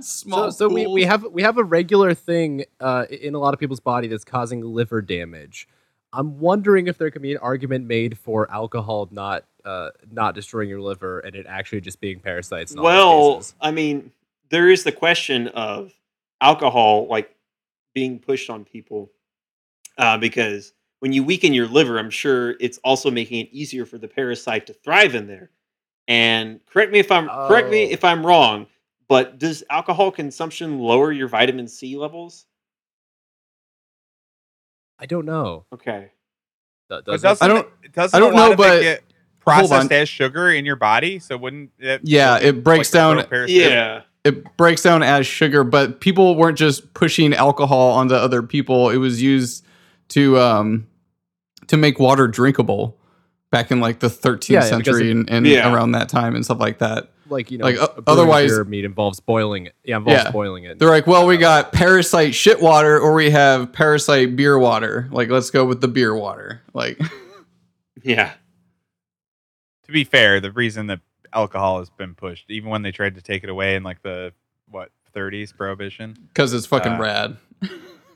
Small 0.00 0.50
so 0.50 0.68
so 0.68 0.68
we, 0.68 0.86
we 0.86 1.04
have 1.04 1.24
we 1.24 1.42
have 1.42 1.58
a 1.58 1.64
regular 1.64 2.14
thing 2.14 2.64
uh, 2.80 3.04
in 3.10 3.34
a 3.34 3.38
lot 3.38 3.54
of 3.54 3.60
people's 3.60 3.80
body 3.80 4.08
that's 4.08 4.24
causing 4.24 4.62
liver 4.62 5.02
damage. 5.02 5.68
I'm 6.12 6.38
wondering 6.38 6.86
if 6.86 6.96
there 6.96 7.10
could 7.10 7.22
be 7.22 7.32
an 7.32 7.38
argument 7.38 7.86
made 7.86 8.16
for 8.16 8.50
alcohol 8.50 9.08
not 9.10 9.44
uh, 9.64 9.90
not 10.10 10.34
destroying 10.34 10.68
your 10.68 10.80
liver 10.80 11.20
and 11.20 11.36
it 11.36 11.46
actually 11.46 11.82
just 11.82 12.00
being 12.00 12.20
parasites. 12.20 12.72
In 12.72 12.78
all 12.78 12.84
Well, 12.84 13.34
cases. 13.36 13.54
I 13.60 13.70
mean, 13.70 14.12
there 14.50 14.70
is 14.70 14.84
the 14.84 14.92
question 14.92 15.48
of 15.48 15.92
alcohol 16.40 17.06
like 17.08 17.34
being 17.94 18.18
pushed 18.18 18.48
on 18.48 18.64
people 18.64 19.10
uh, 19.98 20.16
because 20.16 20.72
when 21.00 21.12
you 21.12 21.22
weaken 21.22 21.52
your 21.54 21.66
liver, 21.68 21.98
I'm 21.98 22.10
sure 22.10 22.56
it's 22.60 22.78
also 22.84 23.10
making 23.10 23.40
it 23.40 23.48
easier 23.52 23.86
for 23.86 23.98
the 23.98 24.08
parasite 24.08 24.66
to 24.66 24.72
thrive 24.72 25.14
in 25.14 25.26
there. 25.26 25.50
And 26.08 26.60
correct 26.66 26.90
me 26.92 26.98
if 26.98 27.12
I'm 27.12 27.28
correct 27.28 27.70
me 27.70 27.86
Oh. 27.86 27.90
if 27.92 28.02
I'm 28.04 28.24
wrong, 28.24 28.66
but 29.08 29.38
does 29.38 29.62
alcohol 29.70 30.10
consumption 30.10 30.78
lower 30.78 31.12
your 31.12 31.28
vitamin 31.28 31.68
C 31.68 31.96
levels? 31.96 32.46
I 34.98 35.06
don't 35.06 35.26
know. 35.26 35.64
Okay. 35.72 36.10
Th- 36.90 37.02
but 37.04 37.04
does 37.04 37.20
it? 37.22 37.26
doesn't, 37.26 37.44
I 37.44 37.48
don't- 37.54 37.68
it- 37.84 37.92
doesn't 37.92 38.16
I 38.16 38.20
don't 38.20 38.34
know, 38.34 38.46
of 38.52 38.60
it 38.60 39.04
but- 39.04 39.04
processed 39.40 39.92
as 39.92 40.08
sugar 40.08 40.50
in 40.50 40.64
your 40.66 40.76
body? 40.76 41.18
So 41.18 41.36
wouldn't 41.36 41.70
it? 41.78 42.00
Yeah, 42.04 42.34
wouldn't 42.34 42.58
it 42.58 42.64
breaks 42.64 42.92
like, 42.92 43.00
down- 43.00 43.26
parasite- 43.26 43.56
Yeah. 43.56 44.02
it 44.24 44.56
breaks 44.56 44.82
down 44.82 45.02
as 45.02 45.26
sugar, 45.26 45.62
but 45.64 46.00
people 46.00 46.34
weren't 46.34 46.58
just 46.58 46.92
pushing 46.94 47.32
alcohol 47.32 47.92
onto 47.92 48.14
other 48.14 48.42
people. 48.42 48.90
It 48.90 48.96
was 48.98 49.22
used 49.22 49.64
to 50.08 50.38
um 50.38 50.86
to 51.68 51.76
make 51.76 51.98
water 51.98 52.26
drinkable 52.28 52.98
back 53.50 53.70
in 53.70 53.80
like 53.80 54.00
the 54.00 54.08
13th 54.08 54.48
Yeah, 54.48 54.60
yeah, 54.60 54.66
century 54.66 55.08
it- 55.08 55.12
and, 55.12 55.30
and 55.30 55.46
Yeah. 55.46 55.72
around 55.72 55.92
that 55.92 56.08
time 56.08 56.34
and 56.34 56.44
stuff 56.44 56.58
like 56.60 56.78
that. 56.78 57.10
like 57.30 57.50
you 57.50 57.58
know, 57.58 57.64
like, 57.66 57.76
a 57.76 57.82
o- 57.82 57.86
brewing 57.86 58.04
otherwise- 58.06 58.50
beer 58.50 58.64
meat 58.64 58.84
involves 58.86 59.20
boiling 59.20 59.66
it. 59.66 59.74
Yeah, 59.84 59.98
involves 59.98 60.24
Yeah. 60.24 60.30
boiling 60.30 60.64
it. 60.64 60.78
They're 60.78 60.88
like, 60.88 61.06
well, 61.06 61.26
we 61.26 61.36
got 61.36 61.72
parasite 61.72 62.34
shit 62.34 62.60
water 62.60 62.98
or 62.98 63.12
we 63.14 63.30
have 63.30 63.70
parasite 63.72 64.34
beer 64.34 64.58
water. 64.58 65.08
Like, 65.12 65.28
let's 65.28 65.50
go 65.50 65.64
with 65.66 65.80
the 65.82 65.88
beer 65.88 66.14
water. 66.14 66.62
Like, 66.72 66.98
Yeah. 68.02 68.32
to 69.84 69.92
be 69.92 70.04
fair, 70.04 70.40
the 70.40 70.50
reason 70.52 70.86
that 70.86 71.00
alcohol 71.32 71.78
has 71.80 71.90
been 71.90 72.14
pushed, 72.14 72.50
even 72.50 72.70
when 72.70 72.80
they 72.82 72.92
tried 72.92 73.14
to 73.16 73.22
take 73.22 73.44
it 73.44 73.50
away 73.50 73.74
in 73.74 73.82
like 73.82 74.00
the 74.02 74.32
what 74.70 74.90
30s 75.14 75.54
prohibition. 75.56 76.16
because 76.28 76.52
it's 76.54 76.66
fucking 76.66 76.92
Uh, 76.92 76.98
rad. 76.98 77.36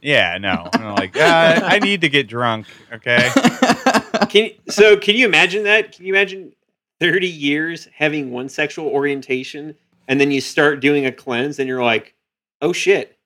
Yeah, 0.02 0.36
no, 0.38 0.68
I'm 0.74 0.94
like 0.96 1.16
uh, 1.16 1.60
I 1.64 1.78
need 1.78 2.00
to 2.02 2.08
get 2.08 2.28
drunk. 2.28 2.66
Okay, 2.92 3.30
Can 4.28 4.50
so 4.68 4.96
can 4.96 5.14
you 5.14 5.26
imagine 5.26 5.64
that? 5.64 5.92
Can 5.92 6.06
you 6.06 6.12
imagine 6.12 6.52
30 7.00 7.28
years 7.28 7.88
having 7.94 8.30
one 8.30 8.48
sexual 8.48 8.86
orientation 8.86 9.74
and 10.08 10.20
then 10.20 10.30
you 10.30 10.40
start 10.40 10.80
doing 10.80 11.06
a 11.06 11.12
cleanse 11.12 11.58
and 11.58 11.68
you're 11.68 11.82
like, 11.82 12.14
"Oh 12.60 12.72
shit. 12.72 13.18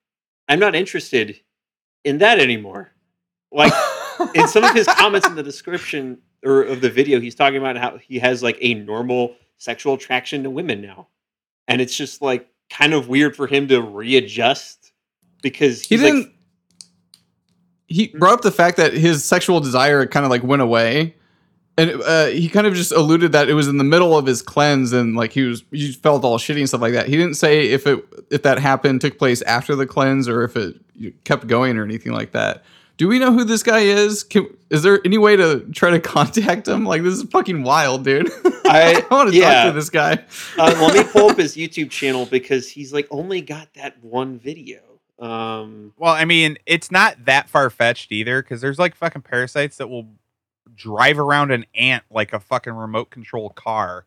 I'm 0.48 0.60
not 0.60 0.74
interested 0.74 1.40
in 2.04 2.18
that 2.18 2.38
anymore." 2.38 2.92
Like 3.52 3.72
in 4.34 4.48
some 4.48 4.64
of 4.64 4.74
his 4.74 4.86
comments 4.86 5.26
in 5.26 5.34
the 5.34 5.42
description 5.42 6.18
or 6.44 6.62
of 6.62 6.80
the 6.80 6.90
video, 6.90 7.20
he's 7.20 7.34
talking 7.34 7.58
about 7.58 7.76
how 7.76 7.98
he 7.98 8.18
has 8.18 8.42
like 8.42 8.58
a 8.60 8.74
normal 8.74 9.36
sexual 9.58 9.94
attraction 9.94 10.42
to 10.42 10.50
women 10.50 10.80
now. 10.80 11.08
And 11.68 11.80
it's 11.80 11.96
just 11.96 12.22
like 12.22 12.48
kind 12.70 12.94
of 12.94 13.08
weird 13.08 13.34
for 13.36 13.46
him 13.46 13.68
to 13.68 13.80
readjust 13.80 14.92
because 15.42 15.82
he 15.82 15.96
he's 15.96 16.02
like, 16.02 16.12
didn't. 16.12 16.32
He 17.88 18.08
brought 18.08 18.34
up 18.34 18.42
the 18.42 18.50
fact 18.50 18.76
that 18.78 18.92
his 18.92 19.24
sexual 19.24 19.60
desire 19.60 20.06
kind 20.06 20.24
of 20.24 20.30
like 20.30 20.42
went 20.42 20.62
away, 20.62 21.14
and 21.78 21.90
uh, 22.02 22.26
he 22.26 22.48
kind 22.48 22.66
of 22.66 22.74
just 22.74 22.92
alluded 22.92 23.32
that 23.32 23.48
it 23.48 23.54
was 23.54 23.68
in 23.68 23.76
the 23.78 23.84
middle 23.84 24.16
of 24.16 24.26
his 24.26 24.42
cleanse 24.42 24.92
and 24.92 25.14
like 25.14 25.32
he 25.32 25.42
was 25.42 25.62
he 25.70 25.92
felt 25.92 26.24
all 26.24 26.38
shitty 26.38 26.58
and 26.58 26.68
stuff 26.68 26.80
like 26.80 26.94
that. 26.94 27.06
He 27.06 27.16
didn't 27.16 27.34
say 27.34 27.68
if 27.70 27.86
it 27.86 28.04
if 28.30 28.42
that 28.42 28.58
happened 28.58 29.00
took 29.00 29.18
place 29.18 29.42
after 29.42 29.76
the 29.76 29.86
cleanse 29.86 30.28
or 30.28 30.42
if 30.44 30.56
it 30.56 30.76
kept 31.24 31.46
going 31.46 31.76
or 31.76 31.84
anything 31.84 32.12
like 32.12 32.32
that. 32.32 32.64
Do 32.96 33.08
we 33.08 33.18
know 33.18 33.30
who 33.30 33.44
this 33.44 33.62
guy 33.62 33.80
is? 33.80 34.22
Can, 34.22 34.46
is 34.70 34.82
there 34.82 35.00
any 35.04 35.18
way 35.18 35.36
to 35.36 35.60
try 35.72 35.90
to 35.90 36.00
contact 36.16 36.66
him? 36.66 36.86
Like 36.86 37.02
this 37.02 37.14
is 37.14 37.24
fucking 37.24 37.62
wild, 37.62 38.04
dude. 38.04 38.30
I- 38.64 39.04
want 39.10 39.30
to 39.30 39.36
yeah. 39.36 39.64
talk 39.64 39.72
to 39.72 39.78
this 39.78 39.90
guy. 39.90 40.12
uh, 40.58 40.74
let 40.80 40.94
me 40.94 41.04
pull 41.12 41.30
up 41.30 41.36
his 41.38 41.56
YouTube 41.56 41.90
channel 41.90 42.24
because 42.24 42.70
he's 42.70 42.92
like 42.92 43.06
only 43.10 43.42
got 43.42 43.72
that 43.74 44.02
one 44.02 44.38
video. 44.38 44.80
Um, 45.18 45.92
well, 45.96 46.12
I 46.12 46.24
mean, 46.24 46.58
it's 46.66 46.90
not 46.90 47.24
that 47.24 47.48
far 47.48 47.70
fetched 47.70 48.12
either 48.12 48.42
because 48.42 48.60
there's 48.60 48.78
like 48.78 48.94
fucking 48.94 49.22
parasites 49.22 49.76
that 49.78 49.88
will 49.88 50.06
drive 50.74 51.18
around 51.18 51.52
an 51.52 51.64
ant 51.74 52.04
like 52.10 52.32
a 52.32 52.40
fucking 52.40 52.72
remote 52.74 53.10
control 53.10 53.48
car. 53.50 54.04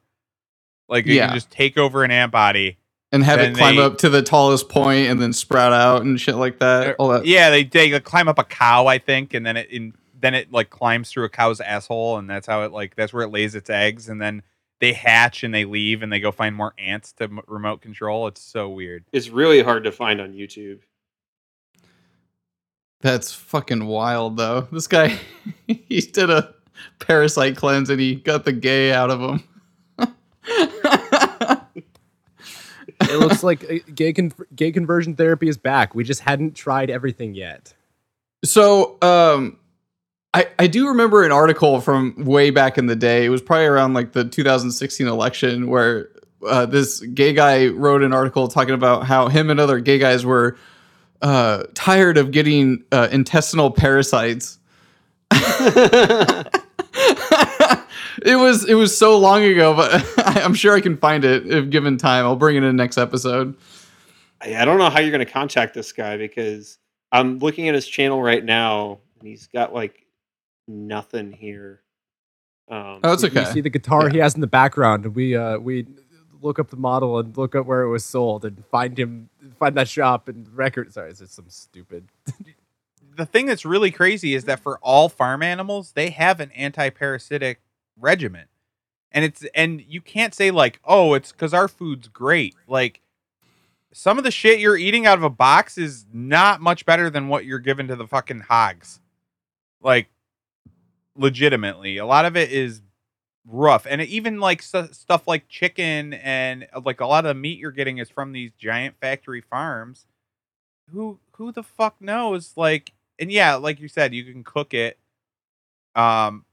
Like 0.88 1.06
you 1.06 1.16
Yeah. 1.16 1.28
can 1.28 1.36
just 1.36 1.50
take 1.50 1.78
over 1.78 2.04
an 2.04 2.12
ant 2.12 2.32
body. 2.32 2.78
and 3.12 3.24
have 3.24 3.40
it 3.40 3.56
climb 3.56 3.76
they- 3.78 3.82
up 3.82 3.98
to 3.98 4.08
the 4.10 4.22
tallest 4.22 4.70
point 4.70 5.08
and 5.10 5.20
then 5.20 5.34
sprout 5.34 5.74
out 5.74 6.04
and 6.04 6.22
shit 6.22 6.36
like 6.36 6.60
that. 6.60 6.96
All 7.00 7.08
that. 7.10 7.26
Yeah, 7.26 7.50
they 7.50 7.64
they 7.64 7.92
like, 7.92 8.04
climb 8.04 8.28
up 8.28 8.38
a 8.38 8.44
cow, 8.44 8.86
I 8.86 9.00
think, 9.00 9.34
and 9.34 9.44
then 9.44 9.58
it 9.58 9.68
in 9.72 9.94
then 10.22 10.36
it 10.36 10.52
like 10.52 10.70
climbs 10.70 11.10
through 11.10 11.24
a 11.24 11.30
cow's 11.30 11.60
asshole, 11.60 12.18
and 12.20 12.30
that's 12.30 12.46
how 12.46 12.62
it 12.66 12.72
like 12.72 12.96
that's 12.96 13.12
where 13.12 13.24
it 13.24 13.30
lays 13.30 13.56
its 13.56 13.68
eggs, 13.72 14.10
and 14.10 14.22
then 14.22 14.44
they 14.80 14.94
hatch 14.94 15.44
and 15.44 15.52
they 15.54 15.66
leave 15.66 16.04
and 16.04 16.14
they 16.14 16.20
go 16.20 16.32
find 16.32 16.56
more 16.56 16.74
ants 16.78 17.12
to 17.14 17.24
m- 17.24 17.40
remote 17.48 17.82
control. 17.82 18.28
It's 18.28 18.42
so 18.44 18.70
weird. 18.70 19.06
it's 19.12 19.30
really 19.30 19.64
hard 19.64 19.84
to 19.86 19.92
find 19.92 20.22
on 20.22 20.34
YouTube. 20.34 20.80
That's 23.02 23.34
fucking 23.34 23.86
wild, 23.86 24.38
though. 24.38 24.68
This 24.72 24.88
guy, 24.88 25.18
he 25.68 26.02
did 26.02 26.30
a 26.30 26.54
parasite 27.00 27.56
cleanse 27.56 27.90
and 27.90 28.00
he 28.00 28.16
got 28.16 28.46
the 28.46 28.52
gay 28.52 28.92
out 28.92 29.10
of 29.10 29.22
him. 29.22 29.44
it 33.02 33.20
looks 33.20 33.44
like 33.44 33.64
uh, 33.64 33.76
gay 33.96 34.14
con- 34.14 34.34
gay 34.56 34.72
conversion 34.72 35.16
therapy 35.16 35.48
is 35.48 35.58
back. 35.58 35.96
We 35.96 36.04
just 36.04 36.22
hadn't 36.22 36.56
tried 36.56 36.90
everything 36.90 37.34
yet. 37.36 37.74
so, 38.44 38.98
um, 39.02 39.58
I, 40.34 40.48
I 40.60 40.68
do 40.68 40.90
remember 40.90 41.24
an 41.24 41.32
article 41.32 41.82
from 41.82 42.14
way 42.24 42.52
back 42.52 42.78
in 42.78 42.86
the 42.86 42.96
day. 42.96 43.26
It 43.26 43.30
was 43.30 43.42
probably 43.42 43.66
around 43.66 43.96
like 43.96 44.12
the 44.12 44.26
2016 44.26 45.08
election 45.08 45.68
where 45.68 46.10
uh, 46.48 46.66
this 46.68 47.00
gay 47.00 47.34
guy 47.34 47.68
wrote 47.68 48.04
an 48.04 48.14
article 48.14 48.48
talking 48.48 48.76
about 48.76 49.06
how 49.06 49.28
him 49.28 49.50
and 49.50 49.60
other 49.60 49.80
gay 49.80 49.98
guys 49.98 50.26
were 50.26 50.56
uh, 51.22 51.64
tired 51.74 52.18
of 52.18 52.32
getting 52.32 52.84
uh, 52.92 53.08
intestinal 53.12 53.72
parasites. 53.72 54.58
it 58.22 58.36
was 58.38 58.66
it 58.68 58.74
was 58.76 58.98
so 58.98 59.18
long 59.18 59.44
ago, 59.44 59.74
but 59.76 60.06
I'm 60.38 60.54
sure 60.54 60.76
I 60.76 60.82
can 60.82 60.98
find 60.98 61.24
it 61.26 61.48
if 61.48 61.70
given 61.70 61.98
time. 61.98 62.26
I'll 62.26 62.36
bring 62.36 62.56
it 62.56 62.64
in 62.64 62.76
next 62.76 62.98
episode. 62.98 63.56
I 64.42 64.56
I 64.58 64.66
don't 64.66 64.78
know 64.78 64.90
how 64.90 65.00
you're 65.00 65.12
going 65.12 65.26
to 65.26 65.32
contact 65.32 65.74
this 65.74 65.92
guy 65.92 66.18
because 66.18 66.78
I'm 67.12 67.40
looking 67.40 67.68
at 67.70 67.76
his 67.76 67.88
channel 67.88 68.22
right 68.22 68.44
now 68.44 69.00
and 69.20 69.28
he's 69.28 69.48
got 69.48 69.74
like 69.74 70.06
nothing 70.68 71.32
here. 71.32 71.82
Um, 72.70 73.00
Oh, 73.04 73.14
it's 73.14 73.24
You- 73.24 73.30
okay. 73.30 73.42
You 73.42 73.46
see 73.48 73.62
the 73.62 73.70
guitar 73.70 74.10
he 74.10 74.20
has 74.20 74.36
in 74.36 74.42
the 74.42 74.48
background, 74.48 75.06
and 75.06 75.16
we 75.16 75.36
uh, 75.36 75.58
we 75.58 75.86
look 76.42 76.60
up 76.60 76.70
the 76.70 76.78
model 76.78 77.20
and 77.20 77.36
look 77.38 77.56
up 77.56 77.66
where 77.66 77.82
it 77.82 77.90
was 77.90 78.06
sold 78.06 78.46
and 78.46 78.64
find 78.66 78.98
him, 78.98 79.30
find 79.60 79.76
that 79.76 79.88
shop 79.88 80.28
and 80.28 80.48
record. 80.56 80.94
Sorry, 80.94 81.12
is 81.12 81.22
it 81.22 81.30
some 81.30 81.50
stupid? 81.50 82.08
the 83.16 83.26
thing 83.26 83.46
that's 83.46 83.66
really 83.66 83.92
crazy 83.92 84.34
is 84.34 84.46
that 84.46 84.60
for 84.60 84.80
all 84.80 85.10
farm 85.10 85.44
animals, 85.44 85.92
they 85.92 86.10
have 86.10 86.40
an 86.40 86.52
anti-parasitic 86.52 87.62
regimen. 87.98 88.46
And 89.12 89.26
it's 89.26 89.44
and 89.56 89.84
you 89.88 90.02
can't 90.02 90.36
say 90.36 90.52
like, 90.52 90.80
"Oh, 90.84 91.16
it's 91.16 91.32
cuz 91.32 91.54
our 91.54 91.68
food's 91.68 92.08
great." 92.08 92.56
Like 92.68 93.02
some 93.92 94.18
of 94.20 94.24
the 94.24 94.32
shit 94.32 94.60
you're 94.60 94.78
eating 94.78 95.08
out 95.08 95.18
of 95.18 95.24
a 95.24 95.30
box 95.30 95.78
is 95.78 96.06
not 96.14 96.62
much 96.62 96.86
better 96.86 97.10
than 97.10 97.28
what 97.28 97.46
you're 97.46 97.60
giving 97.60 97.88
to 97.88 97.96
the 97.96 98.08
fucking 98.08 98.42
hogs. 98.42 99.00
Like 99.82 100.10
legitimately, 101.16 101.98
a 101.98 102.06
lot 102.06 102.26
of 102.26 102.38
it 102.38 102.52
is 102.52 102.82
rough. 103.50 103.86
And 103.90 104.02
even 104.02 104.40
like 104.40 104.62
stu- 104.62 104.94
stuff 104.94 105.28
like 105.28 105.48
chicken 105.50 106.14
and 106.14 106.68
uh, 106.74 106.82
like 106.86 107.02
a 107.02 107.06
lot 107.06 107.26
of 107.26 107.30
the 107.30 107.40
meat 107.40 107.60
you're 107.60 107.72
getting 107.72 107.98
is 107.98 108.10
from 108.10 108.32
these 108.32 108.52
giant 108.58 108.96
factory 109.00 109.42
farms. 109.42 110.06
Who 110.92 111.20
who 111.34 111.52
the 111.52 111.64
fuck 111.64 112.02
knows 112.02 112.54
like 112.56 112.94
and 113.20 113.32
yeah, 113.32 113.56
like 113.56 113.80
you 113.80 113.88
said, 113.88 114.14
you 114.14 114.24
can 114.24 114.44
cook 114.44 114.74
it. 114.74 114.98
Um, 115.96 116.46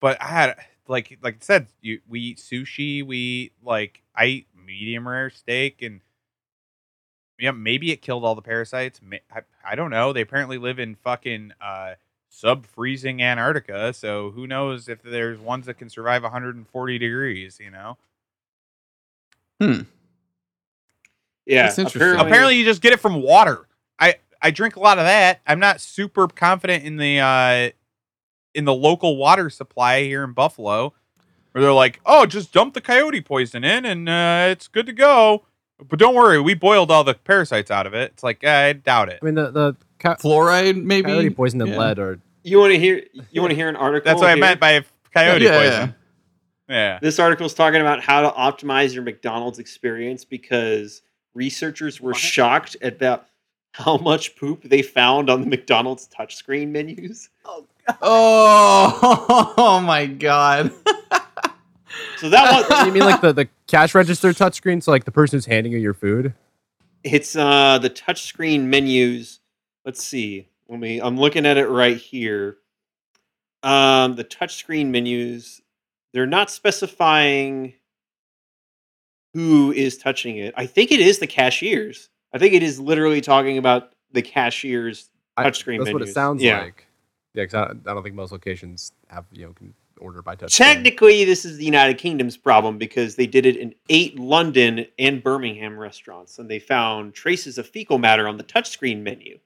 but 0.00 0.20
I 0.20 0.26
had 0.26 0.56
like 0.88 1.18
like 1.22 1.36
I 1.36 1.38
said, 1.40 1.68
you 1.80 2.00
we 2.08 2.20
eat 2.20 2.38
sushi, 2.38 3.04
we 3.04 3.16
eat 3.16 3.52
like 3.62 4.02
I 4.14 4.26
eat 4.26 4.46
medium 4.54 5.08
rare 5.08 5.30
steak, 5.30 5.82
and 5.82 6.00
yeah, 7.38 7.50
maybe 7.50 7.90
it 7.92 8.02
killed 8.02 8.24
all 8.24 8.34
the 8.34 8.42
parasites. 8.42 9.00
I, 9.34 9.42
I 9.64 9.74
don't 9.74 9.90
know. 9.90 10.12
They 10.12 10.20
apparently 10.20 10.58
live 10.58 10.78
in 10.78 10.94
fucking 10.96 11.52
uh 11.60 11.94
sub 12.34 12.64
freezing 12.66 13.22
Antarctica, 13.22 13.92
so 13.92 14.30
who 14.30 14.46
knows 14.46 14.88
if 14.88 15.02
there's 15.02 15.38
ones 15.38 15.66
that 15.66 15.74
can 15.74 15.88
survive 15.90 16.22
140 16.22 16.98
degrees. 16.98 17.58
You 17.62 17.70
know, 17.70 17.98
Hmm. 19.60 19.82
yeah, 21.46 21.64
That's 21.64 21.78
interesting. 21.78 22.00
apparently, 22.02 22.26
apparently 22.30 22.56
you 22.56 22.64
just 22.64 22.82
get 22.82 22.92
it 22.92 23.00
from 23.00 23.22
water. 23.22 23.68
I 23.98 24.16
I 24.40 24.50
drink 24.50 24.76
a 24.76 24.80
lot 24.80 24.98
of 24.98 25.04
that. 25.04 25.40
I'm 25.46 25.60
not 25.60 25.80
super 25.80 26.26
confident 26.28 26.84
in 26.84 26.96
the 26.96 27.20
uh 27.20 27.70
in 28.54 28.64
the 28.64 28.74
local 28.74 29.16
water 29.16 29.48
supply 29.50 30.02
here 30.02 30.24
in 30.24 30.32
Buffalo, 30.32 30.92
where 31.52 31.62
they're 31.62 31.72
like, 31.72 32.00
"Oh, 32.04 32.26
just 32.26 32.52
dump 32.52 32.74
the 32.74 32.80
coyote 32.80 33.20
poison 33.20 33.62
in 33.64 33.84
and 33.84 34.08
uh, 34.08 34.46
it's 34.50 34.68
good 34.68 34.86
to 34.86 34.92
go." 34.92 35.44
But 35.88 35.98
don't 35.98 36.14
worry, 36.14 36.40
we 36.40 36.54
boiled 36.54 36.90
all 36.90 37.02
the 37.04 37.14
parasites 37.14 37.70
out 37.70 37.86
of 37.86 37.94
it. 37.94 38.12
It's 38.12 38.22
like 38.22 38.44
I 38.44 38.72
doubt 38.72 39.08
it. 39.08 39.18
I 39.22 39.24
mean, 39.24 39.34
the 39.34 39.50
the 39.50 39.76
co- 40.02 40.14
Fluoride, 40.16 40.82
maybe. 40.82 41.06
coyote 41.08 41.30
poison 41.30 41.60
and 41.62 41.70
Yeah. 41.72 41.78
lead 41.78 41.98
are 41.98 42.18
you 42.44 42.58
want 42.58 42.72
to 42.72 42.78
hear 42.78 43.02
you 43.30 43.40
want 43.40 43.50
to 43.52 43.54
hear 43.56 43.68
an 43.68 43.76
article? 43.76 44.08
That's 44.10 44.20
what 44.20 44.30
I 44.30 44.34
meant 44.34 44.58
by 44.60 44.84
coyote 45.14 45.44
Yeah, 45.44 45.58
poison. 45.58 45.94
Yeah. 46.68 46.98
This 47.02 47.18
article 47.18 47.46
is 47.46 47.54
talking 47.54 47.80
about 47.80 48.02
how 48.02 48.22
to 48.22 48.30
optimize 48.30 48.94
your 48.94 49.02
McDonald's 49.02 49.58
experience 49.58 50.24
because 50.24 51.02
researchers 51.34 52.00
were 52.00 52.14
shocked 52.14 52.76
about 52.82 53.26
how 53.72 53.96
much 53.98 54.36
poop 54.36 54.62
they 54.64 54.82
found 54.82 55.30
on 55.30 55.40
the 55.42 55.46
McDonald's 55.46 56.08
touchscreen 56.08 56.68
menus. 56.68 57.28
Oh, 57.46 57.66
oh 58.02 59.80
my 59.86 60.06
god. 60.06 60.72
So 62.18 62.28
that 62.28 62.68
was 62.68 62.86
you 62.86 62.92
mean 62.92 63.04
like 63.04 63.20
the, 63.20 63.32
the 63.32 63.48
cash 63.66 63.94
register 63.94 64.30
touchscreen? 64.30 64.82
So 64.82 64.90
like 64.90 65.04
the 65.04 65.10
person 65.12 65.36
who's 65.36 65.46
handing 65.46 65.72
you 65.72 65.78
your 65.78 65.94
food? 65.94 66.34
it's 67.04 67.34
uh 67.34 67.78
the 67.78 67.90
touchscreen 67.90 68.62
menus. 68.62 69.40
Let's 69.84 70.02
see. 70.02 70.48
Let 70.68 70.78
me 70.80 71.00
I'm 71.00 71.18
looking 71.18 71.46
at 71.46 71.56
it 71.58 71.66
right 71.68 71.96
here. 71.96 72.58
Um 73.62 74.14
the 74.16 74.24
touchscreen 74.24 74.86
menus, 74.88 75.60
they're 76.12 76.26
not 76.26 76.50
specifying 76.50 77.74
who 79.34 79.72
is 79.72 79.96
touching 79.96 80.36
it. 80.38 80.52
I 80.56 80.66
think 80.66 80.92
it 80.92 81.00
is 81.00 81.18
the 81.18 81.26
cashiers. 81.26 82.08
I 82.34 82.38
think 82.38 82.54
it 82.54 82.62
is 82.62 82.78
literally 82.78 83.20
talking 83.20 83.58
about 83.58 83.92
the 84.12 84.22
cashiers 84.22 85.10
I- 85.36 85.44
touchscreen 85.44 85.78
That's 85.78 85.92
what 85.92 86.02
it 86.02 86.12
sounds 86.12 86.42
Yeah. 86.42 86.60
like. 86.62 86.86
Yeah, 87.34 87.44
because 87.44 87.54
I, 87.54 87.90
I 87.90 87.94
don't 87.94 88.02
think 88.02 88.14
most 88.14 88.30
locations 88.32 88.92
have 89.08 89.24
you 89.32 89.46
know 89.46 89.52
can 89.54 89.72
order 89.98 90.20
by 90.20 90.34
touch. 90.34 90.54
Technically, 90.56 91.24
this 91.24 91.44
is 91.46 91.56
the 91.56 91.64
United 91.64 91.96
Kingdom's 91.96 92.36
problem 92.36 92.76
because 92.76 93.14
they 93.16 93.26
did 93.26 93.46
it 93.46 93.56
in 93.56 93.74
eight 93.88 94.18
London 94.18 94.84
and 94.98 95.22
Birmingham 95.22 95.78
restaurants, 95.78 96.38
and 96.38 96.50
they 96.50 96.58
found 96.58 97.14
traces 97.14 97.56
of 97.56 97.66
fecal 97.66 97.96
matter 97.98 98.28
on 98.28 98.36
the 98.36 98.44
touchscreen 98.44 99.00
menu. 99.02 99.38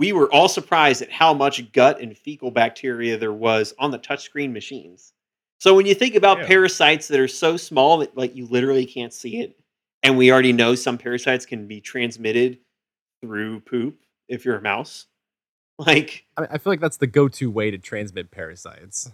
We 0.00 0.14
were 0.14 0.32
all 0.32 0.48
surprised 0.48 1.02
at 1.02 1.12
how 1.12 1.34
much 1.34 1.72
gut 1.72 2.00
and 2.00 2.16
fecal 2.16 2.50
bacteria 2.50 3.18
there 3.18 3.34
was 3.34 3.74
on 3.78 3.90
the 3.90 3.98
touchscreen 3.98 4.50
machines. 4.50 5.12
So 5.58 5.74
when 5.74 5.84
you 5.84 5.94
think 5.94 6.14
about 6.14 6.38
Yeah. 6.38 6.46
parasites 6.46 7.08
that 7.08 7.20
are 7.20 7.28
so 7.28 7.58
small 7.58 7.98
that 7.98 8.16
like 8.16 8.34
you 8.34 8.46
literally 8.46 8.86
can't 8.86 9.12
see 9.12 9.40
it, 9.40 9.60
and 10.02 10.16
we 10.16 10.32
already 10.32 10.54
know 10.54 10.74
some 10.74 10.96
parasites 10.96 11.44
can 11.44 11.66
be 11.66 11.82
transmitted 11.82 12.60
through 13.20 13.60
poop 13.60 14.00
if 14.26 14.46
you're 14.46 14.56
a 14.56 14.62
mouse, 14.62 15.04
like 15.78 16.24
I, 16.38 16.44
I 16.52 16.56
feel 16.56 16.72
like 16.72 16.80
that's 16.80 16.96
the 16.96 17.06
go-to 17.06 17.50
way 17.50 17.70
to 17.70 17.76
transmit 17.76 18.30
parasites. 18.30 19.10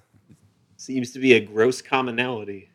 seems 0.77 1.11
to 1.11 1.19
be 1.19 1.33
a 1.33 1.41
gross 1.41 1.83
commonality. 1.83 2.71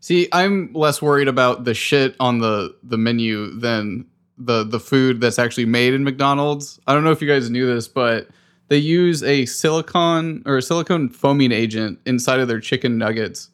See, 0.00 0.28
I'm 0.32 0.72
less 0.72 1.02
worried 1.02 1.28
about 1.28 1.64
the 1.64 1.74
shit 1.74 2.16
on 2.18 2.38
the 2.38 2.74
the 2.82 2.96
menu 2.96 3.50
than 3.50 4.06
the 4.38 4.64
the 4.64 4.80
food 4.80 5.20
that's 5.20 5.38
actually 5.38 5.66
made 5.66 5.94
in 5.94 6.04
McDonald's. 6.04 6.80
I 6.86 6.94
don't 6.94 7.04
know 7.04 7.12
if 7.12 7.20
you 7.22 7.28
guys 7.28 7.50
knew 7.50 7.66
this, 7.72 7.86
but 7.88 8.28
they 8.68 8.78
use 8.78 9.22
a 9.22 9.46
silicone 9.46 10.42
or 10.46 10.56
a 10.56 10.62
silicone 10.62 11.08
foaming 11.08 11.52
agent 11.52 11.98
inside 12.06 12.40
of 12.40 12.48
their 12.48 12.60
chicken 12.60 12.98
nuggets. 12.98 13.50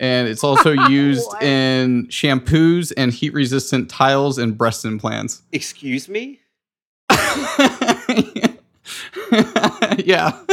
And 0.00 0.28
it's 0.28 0.42
also 0.44 0.70
used 0.88 1.30
in 1.42 2.06
shampoos 2.08 2.92
and 2.96 3.12
heat 3.12 3.32
resistant 3.32 3.88
tiles 3.90 4.38
and 4.38 4.56
breast 4.58 4.84
implants. 4.84 5.42
Excuse 5.52 6.08
me? 6.08 6.40
yeah. 9.98 10.36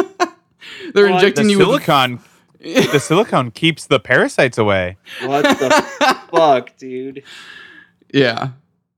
They're 0.94 1.10
What? 1.10 1.16
injecting 1.24 1.46
The 1.48 1.52
you 1.52 1.58
with 1.60 1.68
silicone, 1.68 2.20
the 2.60 3.00
silicone 3.00 3.52
keeps 3.52 3.86
the 3.88 4.00
parasites 4.00 4.58
away. 4.58 4.98
What 5.24 5.44
the 5.44 6.18
fuck, 6.32 6.76
dude? 6.78 7.24
Yeah. 8.14 8.50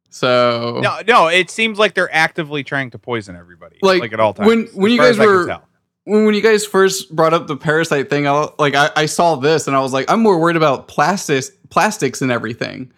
So 0.10 0.80
No, 0.82 1.00
no, 1.08 1.28
it 1.28 1.50
seems 1.50 1.78
like 1.78 1.94
they're 1.94 2.14
actively 2.14 2.64
trying 2.64 2.90
to 2.92 3.00
poison 3.00 3.36
everybody, 3.36 3.78
like, 3.82 4.02
Like, 4.02 4.14
at 4.14 4.20
all 4.20 4.34
times. 4.34 4.48
when- 4.48 4.68
when 4.74 4.92
you 4.92 4.98
guys 4.98 5.12
as 5.12 5.20
I 5.20 5.24
can 5.26 5.34
were- 5.34 5.62
when, 6.06 6.26
when 6.26 6.34
you 6.34 6.42
guys 6.42 6.66
first 6.66 7.16
brought 7.16 7.34
up 7.34 7.46
the 7.48 7.56
parasite 7.58 8.10
thing, 8.10 8.28
I 8.28 8.48
like 8.58 8.74
I, 8.74 8.90
I 8.96 9.06
saw 9.06 9.36
this 9.36 9.68
and 9.68 9.76
I 9.76 9.82
was 9.82 9.94
like, 9.94 10.10
I'm 10.10 10.22
more 10.22 10.40
worried 10.40 10.56
about 10.56 10.88
plastics, 10.88 11.52
plastics 11.70 12.24
and 12.24 12.32
everything, 12.32 12.92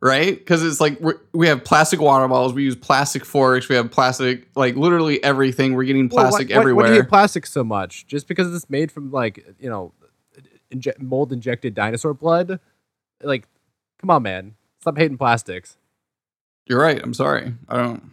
right? 0.00 0.34
Because 0.38 0.62
it's 0.64 0.80
like 0.80 0.98
we're, 1.00 1.16
we 1.34 1.46
have 1.48 1.62
plastic 1.64 2.00
water 2.00 2.26
bottles, 2.26 2.54
we 2.54 2.62
use 2.62 2.76
plastic 2.76 3.26
forks, 3.26 3.68
we 3.68 3.74
have 3.76 3.90
plastic, 3.90 4.48
like 4.56 4.76
literally 4.76 5.22
everything. 5.22 5.74
We're 5.74 5.84
getting 5.84 6.08
Well, 6.08 6.24
why- 6.24 6.30
plastic 6.30 6.50
why, 6.56 6.72
Why, 6.72 6.86
do 6.86 6.94
you 6.94 7.02
hate 7.02 7.08
plastic 7.10 7.44
so 7.44 7.62
much? 7.64 8.06
Just 8.06 8.26
because 8.26 8.54
it's 8.54 8.70
made 8.70 8.90
from 8.90 9.10
like 9.10 9.44
you 9.60 9.68
know, 9.68 9.92
inje- 10.72 10.98
mold 10.98 11.32
injected 11.32 11.74
dinosaur 11.74 12.14
blood? 12.14 12.58
Like, 13.22 13.46
come 14.00 14.08
on, 14.08 14.22
man, 14.22 14.54
stop 14.80 14.96
hating 14.96 15.18
plastics. 15.18 15.76
You're 16.66 16.80
right. 16.80 17.00
I'm 17.02 17.14
sorry. 17.14 17.54
I 17.68 17.76
don't. 17.76 18.10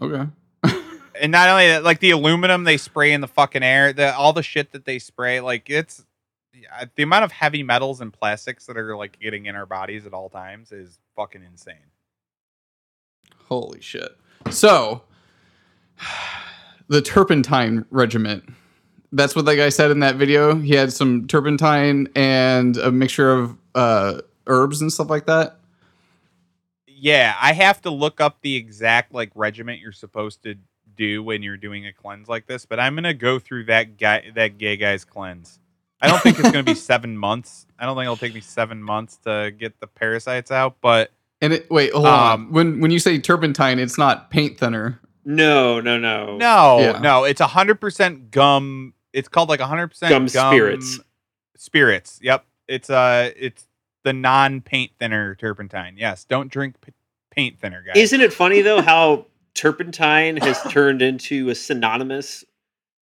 Okay. 0.00 0.26
and 1.20 1.32
not 1.32 1.48
only 1.48 1.68
that, 1.68 1.84
like 1.84 2.00
the 2.00 2.10
aluminum 2.10 2.64
they 2.64 2.76
spray 2.76 3.12
in 3.12 3.20
the 3.20 3.28
fucking 3.28 3.62
air, 3.62 3.92
the 3.92 4.14
all 4.14 4.32
the 4.32 4.42
shit 4.42 4.72
that 4.72 4.84
they 4.84 4.98
spray, 4.98 5.40
like 5.40 5.68
it's 5.70 6.04
the 6.96 7.02
amount 7.02 7.24
of 7.24 7.32
heavy 7.32 7.62
metals 7.62 8.00
and 8.00 8.12
plastics 8.12 8.66
that 8.66 8.76
are 8.76 8.96
like 8.96 9.18
getting 9.20 9.46
in 9.46 9.56
our 9.56 9.66
bodies 9.66 10.06
at 10.06 10.14
all 10.14 10.28
times 10.28 10.72
is 10.72 10.98
fucking 11.16 11.42
insane. 11.42 11.74
Holy 13.48 13.80
shit. 13.80 14.16
So, 14.50 15.02
the 16.88 17.02
turpentine 17.02 17.84
regiment. 17.90 18.44
That's 19.12 19.36
what 19.36 19.44
that 19.44 19.56
guy 19.56 19.68
said 19.68 19.90
in 19.90 20.00
that 20.00 20.16
video. 20.16 20.56
He 20.56 20.74
had 20.74 20.92
some 20.92 21.28
turpentine 21.28 22.08
and 22.16 22.76
a 22.76 22.90
mixture 22.90 23.30
of 23.30 23.56
uh, 23.74 24.20
herbs 24.46 24.80
and 24.80 24.92
stuff 24.92 25.08
like 25.08 25.26
that. 25.26 25.58
Yeah, 27.04 27.34
I 27.38 27.52
have 27.52 27.82
to 27.82 27.90
look 27.90 28.18
up 28.22 28.38
the 28.40 28.56
exact 28.56 29.12
like 29.12 29.30
regiment 29.34 29.78
you're 29.80 29.92
supposed 29.92 30.42
to 30.44 30.54
do 30.96 31.22
when 31.22 31.42
you're 31.42 31.58
doing 31.58 31.86
a 31.86 31.92
cleanse 31.92 32.28
like 32.28 32.46
this, 32.46 32.64
but 32.64 32.80
I'm 32.80 32.94
gonna 32.94 33.12
go 33.12 33.38
through 33.38 33.64
that 33.64 33.98
guy 33.98 34.30
that 34.34 34.56
gay 34.56 34.78
guy's 34.78 35.04
cleanse. 35.04 35.58
I 36.00 36.08
don't 36.08 36.22
think 36.22 36.38
it's 36.38 36.50
gonna 36.50 36.62
be 36.62 36.74
seven 36.92 37.14
months. 37.18 37.66
I 37.78 37.84
don't 37.84 37.94
think 37.94 38.04
it'll 38.04 38.16
take 38.16 38.32
me 38.32 38.40
seven 38.40 38.82
months 38.82 39.18
to 39.24 39.52
get 39.58 39.78
the 39.80 39.86
parasites 39.86 40.50
out, 40.50 40.76
but 40.80 41.10
And 41.42 41.52
it, 41.52 41.70
wait, 41.70 41.92
hold 41.92 42.06
Um, 42.06 42.12
on. 42.46 42.52
When 42.52 42.80
when 42.80 42.90
you 42.90 42.98
say 42.98 43.18
turpentine, 43.18 43.78
it's 43.78 43.98
not 43.98 44.30
paint 44.30 44.58
thinner. 44.58 44.98
No, 45.26 45.80
no, 45.80 45.98
no. 45.98 46.38
no, 46.38 46.78
Yeah. 46.80 46.98
no, 47.00 47.24
it's 47.24 47.40
hundred 47.42 47.82
percent 47.82 48.30
gum. 48.30 48.94
It's 49.12 49.28
called 49.28 49.50
like 49.50 49.60
a 49.60 49.66
hundred 49.66 49.88
percent 49.88 50.08
Gum 50.08 50.26
spirits. 50.28 51.00
Spirits. 51.56 52.18
Yep. 52.22 52.46
It's 52.66 52.88
uh, 52.88 53.30
it's 53.36 53.66
the 54.04 54.12
non-paint 54.12 54.92
thinner 54.98 55.34
turpentine. 55.34 55.96
Yes. 55.98 56.24
Don't 56.24 56.50
drink 56.50 56.80
p- 56.80 56.92
paint 57.30 57.58
thinner, 57.58 57.82
guys. 57.82 57.96
Isn't 57.96 58.20
it 58.20 58.32
funny 58.32 58.62
though 58.62 58.80
how 58.80 59.26
turpentine 59.54 60.36
has 60.36 60.62
turned 60.70 61.02
into 61.02 61.48
a 61.48 61.54
synonymous 61.54 62.44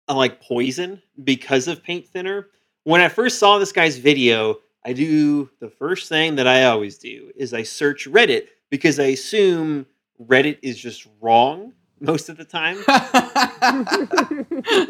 uh, 0.08 0.14
like 0.14 0.40
poison 0.40 1.02
because 1.22 1.68
of 1.68 1.82
paint 1.82 2.08
thinner? 2.08 2.48
When 2.84 3.00
I 3.00 3.08
first 3.08 3.38
saw 3.38 3.58
this 3.58 3.72
guy's 3.72 3.98
video, 3.98 4.56
I 4.84 4.94
do 4.94 5.50
the 5.60 5.68
first 5.68 6.08
thing 6.08 6.36
that 6.36 6.46
I 6.46 6.64
always 6.64 6.98
do 6.98 7.30
is 7.36 7.52
I 7.52 7.62
search 7.62 8.08
Reddit 8.08 8.48
because 8.70 8.98
I 8.98 9.06
assume 9.06 9.86
Reddit 10.20 10.58
is 10.62 10.78
just 10.78 11.06
wrong 11.20 11.72
most 12.00 12.28
of 12.28 12.36
the 12.36 12.44
time. 12.44 12.76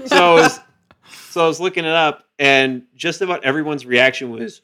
so 0.06 0.16
I 0.16 0.34
was 0.34 0.60
so 1.30 1.44
I 1.44 1.48
was 1.48 1.60
looking 1.60 1.84
it 1.84 1.92
up, 1.92 2.24
and 2.38 2.82
just 2.94 3.20
about 3.20 3.44
everyone's 3.44 3.86
reaction 3.86 4.30
was, 4.30 4.62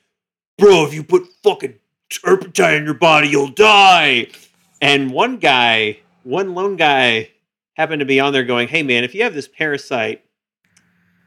"Bro, 0.59 0.87
if 0.87 0.95
you 0.95 1.03
put 1.05 1.27
fucking 1.43 1.75
turpentine 2.11 2.75
in 2.75 2.85
your 2.85 2.95
body, 2.95 3.29
you'll 3.29 3.49
die." 3.49 4.29
And 4.81 5.11
one 5.11 5.39
guy, 5.39 5.99
one 6.23 6.55
lone 6.55 6.77
guy, 6.77 7.31
happened 7.75 8.01
to 8.01 8.07
be 8.07 8.21
on 8.21 8.33
there 8.33 8.45
going, 8.45 8.69
"Hey 8.69 8.83
man, 8.83 9.05
if 9.05 9.15
you 9.15 9.23
have 9.23 9.35
this 9.35 9.49
parasite, 9.49 10.25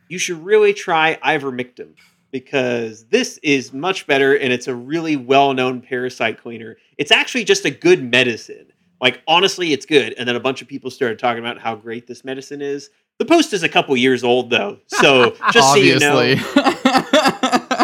you 0.10 0.18
should 0.18 0.44
really 0.44 0.74
try 0.74 1.18
ivermectin." 1.24 1.94
Because 2.30 3.06
this 3.06 3.40
is 3.42 3.72
much 3.72 4.06
better 4.06 4.36
and 4.38 4.52
it's 4.52 4.68
a 4.68 4.76
really 4.76 5.16
well 5.16 5.54
known 5.54 5.82
parasite 5.82 6.42
cleaner. 6.42 6.76
It's 6.98 7.10
actually 7.10 7.46
just 7.46 7.64
a 7.64 7.72
good 7.72 8.04
medicine. 8.04 8.68
Like, 9.00 9.22
honestly, 9.28 9.74
it's 9.74 9.86
good. 9.86 10.14
And 10.18 10.28
then 10.28 10.36
a 10.36 10.40
bunch 10.40 10.62
of 10.62 10.68
people 10.68 10.90
started 10.92 11.20
talking 11.20 11.40
about 11.40 11.60
how 11.60 11.76
great 11.76 12.06
this 12.06 12.26
medicine 12.26 12.62
is. 12.62 12.90
The 13.20 13.26
post 13.26 13.54
is 13.54 13.64
a 13.64 13.70
couple 13.70 13.96
years 13.96 14.24
old, 14.24 14.50
though. 14.50 14.80
So 14.88 15.36
just 15.52 15.74
so 15.74 15.76
you 15.76 16.00
know. 16.00 16.36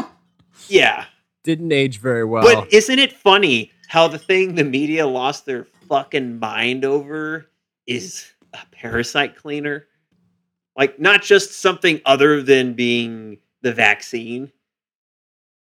Yeah. 0.69 1.05
Didn't 1.43 1.71
age 1.71 1.99
very 1.99 2.23
well. 2.23 2.43
But 2.43 2.73
isn't 2.73 2.99
it 2.99 3.13
funny 3.13 3.71
how 3.87 4.07
the 4.07 4.17
thing 4.17 4.55
the 4.55 4.63
media 4.63 5.05
lost 5.05 5.45
their 5.45 5.65
fucking 5.87 6.39
mind 6.39 6.85
over 6.85 7.47
is 7.85 8.31
a 8.53 8.59
parasite 8.71 9.35
cleaner? 9.35 9.87
Like, 10.77 10.99
not 10.99 11.21
just 11.21 11.59
something 11.59 12.01
other 12.05 12.41
than 12.41 12.73
being 12.73 13.37
the 13.61 13.73
vaccine, 13.73 14.51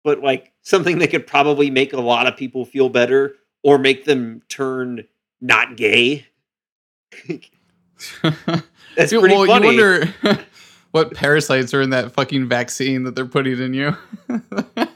but 0.05 0.23
like 0.23 0.53
something 0.63 0.99
that 0.99 1.11
could 1.11 1.27
probably 1.27 1.71
make 1.71 1.93
a 1.93 2.01
lot 2.01 2.27
of 2.27 2.37
people 2.37 2.65
feel 2.65 2.89
better 2.89 3.37
or 3.63 3.79
make 3.79 4.05
them 4.05 4.43
turn 4.49 5.05
not 5.41 5.77
gay. 5.77 6.27
That's 8.23 9.13
pretty 9.13 9.35
well, 9.35 9.47
funny. 9.47 9.75
you 9.75 9.83
wonder 9.83 10.15
what 10.93 11.15
parasites 11.15 11.75
are 11.75 11.83
in 11.83 11.91
that 11.91 12.13
fucking 12.13 12.49
vaccine 12.49 13.05
that 13.05 13.15
they're 13.15 13.27
putting 13.27 13.61
in 13.61 13.75
you. 13.75 13.97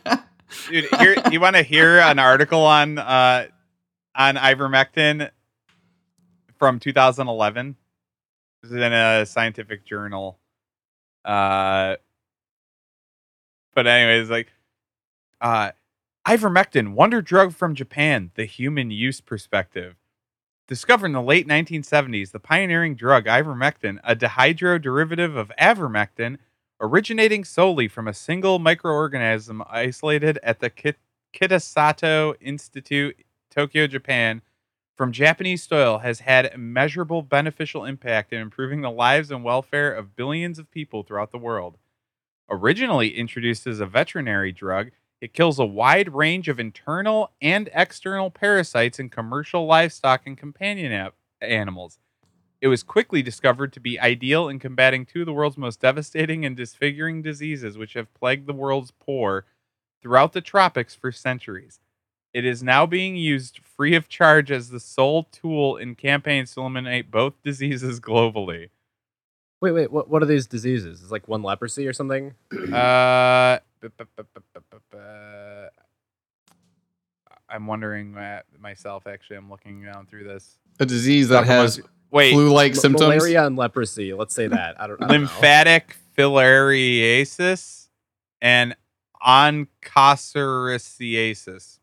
Dude, 0.68 0.86
here 0.98 1.16
you 1.30 1.40
want 1.40 1.56
to 1.56 1.62
hear 1.62 1.98
an 1.98 2.18
article 2.18 2.64
on 2.64 2.98
uh 2.98 3.46
on 4.14 4.36
ivermectin 4.36 5.30
from 6.58 6.78
2011. 6.78 7.76
This 8.62 8.70
is 8.70 8.76
in 8.76 8.92
a 8.92 9.26
scientific 9.26 9.84
journal. 9.84 10.38
Uh, 11.24 11.96
but 13.74 13.86
anyways, 13.86 14.30
like, 14.30 14.52
uh, 15.40 15.72
ivermectin, 16.26 16.92
wonder 16.92 17.22
drug 17.22 17.54
from 17.54 17.74
Japan, 17.74 18.30
the 18.34 18.44
human 18.44 18.90
use 18.90 19.20
perspective. 19.20 19.96
Discovered 20.68 21.06
in 21.06 21.12
the 21.12 21.22
late 21.22 21.48
1970s, 21.48 22.30
the 22.30 22.38
pioneering 22.38 22.94
drug 22.94 23.24
ivermectin, 23.24 23.98
a 24.04 24.14
dihydroderivative 24.14 25.36
of 25.36 25.50
avermectin, 25.60 26.38
originating 26.82 27.44
solely 27.44 27.86
from 27.86 28.08
a 28.08 28.12
single 28.12 28.58
microorganism 28.58 29.64
isolated 29.70 30.38
at 30.42 30.58
the 30.58 30.68
Kit- 30.68 30.98
Kitasato 31.32 32.34
Institute, 32.40 33.16
Tokyo, 33.50 33.86
Japan, 33.86 34.42
from 34.96 35.12
Japanese 35.12 35.62
soil, 35.62 35.98
has 35.98 36.20
had 36.20 36.52
immeasurable 36.52 37.22
beneficial 37.22 37.84
impact 37.84 38.32
in 38.32 38.40
improving 38.40 38.82
the 38.82 38.90
lives 38.90 39.30
and 39.30 39.44
welfare 39.44 39.94
of 39.94 40.16
billions 40.16 40.58
of 40.58 40.70
people 40.70 41.02
throughout 41.04 41.30
the 41.30 41.38
world. 41.38 41.78
Originally 42.50 43.16
introduced 43.16 43.66
as 43.66 43.80
a 43.80 43.86
veterinary 43.86 44.52
drug, 44.52 44.90
it 45.20 45.32
kills 45.32 45.60
a 45.60 45.64
wide 45.64 46.12
range 46.12 46.48
of 46.48 46.58
internal 46.58 47.30
and 47.40 47.70
external 47.72 48.28
parasites 48.28 48.98
in 48.98 49.08
commercial 49.08 49.66
livestock 49.66 50.22
and 50.26 50.36
companion 50.36 51.10
animals. 51.40 51.98
It 52.62 52.68
was 52.68 52.84
quickly 52.84 53.22
discovered 53.22 53.72
to 53.72 53.80
be 53.80 53.98
ideal 53.98 54.48
in 54.48 54.60
combating 54.60 55.04
two 55.04 55.20
of 55.20 55.26
the 55.26 55.32
world's 55.32 55.58
most 55.58 55.80
devastating 55.80 56.44
and 56.46 56.56
disfiguring 56.56 57.20
diseases 57.20 57.76
which 57.76 57.94
have 57.94 58.14
plagued 58.14 58.46
the 58.46 58.52
world's 58.52 58.92
poor 58.92 59.46
throughout 60.00 60.32
the 60.32 60.40
tropics 60.40 60.94
for 60.94 61.10
centuries. 61.10 61.80
It 62.32 62.44
is 62.44 62.62
now 62.62 62.86
being 62.86 63.16
used 63.16 63.58
free 63.58 63.96
of 63.96 64.08
charge 64.08 64.52
as 64.52 64.70
the 64.70 64.78
sole 64.78 65.24
tool 65.24 65.76
in 65.76 65.96
campaigns 65.96 66.54
to 66.54 66.60
eliminate 66.60 67.10
both 67.10 67.34
diseases 67.42 67.98
globally. 68.08 68.70
wait, 69.60 69.72
wait. 69.72 69.90
What, 69.90 70.08
what 70.08 70.22
are 70.22 70.26
these 70.26 70.46
diseases? 70.46 71.02
Is 71.02 71.10
like 71.10 71.26
one 71.26 71.42
leprosy 71.42 71.86
or 71.88 71.92
something? 71.92 72.34
Uh, 72.72 73.58
I'm 77.48 77.66
wondering 77.66 78.12
that 78.12 78.46
myself. 78.58 79.06
Actually, 79.06 79.36
I'm 79.36 79.50
looking 79.50 79.82
down 79.84 80.06
through 80.06 80.24
this. 80.24 80.58
a 80.80 80.86
disease 80.86 81.28
that 81.28 81.44
has 81.44 81.78
about- 81.78 81.90
Wait, 82.12 82.32
flu-like 82.32 82.72
M- 82.72 82.76
symptoms. 82.76 83.16
Malaria 83.16 83.46
and 83.46 83.56
leprosy. 83.56 84.12
Let's 84.12 84.34
say 84.34 84.46
that. 84.46 84.80
I 84.80 84.86
don't, 84.86 85.02
I 85.02 85.06
don't 85.06 85.08
know. 85.08 85.14
lymphatic 85.18 85.96
filariasis 86.16 87.88
and 88.40 88.76
onchocerciasis. 89.24 91.78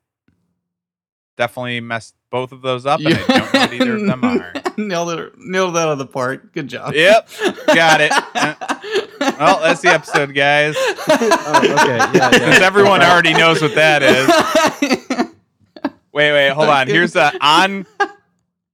Definitely 1.36 1.80
messed 1.82 2.16
both 2.30 2.52
of 2.52 2.62
those 2.62 2.86
up, 2.86 3.00
and 3.00 3.16
I 3.16 3.18
don't 3.18 3.30
know 3.54 3.60
what 3.60 3.74
either 3.74 3.96
of 3.96 4.06
them 4.06 4.24
are. 4.24 4.54
nailed 4.78 5.10
it. 5.12 5.34
Nailed 5.38 5.74
that 5.76 5.88
out 5.88 5.94
of 5.94 5.98
the 5.98 6.06
park. 6.06 6.54
Good 6.54 6.68
job. 6.68 6.94
Yep, 6.94 7.30
got 7.68 8.02
it. 8.02 8.12
Well, 9.20 9.60
that's 9.60 9.82
the 9.82 9.90
episode, 9.90 10.34
guys. 10.34 10.76
Oh, 10.78 11.54
okay. 11.58 11.68
Yeah, 11.68 12.12
yeah. 12.14 12.32
Since 12.32 12.62
everyone 12.62 13.02
already 13.02 13.34
knows 13.34 13.62
what 13.62 13.76
that 13.76 14.02
is. 14.02 14.26
Wait, 16.14 16.32
wait, 16.32 16.50
hold 16.52 16.70
on. 16.70 16.88
Here's 16.88 17.12
the 17.14 17.38
on 17.46 17.86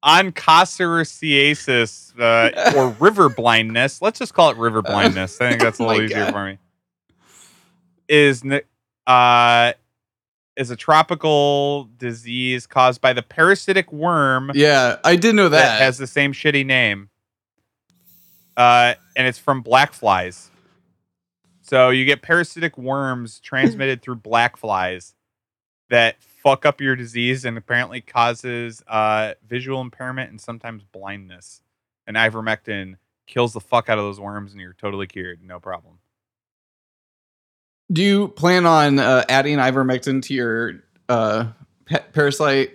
onchocerciasis 0.06 2.14
uh, 2.20 2.74
or 2.78 2.90
river 3.00 3.30
blindness. 3.30 4.02
Let's 4.02 4.20
just 4.20 4.34
call 4.34 4.50
it 4.52 4.58
river 4.58 4.82
blindness. 4.82 5.40
I 5.42 5.50
think 5.50 5.62
that's 5.62 5.80
a 5.80 5.84
Oh 5.84 5.88
little 5.88 6.04
easier 6.04 6.26
God. 6.26 6.34
for 6.34 6.46
me. 6.46 6.58
Is 8.08 8.44
uh 9.08 9.74
is 10.56 10.70
a 10.70 10.76
tropical 10.76 11.90
disease 11.98 12.68
caused 12.68 13.02
by 13.02 13.14
the 13.14 13.24
parasitic 13.24 13.92
worm 13.92 14.52
yeah, 14.54 14.98
I 15.04 15.16
did 15.18 15.36
know 15.36 15.50
that 15.50 15.58
that. 15.58 15.82
has 15.82 15.98
the 15.98 16.08
same 16.08 16.32
shitty 16.34 16.66
name. 16.66 17.10
Uh, 18.56 18.94
and 19.18 19.28
it's 19.28 19.40
from 19.40 19.62
black 19.62 19.92
flies. 19.92 20.50
So 21.62 21.90
you 21.90 22.06
get 22.06 22.22
parasitic 22.22 22.78
worms 22.78 23.40
transmitted 23.40 24.02
through 24.02 24.16
black 24.18 24.56
flies 24.56 25.15
that 25.96 26.22
fuck 26.44 26.66
up 26.66 26.82
your 26.82 26.94
disease 26.98 27.46
and 27.46 27.58
apparently 27.58 28.02
causes 28.02 28.84
uh, 28.88 29.34
visual 29.48 29.80
impairment 29.80 30.30
and 30.30 30.42
sometimes 30.42 30.84
blindness. 30.84 31.62
And 32.06 32.18
ivermectin 32.18 32.98
kills 33.28 33.54
the 33.54 33.62
fuck 33.62 33.88
out 33.88 33.98
of 33.98 34.04
those 34.04 34.20
worms 34.20 34.52
and 34.52 34.60
you're 34.60 34.74
totally 34.74 35.08
cured, 35.08 35.40
no 35.42 35.58
problem. 35.62 36.00
Do 37.92 38.04
you 38.04 38.28
plan 38.28 38.66
on 38.66 39.00
uh, 39.00 39.24
adding 39.30 39.58
ivermectin 39.58 40.22
to 40.24 40.34
your 40.34 40.84
uh, 41.08 41.48
pet 41.86 42.12
parasite? 42.12 42.72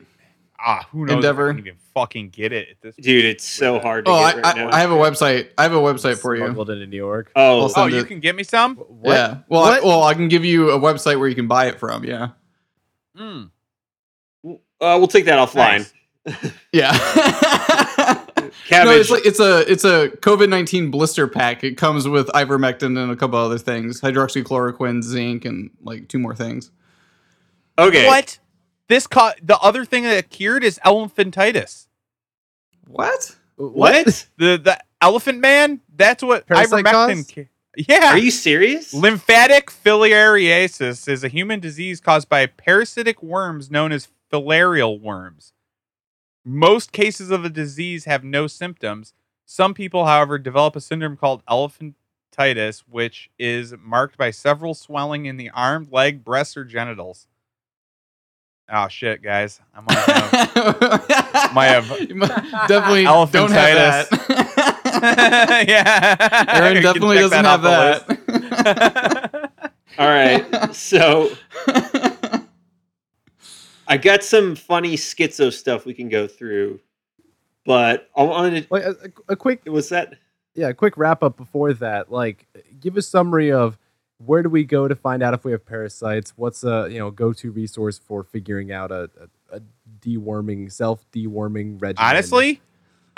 Ah, 0.59 0.87
who 0.91 1.05
knows? 1.05 1.17
Endeavor. 1.17 1.51
I 1.51 1.53
can 1.53 1.59
even 1.61 1.77
fucking 1.95 2.31
get 2.31 2.53
it 2.53 2.69
at 2.71 2.81
this 2.81 2.97
Dude, 2.97 3.25
it's 3.27 3.45
so 3.45 3.79
hard 3.81 4.07
to 4.07 4.11
Oh, 4.11 4.15
I, 4.15 4.33
get 4.35 4.45
right 4.45 4.57
now. 4.57 4.69
I, 4.69 4.77
I 4.77 4.81
have 4.81 4.91
a 4.93 4.97
website. 4.97 5.51
I 5.59 5.65
have 5.65 5.73
a 5.73 5.77
website 5.77 6.19
for 6.19 6.35
you. 6.35 6.45
Smuggled 6.45 6.71
into 6.71 6.87
New 6.87 6.97
York. 6.97 7.33
oh, 7.37 7.71
Oh, 7.77 7.87
you 7.87 8.01
it. 8.01 8.09
can 8.09 8.21
get 8.21 8.35
me 8.35 8.45
some? 8.45 8.77
What? 8.77 9.13
Yeah. 9.13 9.39
Well, 9.49 9.63
I, 9.65 9.81
well, 9.81 10.05
I 10.05 10.15
can 10.15 10.29
give 10.29 10.45
you 10.45 10.71
a 10.71 10.79
website 10.79 11.19
where 11.19 11.29
you 11.29 11.35
can 11.35 11.49
buy 11.49 11.67
it 11.69 11.79
from. 11.79 12.05
Yeah. 12.05 12.31
Mm, 13.17 13.51
uh, 14.45 14.57
we'll 14.81 15.07
take 15.09 15.25
that 15.27 15.39
offline. 15.39 15.91
nice. 16.27 16.53
Yeah. 16.73 16.93
Cabbage. 18.69 18.85
no, 18.85 18.91
it's 18.93 19.11
like 19.11 19.27
it's 19.27 19.41
a 19.41 19.71
it's 19.71 19.85
a 19.85 20.09
COVID 20.21 20.49
nineteen 20.49 20.91
blister 20.91 21.27
pack. 21.29 21.65
It 21.65 21.77
comes 21.77 22.07
with 22.07 22.27
ivermectin 22.29 22.99
and 23.03 23.11
a 23.11 23.17
couple 23.17 23.39
other 23.39 23.59
things, 23.59 24.01
hydroxychloroquine, 24.01 25.03
zinc, 25.03 25.45
and 25.45 25.71
like 25.83 26.09
two 26.09 26.19
more 26.19 26.35
things. 26.35 26.71
okay. 27.79 28.07
What? 28.07 28.39
This 28.89 29.07
co- 29.07 29.33
the 29.43 29.59
other 29.59 29.85
thing 29.85 30.03
that 30.05 30.31
cured 30.31 30.63
is 30.65 30.79
elephantitis. 30.85 31.87
What? 32.87 33.37
What? 33.57 34.27
The 34.37 34.57
the 34.63 34.79
Elephant 35.01 35.39
Man. 35.41 35.81
That's 35.97 36.23
what 36.23 36.47
Parasite 36.47 36.85
ivermectin. 36.85 37.17
cause? 37.17 37.31
ca- 37.35 37.49
Yeah. 37.77 38.11
Are 38.13 38.19
you 38.19 38.31
serious? 38.31 38.93
Lymphatic 38.93 39.71
filariasis 39.71 41.07
is 41.09 41.23
a 41.23 41.29
human 41.29 41.61
disease 41.61 42.01
caused 42.01 42.29
by 42.29 42.47
parasitic 42.47 43.23
worms 43.23 43.71
known 43.71 43.93
as 43.93 44.09
filarial 44.33 45.01
worms. 45.01 45.53
Most 46.45 46.91
cases 46.93 47.31
of 47.31 47.43
the 47.43 47.51
disease 47.51 48.07
have 48.07 48.25
no 48.25 48.47
symptoms. 48.47 49.15
Some 49.45 49.75
people, 49.75 50.07
however, 50.07 50.39
develop 50.39 50.75
a 50.77 50.81
syndrome 50.81 51.17
called 51.17 51.45
elephantitis, 51.47 52.83
which 52.89 53.31
is 53.39 53.75
marked 53.81 54.17
by 54.17 54.31
several 54.31 54.75
swelling 54.75 55.27
in 55.27 55.37
the 55.37 55.51
arm, 55.51 55.87
leg, 55.91 56.25
breasts, 56.25 56.57
or 56.57 56.65
genitals. 56.65 57.27
Oh 58.73 58.87
shit, 58.87 59.21
guys! 59.21 59.61
I 59.75 59.81
might 59.81 59.99
have. 59.99 61.53
Might 61.55 61.67
have- 61.67 62.69
definitely 62.69 63.03
don't 63.05 63.51
have 63.51 64.09
that. 64.09 64.09
yeah, 65.69 66.45
Aaron 66.49 66.83
definitely 66.83 67.17
doesn't 67.19 67.45
have 67.45 67.63
that. 67.63 69.51
All 69.99 70.09
right. 70.09 70.75
So 70.75 71.31
I 73.87 73.97
got 73.97 74.23
some 74.23 74.55
funny 74.55 74.97
schizo 74.97 75.53
stuff 75.53 75.85
we 75.85 75.95
can 75.95 76.09
go 76.09 76.27
through, 76.29 76.81
but 77.65 78.09
I 78.17 78.23
wanted. 78.23 78.67
Like 78.71 78.85
a, 78.85 78.91
a- 78.91 79.33
a 79.33 79.37
quick, 79.37 79.63
Was 79.67 79.89
that? 79.89 80.15
yeah, 80.55 80.69
a 80.69 80.75
quick 80.75 80.97
wrap 80.97 81.23
up 81.23 81.37
before 81.37 81.73
that. 81.75 82.11
Like, 82.13 82.47
give 82.81 82.97
a 82.97 83.03
summary 83.03 83.51
of 83.53 83.79
where 84.25 84.43
do 84.43 84.49
we 84.49 84.65
go 84.65 84.87
to 84.87 84.95
find 84.95 85.23
out 85.23 85.35
if 85.35 85.45
we 85.45 85.53
have 85.53 85.65
parasites? 85.67 86.33
What's 86.37 86.63
a 86.63 86.89
you 86.91 86.99
know 86.99 87.11
go 87.11 87.33
to 87.33 87.51
resource 87.51 87.99
for 87.99 88.23
figuring 88.23 88.71
out 88.71 88.91
a, 88.93 89.11
a, 89.51 89.57
a 89.57 89.61
deworming, 90.01 90.71
self 90.71 91.05
deworming 91.11 91.81
regimen? 91.83 91.97
Honestly, 92.09 92.61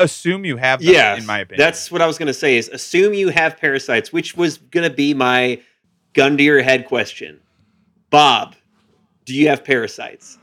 assume 0.02 0.44
you 0.44 0.56
have 0.56 0.80
them, 0.80 0.92
Yeah. 0.92 1.16
in 1.16 1.26
my 1.26 1.40
opinion. 1.40 1.64
That's 1.64 1.90
what 1.90 2.02
I 2.02 2.06
was 2.06 2.18
going 2.18 2.26
to 2.28 2.34
say. 2.34 2.56
Is 2.56 2.68
assume 2.68 3.14
you 3.14 3.30
have 3.30 3.56
parasites, 3.58 4.12
which 4.12 4.36
was 4.36 4.58
going 4.58 4.88
to 4.88 4.94
be 4.94 5.14
my 5.14 5.60
gun 6.12 6.36
to 6.36 6.42
your 6.42 6.62
head 6.62 6.86
question. 6.86 7.40
Bob, 8.10 8.54
do 9.24 9.34
you 9.34 9.48
have 9.48 9.64
parasites? 9.64 10.38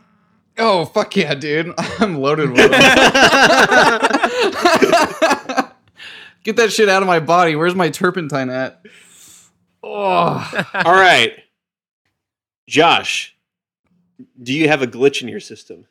oh 0.62 0.84
fuck 0.86 1.16
yeah, 1.16 1.34
dude! 1.36 1.74
I'm 2.00 2.18
loaded 2.18 2.50
with 2.52 2.70
them. 2.70 2.72
Get 6.44 6.56
that 6.58 6.72
shit 6.72 6.90
out 6.90 7.02
of 7.04 7.08
my 7.08 7.20
body. 7.20 7.56
Where's 7.56 7.76
my 7.76 7.90
turpentine 7.90 8.50
at? 8.50 8.82
Oh, 9.84 10.66
All 10.74 10.94
right, 10.94 11.34
Josh, 12.68 13.36
do 14.42 14.54
you 14.54 14.68
have 14.68 14.82
a 14.82 14.88
glitch 14.88 15.22
in 15.22 15.28
your 15.30 15.40
system? 15.40 15.86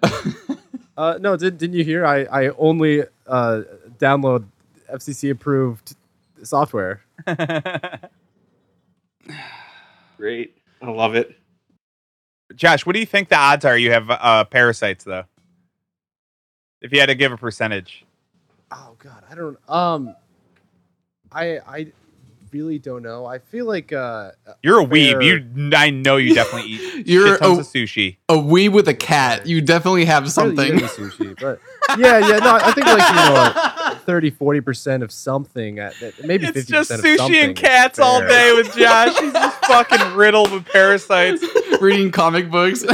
Uh, 0.97 1.17
no, 1.19 1.35
did, 1.35 1.57
didn't 1.57 1.77
you 1.77 1.85
hear? 1.85 2.05
I, 2.05 2.25
I 2.25 2.49
only 2.59 3.05
uh, 3.27 3.63
download 3.99 4.45
FCC 4.93 5.31
approved 5.31 5.97
software. 6.43 7.01
Great, 10.19 10.59
I 10.83 10.91
love 10.91 11.15
it. 11.15 11.35
Josh, 12.55 12.85
what 12.85 12.93
do 12.93 13.01
you 13.01 13.07
think 13.07 13.31
the 13.31 13.37
odds 13.37 13.65
are 13.65 13.79
you 13.79 13.93
have 13.93 14.11
uh, 14.11 14.45
parasites 14.45 15.05
though? 15.05 15.25
If 16.83 16.93
you 16.93 17.01
had 17.01 17.07
to 17.07 17.15
give 17.15 17.33
a 17.33 17.39
percentage, 17.39 18.05
Oh 18.71 18.95
God, 18.99 19.25
I 19.31 19.35
don't. 19.35 19.59
Um, 19.69 20.15
I 21.33 21.59
I 21.67 21.93
really 22.53 22.79
don't 22.79 23.03
know. 23.03 23.27
I 23.27 23.39
feel 23.39 23.67
like 23.67 23.93
uh, 23.93 24.33
you're 24.63 24.81
a 24.81 24.87
Fair. 24.87 24.97
weeb. 25.21 25.25
You, 25.25 25.77
I 25.77 25.91
know 25.91 26.17
you 26.17 26.35
definitely 26.35 26.71
eat 26.73 27.07
You're 27.07 27.29
shit 27.29 27.41
tons 27.41 27.59
a- 27.59 27.61
of 27.63 27.67
sushi. 27.67 28.17
a 28.29 28.39
wee 28.39 28.69
with 28.69 28.89
a 28.89 28.95
cat. 28.95 29.47
You 29.47 29.61
definitely 29.61 30.05
have 30.07 30.31
something. 30.31 30.65
eating 30.67 30.81
sushi, 30.81 31.39
but 31.41 31.61
yeah, 31.99 32.19
yeah. 32.19 32.39
No, 32.39 32.55
I 32.57 32.73
think 32.73 32.87
like 32.87 33.09
you 33.09 33.15
know, 33.17 33.95
30, 34.07 34.31
40 34.31 34.61
percent 34.61 35.03
of 35.03 35.13
something. 35.13 35.79
At, 35.79 36.01
at- 36.03 36.25
maybe 36.25 36.47
It's 36.47 36.67
50% 36.67 36.69
just 36.69 36.91
of 36.91 37.01
sushi 37.01 37.17
something 37.17 37.37
and 37.41 37.53
is 37.53 37.59
cats 37.61 37.99
all 37.99 38.21
day 38.21 38.53
with 38.55 38.75
Josh. 38.77 39.19
He's 39.19 39.33
just 39.33 39.65
fucking 39.67 40.15
riddled 40.17 40.53
with 40.53 40.65
parasites. 40.67 41.45
Reading 41.81 42.11
comic 42.11 42.51
books. 42.51 42.85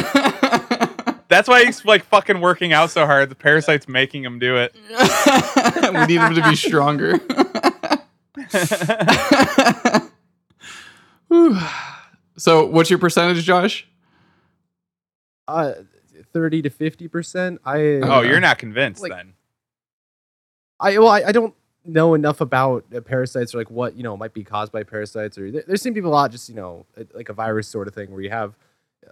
That's 1.29 1.49
why 1.49 1.65
he's 1.65 1.85
like 1.85 2.05
fucking 2.05 2.41
working 2.41 2.73
out 2.73 2.91
so 2.93 3.05
hard. 3.05 3.29
The 3.31 3.35
parasites 3.35 3.89
making 3.89 4.23
him 4.25 4.39
do 4.39 4.57
it. 4.59 4.75
we 5.93 6.07
need 6.07 6.21
him 6.21 6.35
to 6.37 6.43
be 6.49 6.55
stronger. 6.55 7.15
Whew. 11.29 11.59
so, 12.37 12.67
what's 12.67 12.91
your 12.91 12.99
percentage, 12.99 13.43
Josh? 13.45 13.87
Uh, 15.49 15.73
thirty 16.33 16.63
to 16.63 16.71
fifty 16.71 17.09
percent. 17.09 17.61
I 17.65 17.79
Oh, 18.03 18.21
you're 18.23 18.41
not 18.41 18.59
convinced 18.59 19.03
Like- 19.03 19.13
then. 19.13 19.33
I 20.79 20.99
well, 20.99 21.09
I, 21.09 21.23
I 21.29 21.33
don't 21.33 21.55
know 21.87 22.15
enough 22.15 22.41
about 22.43 22.85
uh, 22.95 23.01
parasites 23.01 23.55
or 23.55 23.59
like 23.59 23.71
what 23.71 23.97
you 23.97 24.03
know 24.03 24.17
might 24.17 24.35
be 24.35 24.45
caused 24.45 24.73
by 24.73 24.83
parasites 24.83 25.39
or 25.39 25.51
there, 25.51 25.63
there 25.67 25.77
seem 25.77 25.95
to 25.95 26.03
be 26.03 26.07
a 26.07 26.11
lot 26.11 26.31
just 26.33 26.49
you 26.51 26.55
know 26.55 26.85
uh, 27.01 27.05
like 27.15 27.29
a 27.29 27.33
virus 27.33 27.67
sort 27.69 27.89
of 27.89 27.95
thing 27.95 28.11
where 28.11 28.21
you 28.21 28.29
have 28.29 28.55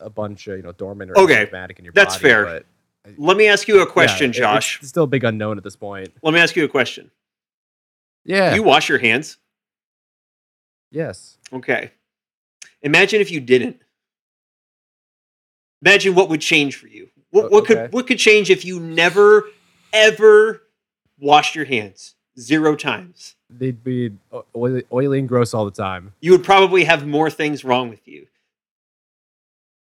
a 0.01 0.11
bunch 0.11 0.47
of 0.49 0.57
you 0.59 0.63
know 0.63 0.73
dormant 0.73 1.11
or 1.13 1.19
Okay, 1.21 1.47
asymptomatic 1.47 1.79
in 1.79 1.85
your 1.87 1.95
that's 1.95 2.17
body. 2.17 2.23
fair. 2.23 2.45
But 2.45 2.67
Let 3.17 3.37
me 3.39 3.47
ask 3.49 3.67
you 3.69 3.81
a 3.81 3.87
question, 3.87 4.31
it- 4.31 4.35
Josh. 4.35 4.79
It's 4.81 4.89
still 4.89 5.05
a 5.05 5.07
big 5.07 5.25
unknown 5.25 5.57
at 5.57 5.65
this 5.65 5.77
point. 5.77 6.09
Let 6.23 6.35
me 6.35 6.41
ask 6.41 6.55
you 6.57 6.65
a 6.65 6.69
question. 6.69 7.11
Yeah. 8.25 8.55
You 8.55 8.63
wash 8.63 8.89
your 8.89 8.99
hands? 8.99 9.39
yes. 10.91 11.39
Okay. 11.53 11.91
Imagine 12.83 13.21
if 13.21 13.31
you 13.31 13.41
didn't. 13.41 13.81
Imagine 15.83 16.15
what 16.15 16.29
would 16.29 16.41
change 16.41 16.77
for 16.77 16.87
you. 16.87 17.09
What, 17.31 17.47
uh, 17.47 17.49
what 17.49 17.65
okay. 17.65 17.75
could 17.75 17.93
what 17.93 18.07
could 18.07 18.19
change 18.19 18.49
if 18.49 18.65
you 18.65 18.79
never 18.81 19.45
ever 19.93 20.63
washed 21.19 21.55
your 21.55 21.65
hands 21.65 22.15
zero 22.39 22.77
times? 22.77 23.35
They'd 23.51 23.83
be 23.83 24.13
oily, 24.57 24.85
oily 24.93 25.19
and 25.19 25.29
gross 25.29 25.55
all 25.55 25.65
the 25.65 25.71
time. 25.71 26.13
You 26.21 26.33
would 26.33 26.45
probably 26.45 26.85
have 26.85 27.07
more 27.07 27.31
things 27.31 27.65
wrong 27.65 27.89
with 27.89 28.07
you. 28.07 28.27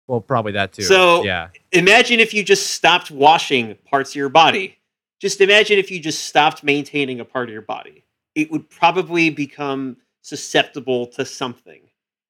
Well, 0.06 0.20
probably 0.20 0.52
that 0.52 0.72
too. 0.72 0.82
So- 0.82 1.24
yeah. 1.24 1.48
Imagine 1.72 2.18
if 2.18 2.32
you 2.32 2.42
just 2.42 2.68
stopped 2.68 3.10
washing 3.10 3.76
parts 3.84 4.10
of 4.10 4.16
your 4.16 4.30
body. 4.30 4.78
Just 5.20 5.40
imagine 5.40 5.78
if 5.78 5.90
you 5.90 6.00
just 6.00 6.24
stopped 6.24 6.62
maintaining 6.62 7.20
a 7.20 7.24
part 7.24 7.48
of 7.48 7.52
your 7.52 7.62
body. 7.62 8.04
It 8.34 8.50
would 8.50 8.68
probably 8.70 9.30
become 9.30 9.96
susceptible 10.22 11.06
to 11.08 11.24
something. 11.24 11.80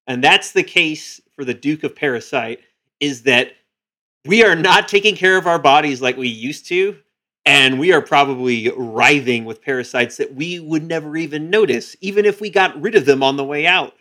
And 0.06 0.24
that's 0.24 0.52
the 0.52 0.62
case 0.62 1.20
for 1.34 1.44
the 1.44 1.54
Duke 1.54 1.84
of 1.84 1.94
Parasite 1.94 2.60
is 3.00 3.22
that 3.22 3.52
we 4.24 4.44
are 4.44 4.56
not 4.56 4.88
taking 4.88 5.14
care 5.14 5.36
of 5.36 5.46
our 5.46 5.58
bodies 5.58 6.00
like 6.00 6.16
we 6.16 6.28
used 6.28 6.66
to 6.68 6.96
and 7.46 7.78
we 7.78 7.92
are 7.92 8.02
probably 8.02 8.70
writhing 8.76 9.44
with 9.44 9.62
parasites 9.62 10.18
that 10.18 10.34
we 10.34 10.60
would 10.60 10.82
never 10.82 11.16
even 11.16 11.48
notice 11.48 11.96
even 12.00 12.24
if 12.24 12.40
we 12.40 12.50
got 12.50 12.80
rid 12.80 12.94
of 12.94 13.06
them 13.06 13.22
on 13.22 13.36
the 13.36 13.44
way 13.44 13.66
out. 13.66 13.94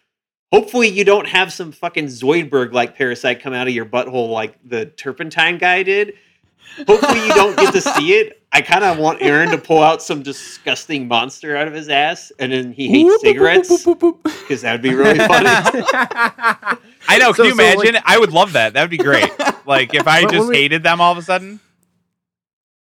Hopefully, 0.52 0.88
you 0.88 1.04
don't 1.04 1.28
have 1.28 1.52
some 1.52 1.74
fucking 1.74 2.06
Zoidberg 2.06 2.72
like 2.72 2.96
parasite 2.96 3.42
come 3.42 3.54
out 3.54 3.68
of 3.68 3.74
your 3.74 3.86
butthole 3.86 4.30
like 4.30 4.58
the 4.64 4.86
turpentine 4.86 5.58
guy 5.58 5.84
did. 5.84 6.14
Hopefully, 6.88 7.20
you 7.26 7.34
don't 7.34 7.58
get 7.58 7.74
to 7.74 7.82
see 7.82 8.14
it. 8.14 8.37
I 8.54 8.62
kind 8.62 8.84
of 8.84 8.98
want 8.98 9.22
Aaron 9.22 9.50
to 9.52 9.58
pull 9.58 9.84
out 9.84 10.02
some 10.02 10.24
disgusting 10.24 11.08
monster 11.08 11.56
out 11.58 11.68
of 11.68 11.74
his 11.74 11.90
ass, 11.90 12.32
and 12.40 12.52
then 12.52 12.72
he 12.72 12.88
hates 12.88 13.22
cigarettes 13.22 13.86
because 13.86 14.62
that 14.62 14.72
would 14.72 14.82
be 14.82 14.96
really 14.96 15.20
funny. 15.28 15.48
I 15.48 17.18
know. 17.20 17.34
So- 17.34 17.44
Can 17.44 17.46
you 17.46 17.52
so, 17.52 17.64
like- 17.64 17.74
imagine? 17.90 18.02
I 18.06 18.18
would 18.18 18.32
love 18.32 18.54
that. 18.54 18.74
That 18.74 18.82
would 18.82 18.90
be 18.90 18.98
great. 18.98 19.30
like 19.66 19.94
if 19.94 20.08
I 20.08 20.26
just 20.26 20.48
we- 20.50 20.56
hated 20.56 20.82
them 20.84 21.02
all 21.02 21.12
of 21.12 21.18
a 21.18 21.22
sudden. 21.22 21.60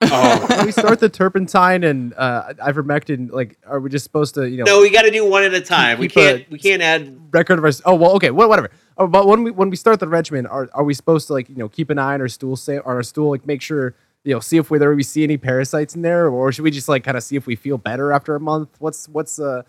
oh 0.03 0.47
When 0.57 0.67
we 0.67 0.73
start 0.73 1.01
the 1.01 1.09
turpentine 1.09 1.83
and 1.83 2.13
uh, 2.15 2.53
ivermectin. 2.59 3.31
Like, 3.33 3.57
are 3.67 3.81
we 3.81 3.89
just 3.89 4.03
supposed 4.05 4.35
to 4.35 4.49
you 4.49 4.59
know 4.59 4.65
no, 4.65 4.81
we 4.83 4.91
got 4.91 5.03
to 5.03 5.11
do 5.11 5.25
one 5.29 5.45
at 5.45 5.55
a 5.55 5.61
time. 5.63 5.99
We 5.99 6.09
can't. 6.09 6.49
We 6.51 6.59
can't 6.59 6.83
add. 6.83 7.19
record 7.33 7.59
of 7.59 7.65
our? 7.65 7.73
Oh 7.87 7.95
well, 7.95 8.13
okay, 8.17 8.31
wha- 8.31 8.47
whatever. 8.47 8.71
Oh, 8.99 9.07
but 9.07 9.27
when 9.27 9.43
we 9.45 9.51
when 9.51 9.71
we 9.71 9.77
start 9.77 9.99
the 10.01 10.09
regimen, 10.09 10.47
are 10.47 10.69
are 10.75 10.85
we 10.85 10.93
supposed 10.95 11.27
to 11.29 11.33
like 11.33 11.49
you 11.49 11.57
know 11.57 11.69
keep 11.71 11.89
an 11.91 11.99
eye 11.99 12.15
on 12.15 12.21
our 12.21 12.29
stool 12.29 12.55
sa- 12.57 12.73
on 12.85 12.97
our 12.97 13.03
stool, 13.03 13.31
like 13.31 13.47
make 13.47 13.63
sure 13.63 13.95
you 14.25 14.35
know 14.35 14.41
see 14.41 14.57
if 14.57 14.71
whether 14.71 14.95
we 14.95 15.03
see 15.03 15.23
any 15.23 15.37
parasites 15.37 15.95
in 15.95 16.03
there, 16.03 16.29
or 16.29 16.53
should 16.53 16.65
we 16.65 16.71
just 16.71 16.89
like 16.89 17.05
kind 17.05 17.17
of 17.17 17.23
see 17.23 17.37
if 17.37 17.47
we 17.47 17.57
feel 17.57 17.79
better 17.79 18.13
after 18.13 18.35
a 18.35 18.41
month? 18.41 18.71
What's 18.79 19.09
what's 19.09 19.39
uh 19.39 19.63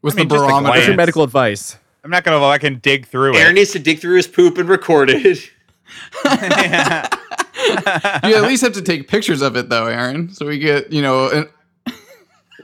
What's 0.00 0.16
I 0.16 0.20
mean, 0.20 0.28
the 0.28 0.34
just 0.34 0.44
a 0.44 0.48
barometer? 0.48 0.70
what's 0.70 0.86
your 0.86 0.96
medical 0.96 1.22
advice? 1.22 1.76
I'm 2.04 2.10
not 2.10 2.24
gonna. 2.24 2.44
I 2.44 2.58
can 2.58 2.78
dig 2.80 3.06
through 3.06 3.36
Aaron 3.36 3.52
it. 3.52 3.60
needs 3.60 3.72
to 3.72 3.78
dig 3.78 4.00
through 4.00 4.16
his 4.16 4.26
poop 4.26 4.58
and 4.58 4.68
record 4.68 5.10
it. 5.10 5.24
you 6.24 6.30
at 8.36 8.42
least 8.42 8.62
have 8.62 8.72
to 8.72 8.82
take 8.82 9.06
pictures 9.06 9.42
of 9.42 9.56
it, 9.56 9.68
though, 9.68 9.86
Aaron. 9.86 10.32
So 10.32 10.46
we 10.46 10.58
get, 10.58 10.92
you 10.92 11.02
know, 11.02 11.28
an, 11.30 11.48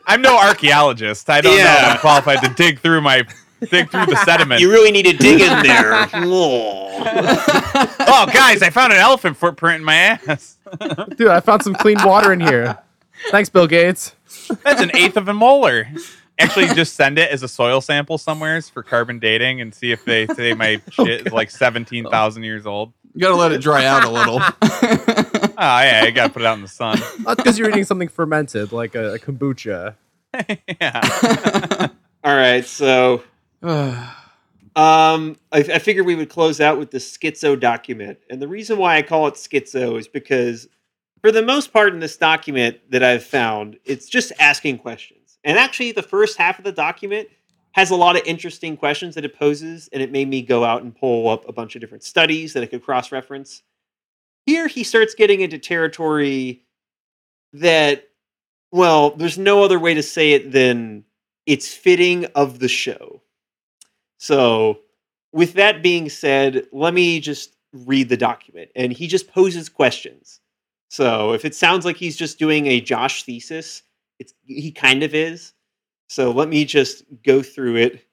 I'm 0.07 0.23
no 0.23 0.37
archaeologist. 0.37 1.31
I 1.31 1.41
don't 1.41 1.57
know 1.57 1.63
if 1.63 1.85
I'm 1.85 1.99
qualified 1.99 2.43
to 2.43 2.49
dig 2.55 2.81
through 2.81 3.03
my 3.03 3.23
dig 3.61 3.91
through 3.91 4.07
the 4.07 4.23
sediment. 4.25 4.61
You 4.61 4.71
really 4.71 4.91
need 4.91 5.07
to 5.07 5.17
dig 5.17 5.41
in 5.41 5.63
there. 5.63 6.09
Oh. 6.15 6.89
oh, 8.01 8.27
guys, 8.33 8.63
I 8.63 8.71
found 8.71 8.93
an 8.93 8.99
elephant 8.99 9.37
footprint 9.37 9.81
in 9.81 9.85
my 9.85 9.95
ass. 9.95 10.57
Dude, 11.17 11.29
I 11.29 11.41
found 11.41 11.63
some 11.63 11.75
clean 11.75 11.99
water 12.05 12.33
in 12.33 12.41
here. 12.41 12.79
Thanks, 13.31 13.49
Bill 13.49 13.67
Gates. 13.67 14.15
That's 14.65 14.81
an 14.81 14.91
eighth 14.95 15.17
of 15.17 15.29
a 15.29 15.35
molar. 15.35 15.89
Actually, 16.39 16.67
just 16.69 16.95
send 16.95 17.19
it 17.19 17.31
as 17.31 17.43
a 17.43 17.49
soil 17.49 17.81
sample 17.81 18.17
somewheres 18.17 18.69
for 18.69 18.83
carbon 18.83 19.19
dating 19.19 19.61
and 19.61 19.75
see 19.75 19.91
if 19.91 20.05
they 20.05 20.27
say 20.29 20.55
my 20.55 20.81
oh, 20.99 21.05
shit 21.05 21.27
is 21.27 21.33
like 21.33 21.51
seventeen 21.51 22.09
thousand 22.09 22.45
years 22.45 22.65
old. 22.65 22.93
you 23.15 23.21
got 23.21 23.31
to 23.31 23.35
let 23.35 23.51
it 23.51 23.61
dry 23.61 23.85
out 23.87 24.05
a 24.05 24.11
little. 24.11 24.41
Oh, 25.61 25.81
yeah, 25.81 26.05
you 26.05 26.13
gotta 26.13 26.33
put 26.33 26.43
it 26.43 26.47
out 26.47 26.57
in 26.57 26.63
the 26.63 26.69
sun. 26.69 27.01
That's 27.25 27.35
because 27.35 27.59
you're 27.59 27.69
eating 27.69 27.83
something 27.83 28.07
fermented, 28.07 28.71
like 28.71 28.95
a, 28.95 29.15
a 29.15 29.19
kombucha. 29.19 29.97
yeah. 30.81 31.89
All 32.23 32.37
right, 32.37 32.65
so 32.65 33.25
Um, 34.77 35.37
I, 35.51 35.59
I 35.59 35.79
figured 35.81 36.07
we 36.07 36.15
would 36.15 36.29
close 36.29 36.61
out 36.61 36.79
with 36.79 36.93
the 36.93 36.99
schizo 36.99 37.59
document. 37.59 38.21
And 38.31 38.41
the 38.41 38.47
reason 38.47 38.79
why 38.79 38.97
I 38.97 39.03
call 39.03 39.27
it 39.27 39.35
schizo 39.35 39.99
is 39.99 40.07
because, 40.07 40.69
for 41.21 41.33
the 41.33 41.43
most 41.43 41.73
part, 41.73 41.93
in 41.93 41.99
this 41.99 42.17
document 42.17 42.79
that 42.91 43.03
I've 43.03 43.25
found, 43.25 43.81
it's 43.85 44.09
just 44.09 44.31
asking 44.39 44.79
questions. 44.79 45.41
And 45.43 45.59
actually, 45.59 45.91
the 45.91 46.03
first 46.05 46.39
half 46.39 46.59
of 46.59 46.65
the 46.65 46.71
document 46.71 47.29
has 47.73 47.91
a 47.91 47.97
lot 47.97 48.15
of 48.15 48.23
interesting 48.25 48.77
questions 48.77 49.17
that 49.17 49.25
it 49.25 49.37
poses, 49.37 49.89
and 49.93 50.01
it 50.01 50.13
made 50.13 50.29
me 50.29 50.43
go 50.43 50.65
out 50.65 50.83
and 50.83 50.95
pull 50.95 51.29
up 51.29 51.49
a 51.49 51.53
bunch 51.53 51.75
of 51.75 51.81
different 51.81 52.05
studies 52.05 52.53
that 52.53 52.63
I 52.63 52.67
could 52.67 52.85
cross 52.85 53.11
reference. 53.11 53.65
Here, 54.47 54.69
he 54.69 54.85
starts 54.85 55.15
getting 55.15 55.41
into 55.41 55.59
territory 55.59 56.63
that, 57.53 58.05
well, 58.71 59.11
there's 59.11 59.39
no 59.39 59.65
other 59.65 59.81
way 59.81 59.95
to 59.95 60.05
say 60.05 60.35
it 60.35 60.53
than 60.53 61.05
it's 61.47 61.75
fitting 61.75 62.27
of 62.37 62.61
the 62.61 62.69
show. 62.69 63.23
So, 64.19 64.81
with 65.33 65.55
that 65.55 65.83
being 65.83 66.09
said, 66.09 66.67
let 66.73 66.95
me 66.95 67.21
just 67.21 67.57
read 67.73 68.09
the 68.09 68.17
document. 68.17 68.71
And 68.75 68.93
he 68.93 69.07
just 69.07 69.29
poses 69.29 69.69
questions. 69.69 70.41
So, 70.91 71.33
if 71.33 71.45
it 71.45 71.55
sounds 71.55 71.85
like 71.85 71.97
he's 71.97 72.17
just 72.17 72.39
doing 72.39 72.67
a 72.67 72.81
Josh 72.81 73.25
thesis, 73.25 73.83
it's 74.19 74.35
he 74.45 74.71
kind 74.73 75.03
of 75.03 75.15
is. 75.15 75.53
So, 76.09 76.31
let 76.31 76.49
me 76.49 76.65
just 76.65 77.05
go 77.25 77.43
through 77.43 77.77
it 77.77 78.05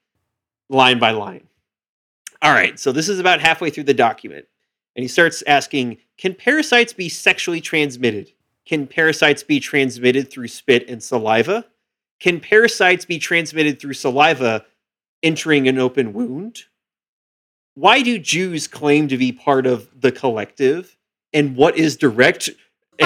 line 0.68 0.98
by 0.98 1.10
line. 1.10 1.46
All 2.42 2.52
right, 2.52 2.78
so 2.78 2.92
this 2.92 3.08
is 3.08 3.18
about 3.18 3.40
halfway 3.40 3.70
through 3.70 3.84
the 3.84 3.94
document. 3.94 4.46
And 4.94 5.02
he 5.02 5.08
starts 5.08 5.42
asking 5.46 5.98
Can 6.16 6.34
parasites 6.34 6.92
be 6.92 7.08
sexually 7.08 7.60
transmitted? 7.60 8.32
Can 8.66 8.86
parasites 8.86 9.42
be 9.42 9.60
transmitted 9.60 10.30
through 10.30 10.48
spit 10.48 10.88
and 10.88 11.02
saliva? 11.02 11.64
Can 12.18 12.40
parasites 12.40 13.04
be 13.04 13.18
transmitted 13.18 13.80
through 13.80 13.92
saliva 13.92 14.64
entering 15.26 15.66
an 15.66 15.78
open 15.78 16.12
wound? 16.12 16.60
Why 17.74 18.00
do 18.02 18.16
Jews 18.18 18.68
claim 18.68 19.08
to 19.08 19.18
be 19.18 19.32
part 19.32 19.66
of 19.66 19.88
the 20.00 20.12
collective? 20.12 20.96
And 21.34 21.56
what 21.56 21.76
is 21.76 21.96
direct? 21.96 22.48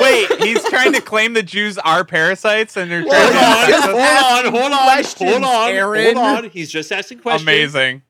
Wait, 0.00 0.26
he's 0.42 0.64
trying 0.64 0.92
to 0.94 1.00
claim 1.00 1.34
the 1.34 1.42
Jews 1.44 1.78
are 1.78 2.04
parasites, 2.04 2.76
and 2.76 2.90
they're 2.90 3.02
Hold 3.02 3.12
trying 3.12 3.36
on, 3.36 3.68
just 3.68 3.86
hold 3.86 4.00
asking 4.00 4.46
on, 4.46 4.60
hold 4.60 4.72
on, 4.72 5.04
hold 5.28 5.44
on, 5.44 5.70
Aaron. 5.70 6.16
hold 6.16 6.44
on. 6.44 6.50
He's 6.50 6.70
just 6.70 6.90
asking 6.90 7.18
questions. 7.20 7.42
Amazing. 7.42 8.02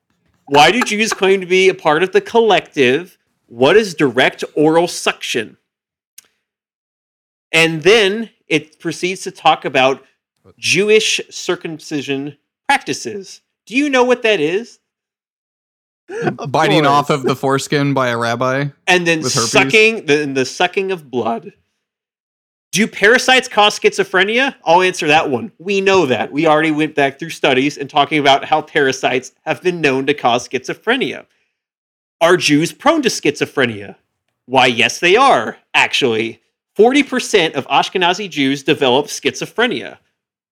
Why 0.47 0.71
do 0.71 0.81
Jews 0.83 1.13
claim 1.13 1.41
to 1.41 1.47
be 1.47 1.69
a 1.69 1.75
part 1.75 2.03
of 2.03 2.13
the 2.13 2.21
collective? 2.21 3.19
What 3.47 3.77
is 3.77 3.95
direct 3.95 4.45
oral 4.55 4.89
suction? 4.89 5.59
And 7.53 7.83
then 7.83 8.31
it 8.49 8.79
proceeds 8.81 9.23
to 9.23 9.31
talk 9.31 9.65
about 9.65 10.05
Jewish 10.59 11.21
circumcision 11.31 12.37
practices. 12.69 13.41
Do 13.67 13.77
you 13.77 13.89
know 13.89 14.05
what 14.05 14.23
that 14.23 14.41
is? 14.41 14.79
Biting 16.49 16.83
course. 16.83 16.89
off 16.89 17.11
of 17.11 17.23
the 17.23 17.35
foreskin 17.35 17.95
by 17.95 18.09
a 18.09 18.19
rabbi. 18.19 18.67
And 18.87 19.07
then 19.07 19.23
sucking 19.23 20.07
the, 20.07 20.27
the 20.27 20.45
sucking 20.45 20.93
of 20.93 21.11
blood. 21.11 21.53
Do 22.73 22.87
parasites 22.89 23.49
cause 23.49 23.79
schizophrenia? 23.79 24.57
I'll 24.65 24.83
answer 24.83 25.07
that 25.07 25.31
one. 25.31 25.53
We 25.59 25.81
know 25.81 26.07
that. 26.07 26.33
We 26.33 26.47
already 26.47 26.73
went 26.73 26.95
back 26.95 27.19
through 27.19 27.31
studies 27.31 27.79
and 27.79 27.89
talking 27.89 28.19
about 28.19 28.45
how 28.45 28.63
parasites 28.63 29.33
have 29.43 29.63
been 29.63 29.81
known 29.81 30.07
to 30.07 30.15
cause 30.15 30.49
schizophrenia. 30.49 31.25
Are 32.21 32.37
Jews 32.37 32.73
prone 32.73 33.01
to 33.03 33.09
schizophrenia? 33.09 33.95
Why, 34.47 34.67
yes, 34.67 34.99
they 34.99 35.17
are, 35.17 35.57
actually. 35.73 36.43
40% 36.77 37.55
of 37.55 37.67
Ashkenazi 37.69 38.29
Jews 38.29 38.63
develop 38.65 39.07
schizophrenia. 39.07 39.99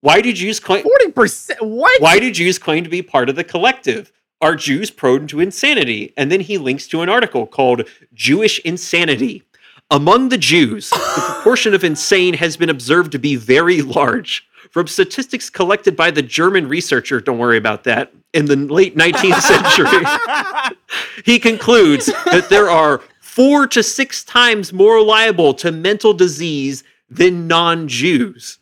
Why 0.02 0.20
do 0.20 0.32
Jews 0.32 0.60
claim 0.60 0.82
Forty 0.82 1.10
percent. 1.12 1.62
What? 1.62 2.02
why 2.02 2.18
do 2.18 2.30
Jews 2.30 2.58
claim 2.58 2.84
to 2.84 2.90
be 2.90 3.02
part 3.02 3.28
of 3.28 3.36
the 3.36 3.44
collective? 3.44 4.12
Are 4.40 4.56
Jews 4.56 4.90
prone 4.90 5.28
to 5.28 5.38
insanity? 5.38 6.12
And 6.16 6.30
then 6.30 6.40
he 6.40 6.58
links 6.58 6.88
to 6.88 7.00
an 7.00 7.08
article 7.08 7.46
called 7.46 7.88
Jewish 8.12 8.58
Insanity. 8.60 9.44
Among 9.92 10.28
the 10.28 10.38
Jews, 10.38 10.90
the 10.90 11.22
proportion 11.34 11.72
of 11.72 11.84
insane 11.84 12.34
has 12.34 12.56
been 12.56 12.68
observed 12.68 13.12
to 13.12 13.18
be 13.20 13.36
very 13.36 13.80
large. 13.82 14.44
From 14.70 14.88
statistics 14.88 15.48
collected 15.48 15.96
by 15.96 16.10
the 16.10 16.22
German 16.22 16.66
researcher, 16.66 17.20
don't 17.20 17.38
worry 17.38 17.58
about 17.58 17.84
that, 17.84 18.12
in 18.32 18.46
the 18.46 18.56
late 18.56 18.96
19th 18.96 19.40
century, 20.72 20.76
he 21.24 21.38
concludes 21.38 22.06
that 22.06 22.48
there 22.48 22.70
are 22.70 23.02
four 23.20 23.68
to 23.68 23.82
six 23.82 24.24
times 24.24 24.72
more 24.72 25.00
liable 25.00 25.54
to 25.54 25.70
mental 25.70 26.12
disease 26.14 26.82
than 27.08 27.46
non 27.46 27.86
Jews. 27.86 28.58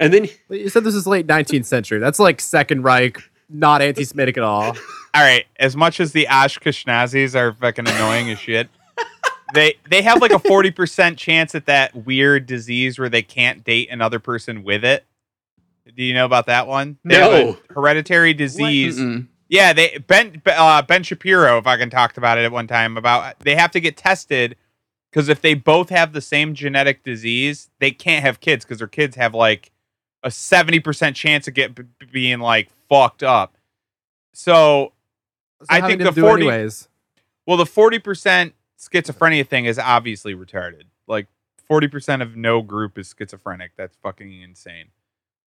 And 0.00 0.12
then 0.12 0.26
You 0.48 0.68
said 0.70 0.82
this 0.82 0.94
is 0.96 1.06
late 1.06 1.26
19th 1.26 1.66
century. 1.66 1.98
That's 2.00 2.18
like 2.18 2.40
Second 2.40 2.82
Reich, 2.82 3.22
not 3.48 3.82
anti-Semitic 3.82 4.36
at 4.38 4.42
all. 4.42 4.76
All 5.12 5.22
right, 5.22 5.44
as 5.58 5.76
much 5.76 6.00
as 6.00 6.12
the 6.12 6.26
Ashkenazis 6.30 7.34
are 7.34 7.52
fucking 7.52 7.86
annoying 7.88 8.30
as 8.30 8.38
shit, 8.38 8.68
they 9.54 9.74
they 9.90 10.02
have 10.02 10.20
like 10.22 10.30
a 10.30 10.38
forty 10.38 10.70
percent 10.70 11.18
chance 11.18 11.54
at 11.56 11.66
that 11.66 11.94
weird 12.06 12.46
disease 12.46 12.98
where 12.98 13.08
they 13.08 13.22
can't 13.22 13.64
date 13.64 13.88
another 13.90 14.18
person 14.20 14.62
with 14.62 14.84
it. 14.84 15.04
Do 15.96 16.04
you 16.04 16.14
know 16.14 16.24
about 16.24 16.46
that 16.46 16.68
one? 16.68 16.98
They 17.04 17.18
No. 17.18 17.58
hereditary 17.74 18.32
disease. 18.34 19.00
Yeah, 19.48 19.72
they 19.72 19.98
Ben 20.06 20.40
uh, 20.46 20.82
Ben 20.82 21.02
Shapiro 21.02 21.60
fucking 21.60 21.90
talked 21.90 22.16
about 22.16 22.38
it 22.38 22.44
at 22.44 22.52
one 22.52 22.68
time 22.68 22.96
about 22.96 23.40
they 23.40 23.56
have 23.56 23.72
to 23.72 23.80
get 23.80 23.96
tested 23.96 24.54
because 25.10 25.28
if 25.28 25.40
they 25.42 25.54
both 25.54 25.88
have 25.88 26.12
the 26.12 26.20
same 26.20 26.54
genetic 26.54 27.02
disease, 27.02 27.68
they 27.80 27.90
can't 27.90 28.22
have 28.22 28.38
kids 28.38 28.64
because 28.64 28.78
their 28.78 28.86
kids 28.86 29.16
have 29.16 29.34
like 29.34 29.72
a 30.22 30.30
seventy 30.30 30.80
percent 30.80 31.16
chance 31.16 31.48
of 31.48 31.54
get 31.54 31.74
b- 31.74 31.84
being 32.12 32.40
like 32.40 32.68
fucked 32.88 33.22
up. 33.22 33.56
So 34.32 34.92
So 35.60 35.66
I 35.68 35.80
think 35.80 36.02
the 36.02 36.12
40 36.12 36.42
anyways. 36.48 36.88
well, 37.46 37.56
the 37.56 37.66
forty 37.66 37.98
percent 37.98 38.54
schizophrenia 38.78 39.46
thing 39.46 39.64
is 39.66 39.78
obviously 39.78 40.34
retarded. 40.34 40.84
Like 41.06 41.26
forty 41.66 41.88
percent 41.88 42.22
of 42.22 42.36
no 42.36 42.62
group 42.62 42.98
is 42.98 43.14
schizophrenic. 43.16 43.72
That's 43.76 43.96
fucking 44.02 44.42
insane. 44.42 44.86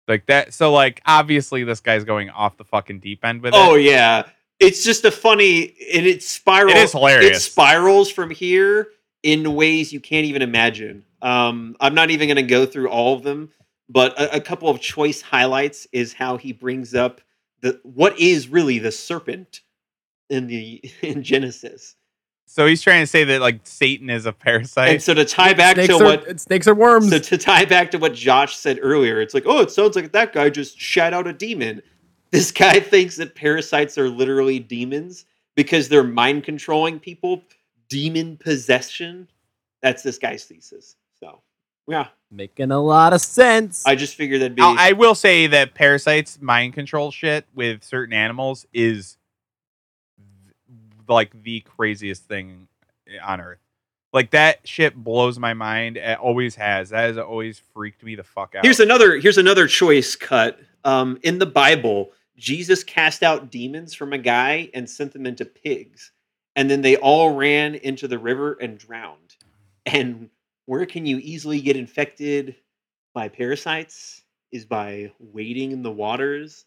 Like 0.08 0.26
that. 0.26 0.52
So 0.54 0.72
like 0.72 1.00
obviously 1.06 1.64
this 1.64 1.80
guy's 1.80 2.04
going 2.04 2.30
off 2.30 2.56
the 2.56 2.64
fucking 2.64 3.00
deep 3.00 3.24
end 3.24 3.42
with 3.42 3.54
Oh 3.54 3.76
it. 3.76 3.82
yeah, 3.82 4.24
it's 4.58 4.84
just 4.84 5.04
a 5.04 5.10
funny 5.10 5.74
and 5.94 6.06
it 6.06 6.22
spirals. 6.22 6.72
It 6.74 6.78
is 6.78 6.92
hilarious. 6.92 7.36
It 7.38 7.40
spirals 7.40 8.10
from 8.10 8.30
here 8.30 8.88
in 9.22 9.54
ways 9.54 9.92
you 9.92 10.00
can't 10.00 10.26
even 10.26 10.42
imagine. 10.42 11.04
Um, 11.20 11.76
I'm 11.78 11.94
not 11.94 12.10
even 12.10 12.26
going 12.26 12.36
to 12.36 12.42
go 12.42 12.66
through 12.66 12.88
all 12.88 13.14
of 13.14 13.22
them, 13.22 13.50
but 13.93 14.18
a, 14.18 14.36
a 14.36 14.40
couple 14.40 14.68
of 14.68 14.80
choice 14.80 15.20
highlights 15.20 15.86
is 15.93 16.14
how 16.14 16.38
he 16.38 16.53
brings 16.53 16.95
up 16.95 17.20
the 17.61 17.78
what 17.82 18.18
is 18.18 18.49
really 18.49 18.78
the 18.78 18.90
serpent 18.90 19.61
in 20.30 20.47
the 20.47 20.82
in 21.03 21.22
Genesis. 21.22 21.97
So 22.47 22.66
he's 22.66 22.82
trying 22.82 23.03
to 23.03 23.07
say 23.07 23.24
that 23.24 23.40
like 23.40 23.61
Satan 23.64 24.11
is 24.11 24.26
a 24.26 24.32
parasite. 24.32 24.90
And 24.90 25.03
so 25.03 25.14
to 25.14 25.24
tie 25.24 25.55
back 25.55 25.76
snakes, 25.76 25.88
to 25.88 26.03
are, 26.03 26.05
what 26.05 26.40
snakes 26.40 26.68
are 26.68 26.74
worms. 26.74 27.09
So 27.09 27.18
to 27.18 27.38
tie 27.38 27.64
back 27.64 27.90
to 27.93 27.99
what 27.99 28.12
Josh 28.12 28.57
said 28.57 28.78
earlier, 28.82 29.22
it's 29.22 29.32
like, 29.32 29.45
oh, 29.47 29.61
it 29.61 29.70
sounds 29.70 29.97
like 29.97 30.12
that 30.12 30.34
guy 30.34 30.51
just 30.51 30.78
shat 30.78 31.14
out 31.14 31.26
a 31.26 31.32
demon. 31.32 31.80
This 32.30 32.51
guy 32.53 32.80
thinks 32.80 33.16
that 33.16 33.34
parasites 33.34 33.97
are 33.97 34.11
literally 34.11 34.59
demons 34.59 35.24
because 35.55 35.88
they're 35.88 36.03
mind 36.03 36.45
controlling 36.45 36.99
people. 36.99 37.43
Demon 37.88 38.36
possession. 38.36 39.28
That's 39.80 40.03
this 40.03 40.18
guy's 40.18 40.45
thesis. 40.45 40.97
So 41.20 41.40
yeah, 41.86 42.08
Making 42.32 42.70
a 42.70 42.80
lot 42.80 43.12
of 43.12 43.20
sense. 43.20 43.84
I 43.84 43.94
just 43.94 44.14
figured 44.14 44.40
that'd 44.40 44.56
be. 44.56 44.62
I, 44.62 44.88
I 44.88 44.92
will 44.92 45.14
say 45.14 45.48
that 45.48 45.74
parasites 45.74 46.40
mind 46.40 46.72
control 46.72 47.10
shit 47.10 47.44
with 47.54 47.84
certain 47.84 48.14
animals 48.14 48.66
is 48.72 49.18
th- 50.16 50.54
like 51.08 51.42
the 51.42 51.60
craziest 51.60 52.24
thing 52.24 52.68
on 53.22 53.42
earth. 53.42 53.58
Like 54.14 54.30
that 54.30 54.66
shit 54.66 54.96
blows 54.96 55.38
my 55.38 55.52
mind. 55.52 55.98
It 55.98 56.18
always 56.18 56.54
has. 56.54 56.88
That 56.88 57.08
has 57.08 57.18
always 57.18 57.60
freaked 57.74 58.02
me 58.02 58.14
the 58.14 58.24
fuck 58.24 58.54
out. 58.54 58.64
here's 58.64 58.80
another. 58.80 59.18
Here's 59.18 59.38
another 59.38 59.66
choice 59.66 60.16
cut. 60.16 60.58
Um, 60.84 61.18
in 61.22 61.38
the 61.38 61.46
Bible, 61.46 62.12
Jesus 62.38 62.82
cast 62.82 63.22
out 63.22 63.50
demons 63.50 63.92
from 63.92 64.14
a 64.14 64.18
guy 64.18 64.70
and 64.72 64.88
sent 64.88 65.12
them 65.12 65.26
into 65.26 65.44
pigs, 65.44 66.12
and 66.56 66.70
then 66.70 66.80
they 66.80 66.96
all 66.96 67.34
ran 67.34 67.74
into 67.74 68.08
the 68.08 68.18
river 68.18 68.54
and 68.54 68.78
drowned. 68.78 69.36
And 69.84 70.30
where 70.72 70.86
can 70.86 71.04
you 71.04 71.18
easily 71.18 71.60
get 71.60 71.76
infected 71.76 72.56
by 73.12 73.28
parasites 73.28 74.22
is 74.52 74.64
by 74.64 75.12
wading 75.18 75.70
in 75.70 75.82
the 75.82 75.90
waters. 75.90 76.64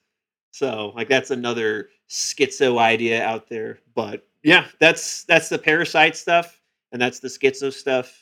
So, 0.52 0.94
like 0.96 1.10
that's 1.10 1.32
another 1.32 1.90
schizo 2.08 2.78
idea 2.78 3.26
out 3.26 3.50
there. 3.50 3.80
But 3.96 4.28
yeah, 4.44 4.68
that's 4.80 5.24
that's 5.24 5.50
the 5.50 5.58
parasite 5.58 6.16
stuff, 6.16 6.62
and 6.92 7.02
that's 7.02 7.20
the 7.20 7.30
schizo 7.30 7.74
stuff. 7.74 8.16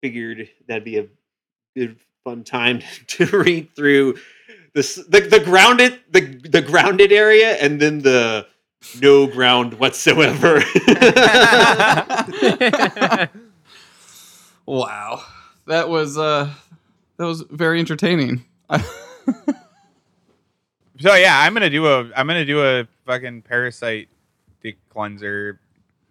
Figured 0.00 0.48
that'd 0.66 0.82
be 0.82 0.96
a 0.96 1.08
good 1.76 1.98
fun 2.24 2.42
time 2.42 2.80
to 3.08 3.26
read 3.26 3.68
through 3.76 4.16
this 4.72 4.94
the, 4.94 5.20
the 5.20 5.40
grounded 5.40 6.00
the 6.10 6.20
the 6.50 6.62
grounded 6.62 7.12
area 7.12 7.56
and 7.56 7.78
then 7.78 7.98
the 7.98 8.46
no 8.98 9.26
ground 9.26 9.74
whatsoever. 9.74 10.62
wow, 14.66 15.22
that 15.66 15.88
was 15.88 16.16
uh, 16.18 16.52
that 17.16 17.24
was 17.24 17.42
very 17.50 17.78
entertaining. 17.80 18.44
So 21.00 21.12
yeah, 21.16 21.40
I'm 21.40 21.52
gonna 21.54 21.70
do 21.70 21.86
a 21.88 22.08
I'm 22.16 22.26
gonna 22.28 22.44
do 22.44 22.62
a 22.64 22.86
fucking 23.04 23.42
parasite 23.42 24.08
dick 24.62 24.76
cleanser 24.90 25.58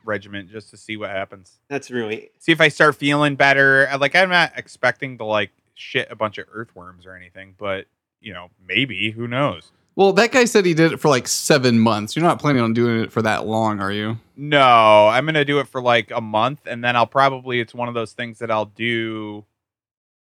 regiment 0.04 0.51
just 0.51 0.70
to 0.72 0.78
see 0.78 0.97
what 0.97 1.10
happens. 1.10 1.60
That's 1.70 1.89
really 1.89 2.32
See 2.39 2.51
if 2.51 2.60
I 2.60 2.68
start 2.68 2.95
feeling 2.97 3.36
better. 3.36 3.88
Uh, 3.89 3.97
Like 3.97 4.14
I'm 4.14 4.30
not 4.30 4.51
expecting 4.58 5.18
to 5.20 5.24
like 5.24 5.51
shit 5.74 6.12
a 6.12 6.16
bunch 6.18 6.38
of 6.38 6.47
earthworms 6.51 7.06
or 7.06 7.16
anything, 7.16 7.56
but 7.58 7.86
you 8.20 8.34
know 8.34 8.49
maybe 8.68 9.12
who 9.12 9.26
knows. 9.26 9.72
Well, 9.96 10.14
that 10.14 10.32
guy 10.32 10.46
said 10.46 10.66
he 10.66 10.74
did 10.74 10.91
it 10.94 11.00
for 11.00 11.10
like 11.10 11.28
seven 11.28 11.80
months. 11.80 12.16
You're 12.16 12.24
not 12.26 12.39
planning 12.39 12.62
on 12.62 12.74
doing 12.74 13.00
it 13.02 13.12
for 13.12 13.22
that 13.22 13.46
long, 13.46 13.80
are 13.80 13.91
you? 13.91 14.18
No, 14.36 15.08
I'm 15.08 15.26
gonna 15.26 15.46
do 15.46 15.60
it 15.60 15.68
for 15.68 15.82
like 15.82 16.12
a 16.12 16.22
month, 16.22 16.62
and 16.66 16.84
then 16.84 16.96
I'll 16.96 17.06
probably 17.08 17.60
it's 17.60 17.74
one 17.74 17.88
of 17.88 17.94
those 17.94 18.14
things 18.14 18.39
that 18.39 18.50
I'll 18.52 18.66
do 18.66 19.46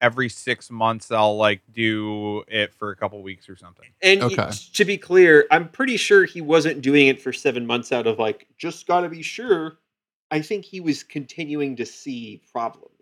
every 0.01 0.29
six 0.29 0.71
months. 0.71 1.11
I'll 1.11 1.37
like 1.37 1.61
do 1.73 2.45
it 2.49 2.73
for 2.75 2.91
a 2.91 2.97
couple 2.97 3.21
weeks 3.23 3.49
or 3.49 3.57
something. 3.57 3.89
And 4.01 4.21
y- 4.21 4.27
Okay. 4.27 4.51
to 4.75 4.85
be 4.85 4.97
clear, 4.97 5.47
I'm 5.51 5.69
pretty 5.69 5.97
sure 5.97 6.25
he 6.25 6.41
wasn't 6.41 6.83
doing 6.83 7.09
it 7.09 7.21
for 7.21 7.33
seven 7.33 7.67
months 7.67 7.91
out 7.91 8.07
of 8.07 8.19
like, 8.19 8.47
just 8.59 8.87
gotta 8.87 9.09
be 9.09 9.23
sure. 9.23 9.77
I 10.31 10.41
think 10.41 10.65
he 10.65 10.79
was 10.81 11.03
continuing 11.03 11.75
to 11.77 11.85
see 11.87 12.41
problems. 12.53 12.93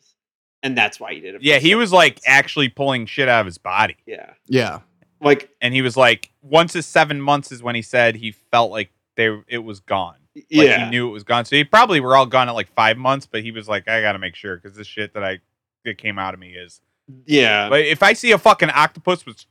And 0.62 0.76
that's 0.76 0.98
why 0.98 1.12
he 1.12 1.20
did 1.20 1.34
it. 1.34 1.42
Yeah, 1.42 1.58
he 1.58 1.68
seven 1.68 1.78
was 1.80 1.92
like 1.92 2.14
months. 2.14 2.24
actually 2.26 2.70
pulling 2.70 3.04
shit 3.06 3.28
out 3.28 3.40
of 3.40 3.46
his 3.46 3.58
body. 3.58 3.96
Yeah. 4.06 4.32
Yeah. 4.46 4.80
Like, 5.20 5.50
and 5.60 5.72
he 5.72 5.82
was 5.82 5.96
like, 5.96 6.30
once 6.42 6.72
his 6.72 6.86
seven 6.86 7.20
months 7.20 7.50
is 7.52 7.62
when 7.62 7.74
he 7.74 7.82
said 7.82 8.16
he 8.16 8.32
felt 8.32 8.70
like 8.70 8.90
they 9.16 9.42
it 9.48 9.58
was 9.58 9.80
gone. 9.80 10.16
Like 10.34 10.46
yeah. 10.50 10.84
he 10.84 10.90
knew 10.90 11.08
it 11.08 11.12
was 11.12 11.24
gone. 11.24 11.44
So 11.46 11.56
he 11.56 11.64
probably 11.64 12.00
were 12.00 12.14
all 12.14 12.26
gone 12.26 12.48
at 12.48 12.54
like 12.54 12.68
five 12.74 12.98
months, 12.98 13.26
but 13.26 13.42
he 13.42 13.50
was 13.50 13.68
like, 13.68 13.88
I 13.88 14.02
gotta 14.02 14.18
make 14.18 14.34
sure 14.34 14.56
because 14.56 14.76
this 14.76 14.86
shit 14.86 15.14
that 15.14 15.24
I 15.24 15.40
that 15.84 15.98
came 15.98 16.18
out 16.18 16.34
of 16.34 16.40
me 16.40 16.50
is. 16.50 16.80
yeah. 17.24 17.68
But 17.68 17.80
if 17.80 18.02
I 18.02 18.12
see 18.12 18.32
a 18.32 18.38
fucking 18.38 18.70
octopus 18.70 19.24
with 19.24 19.44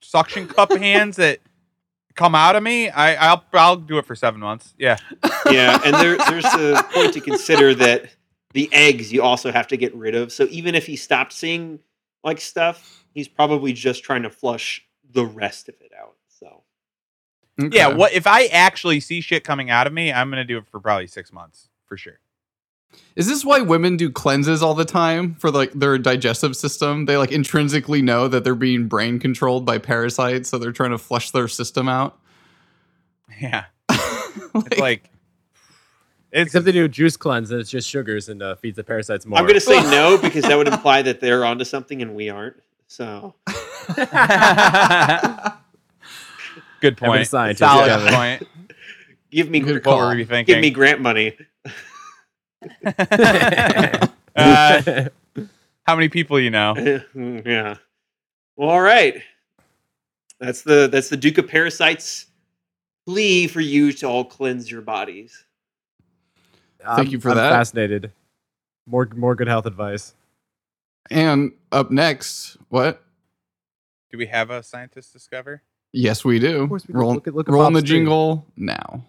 suction 0.00 0.48
cup 0.48 0.72
hands 0.76 1.16
that 1.16 1.38
come 2.14 2.34
out 2.34 2.56
of 2.56 2.62
me, 2.62 2.90
I 2.90 3.14
I'll 3.14 3.44
I'll 3.52 3.76
do 3.76 3.98
it 3.98 4.06
for 4.06 4.16
seven 4.16 4.40
months. 4.40 4.74
Yeah. 4.76 4.96
yeah. 5.48 5.80
And 5.84 5.94
there, 5.94 6.16
there's 6.28 6.44
a 6.44 6.82
point 6.92 7.14
to 7.14 7.20
consider 7.20 7.74
that 7.76 8.10
the 8.52 8.68
eggs 8.72 9.12
you 9.12 9.22
also 9.22 9.52
have 9.52 9.68
to 9.68 9.76
get 9.76 9.94
rid 9.94 10.14
of. 10.14 10.32
So 10.32 10.46
even 10.50 10.74
if 10.74 10.86
he 10.86 10.96
stopped 10.96 11.32
seeing 11.32 11.78
like 12.24 12.40
stuff, 12.40 13.04
he's 13.14 13.28
probably 13.28 13.72
just 13.72 14.02
trying 14.02 14.24
to 14.24 14.30
flush 14.30 14.84
the 15.12 15.24
rest 15.24 15.68
of 15.68 15.74
it 15.80 15.92
out. 15.98 16.16
So 16.28 16.62
Yeah. 17.58 17.88
What 17.88 18.12
if 18.12 18.26
I 18.26 18.46
actually 18.46 19.00
see 19.00 19.20
shit 19.20 19.44
coming 19.44 19.70
out 19.70 19.86
of 19.86 19.92
me? 19.92 20.12
I'm 20.12 20.30
gonna 20.30 20.44
do 20.44 20.58
it 20.58 20.66
for 20.66 20.80
probably 20.80 21.06
six 21.06 21.32
months 21.32 21.68
for 21.86 21.96
sure. 21.96 22.18
Is 23.16 23.26
this 23.26 23.44
why 23.44 23.60
women 23.60 23.96
do 23.96 24.10
cleanses 24.10 24.62
all 24.62 24.74
the 24.74 24.84
time 24.84 25.34
for 25.36 25.50
like 25.50 25.72
their 25.72 25.96
digestive 25.98 26.56
system? 26.56 27.06
They 27.06 27.16
like 27.16 27.32
intrinsically 27.32 28.02
know 28.02 28.28
that 28.28 28.44
they're 28.44 28.54
being 28.54 28.86
brain 28.86 29.18
controlled 29.18 29.64
by 29.64 29.78
parasites, 29.78 30.48
so 30.50 30.58
they're 30.58 30.72
trying 30.72 30.90
to 30.90 30.98
flush 30.98 31.30
their 31.30 31.48
system 31.48 31.88
out. 31.88 32.18
Yeah. 33.40 33.64
It's 34.54 34.78
like 34.78 35.10
it's 36.32 36.48
Except 36.48 36.64
they 36.64 36.72
do 36.72 36.86
a 36.86 36.88
juice 36.88 37.18
cleanse 37.18 37.50
and 37.50 37.60
it's 37.60 37.68
just 37.68 37.86
sugars 37.88 38.30
and 38.30 38.42
uh, 38.42 38.54
feeds 38.56 38.76
the 38.76 38.84
parasites 38.84 39.26
more. 39.26 39.38
I'm 39.38 39.44
going 39.44 39.54
to 39.54 39.60
say 39.60 39.82
no 39.90 40.16
because 40.16 40.44
that 40.44 40.56
would 40.56 40.68
imply 40.68 41.02
that 41.02 41.20
they're 41.20 41.44
onto 41.44 41.64
something 41.64 42.00
and 42.00 42.14
we 42.14 42.30
aren't. 42.30 42.56
So 42.86 43.34
good 46.80 46.96
point. 46.96 47.26
Solid 47.26 47.56
Kevin. 47.58 48.14
point. 48.14 48.48
give 49.30 49.48
me 49.50 49.60
Good 49.60 49.74
What 49.76 49.82
call. 49.84 49.98
were 50.08 50.14
we 50.14 50.24
thinking? 50.24 50.54
give 50.54 50.60
me 50.62 50.70
grant 50.70 51.00
money. 51.00 51.36
uh, 54.36 55.04
how 55.84 55.94
many 55.96 56.08
people 56.08 56.38
you 56.40 56.50
know? 56.50 56.74
yeah. 57.44 57.76
Well, 58.56 58.68
all 58.70 58.80
right. 58.82 59.20
That's 60.40 60.62
the 60.62 60.88
that's 60.90 61.08
the 61.08 61.16
Duke 61.16 61.38
of 61.38 61.48
Parasites 61.48 62.26
plea 63.06 63.46
for 63.46 63.60
you 63.60 63.92
to 63.92 64.06
all 64.06 64.24
cleanse 64.24 64.70
your 64.70 64.82
bodies. 64.82 65.44
Thank 66.84 66.98
I'm- 66.98 67.06
you 67.08 67.20
for 67.20 67.30
I'm 67.30 67.36
that. 67.36 67.50
Fascinated. 67.50 68.12
More 68.86 69.08
more 69.14 69.34
good 69.36 69.46
health 69.48 69.66
advice. 69.66 70.14
and 71.10 71.52
up 71.70 71.90
next, 71.90 72.56
what? 72.68 73.02
Do 74.12 74.18
we 74.18 74.26
have 74.26 74.50
a 74.50 74.62
scientist 74.62 75.12
discover? 75.14 75.62
Yes, 75.92 76.22
we 76.24 76.38
do. 76.38 76.68
course 76.68 76.86
we 76.86 76.92
do. 76.92 76.98
Roll, 76.98 77.14
Look 77.14 77.26
at- 77.28 77.34
look 77.34 77.48
at 77.48 77.52
rolling 77.52 77.72
the 77.72 77.80
Bob's 77.80 77.88
jingle 77.90 78.46
now. 78.56 79.04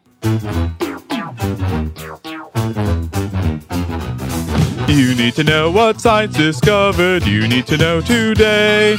You 4.87 5.15
need 5.15 5.33
to 5.35 5.43
know 5.43 5.71
what 5.71 5.99
science 5.99 6.37
discovered. 6.37 7.25
You 7.25 7.47
need 7.47 7.65
to 7.67 7.77
know 7.77 7.99
today. 7.99 8.95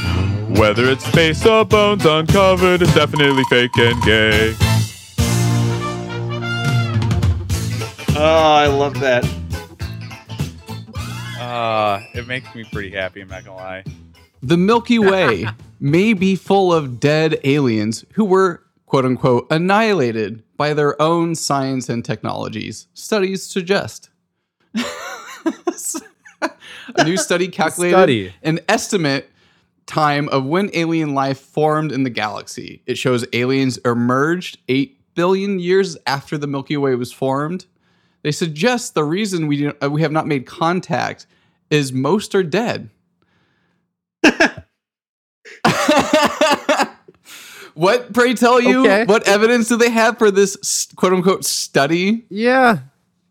Whether 0.49 0.85
it's 0.91 1.05
space 1.05 1.45
or 1.45 1.65
bones 1.65 2.05
uncovered, 2.05 2.81
it's 2.83 2.93
definitely 2.93 3.43
fake 3.49 3.71
and 3.77 4.03
gay. 4.03 4.53
Oh, 8.17 8.53
I 8.55 8.67
love 8.67 8.99
that. 8.99 9.23
Uh, 11.39 12.01
it 12.13 12.27
makes 12.27 12.53
me 12.53 12.63
pretty 12.71 12.91
happy. 12.91 13.21
I'm 13.21 13.27
not 13.29 13.43
gonna 13.45 13.57
lie. 13.57 13.83
The 14.43 14.57
Milky 14.57 14.99
Way 14.99 15.47
may 15.79 16.13
be 16.13 16.35
full 16.35 16.73
of 16.73 16.99
dead 16.99 17.39
aliens 17.43 18.05
who 18.13 18.25
were, 18.25 18.63
quote 18.85 19.05
unquote, 19.05 19.47
annihilated 19.51 20.43
by 20.57 20.73
their 20.73 20.99
own 21.01 21.35
science 21.35 21.89
and 21.89 22.03
technologies. 22.03 22.87
Studies 22.93 23.43
suggest. 23.43 24.09
A 26.95 27.03
new 27.03 27.17
study 27.17 27.47
calculated 27.47 27.95
Study. 27.95 28.33
an 28.43 28.59
estimate 28.69 29.29
time 29.85 30.29
of 30.29 30.45
when 30.45 30.69
alien 30.73 31.13
life 31.13 31.39
formed 31.39 31.91
in 31.91 32.03
the 32.03 32.09
galaxy. 32.09 32.81
It 32.85 32.97
shows 32.97 33.25
aliens 33.33 33.77
emerged 33.79 34.59
8 34.67 34.99
billion 35.15 35.59
years 35.59 35.97
after 36.05 36.37
the 36.37 36.47
Milky 36.47 36.77
Way 36.77 36.95
was 36.95 37.11
formed. 37.11 37.65
They 38.21 38.31
suggest 38.31 38.93
the 38.93 39.03
reason 39.03 39.47
we, 39.47 39.57
do, 39.57 39.73
uh, 39.83 39.89
we 39.89 40.01
have 40.01 40.11
not 40.11 40.27
made 40.27 40.45
contact 40.45 41.27
is 41.69 41.93
most 41.93 42.33
are 42.35 42.43
dead. 42.43 42.89
what, 47.73 48.13
pray 48.13 48.33
tell 48.33 48.59
you, 48.61 48.81
Okay. 48.81 49.05
what 49.05 49.27
evidence 49.27 49.67
do 49.69 49.77
they 49.77 49.89
have 49.89 50.17
for 50.17 50.31
this 50.31 50.87
quote 50.95 51.13
unquote 51.13 51.45
study? 51.45 52.25
Yeah. 52.29 52.79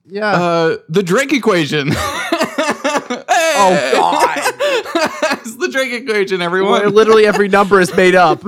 Yeah. 0.07 0.31
Uh, 0.31 0.77
the 0.89 1.03
Drake 1.03 1.33
equation. 1.33 1.89
oh, 1.95 3.91
God. 3.93 4.39
it's 5.41 5.57
the 5.57 5.69
Drake 5.69 5.93
equation, 5.93 6.39
Where 6.39 6.47
everyone. 6.47 6.93
literally 6.95 7.27
every 7.27 7.49
number 7.49 7.81
is 7.81 7.95
made 7.97 8.15
up. 8.15 8.43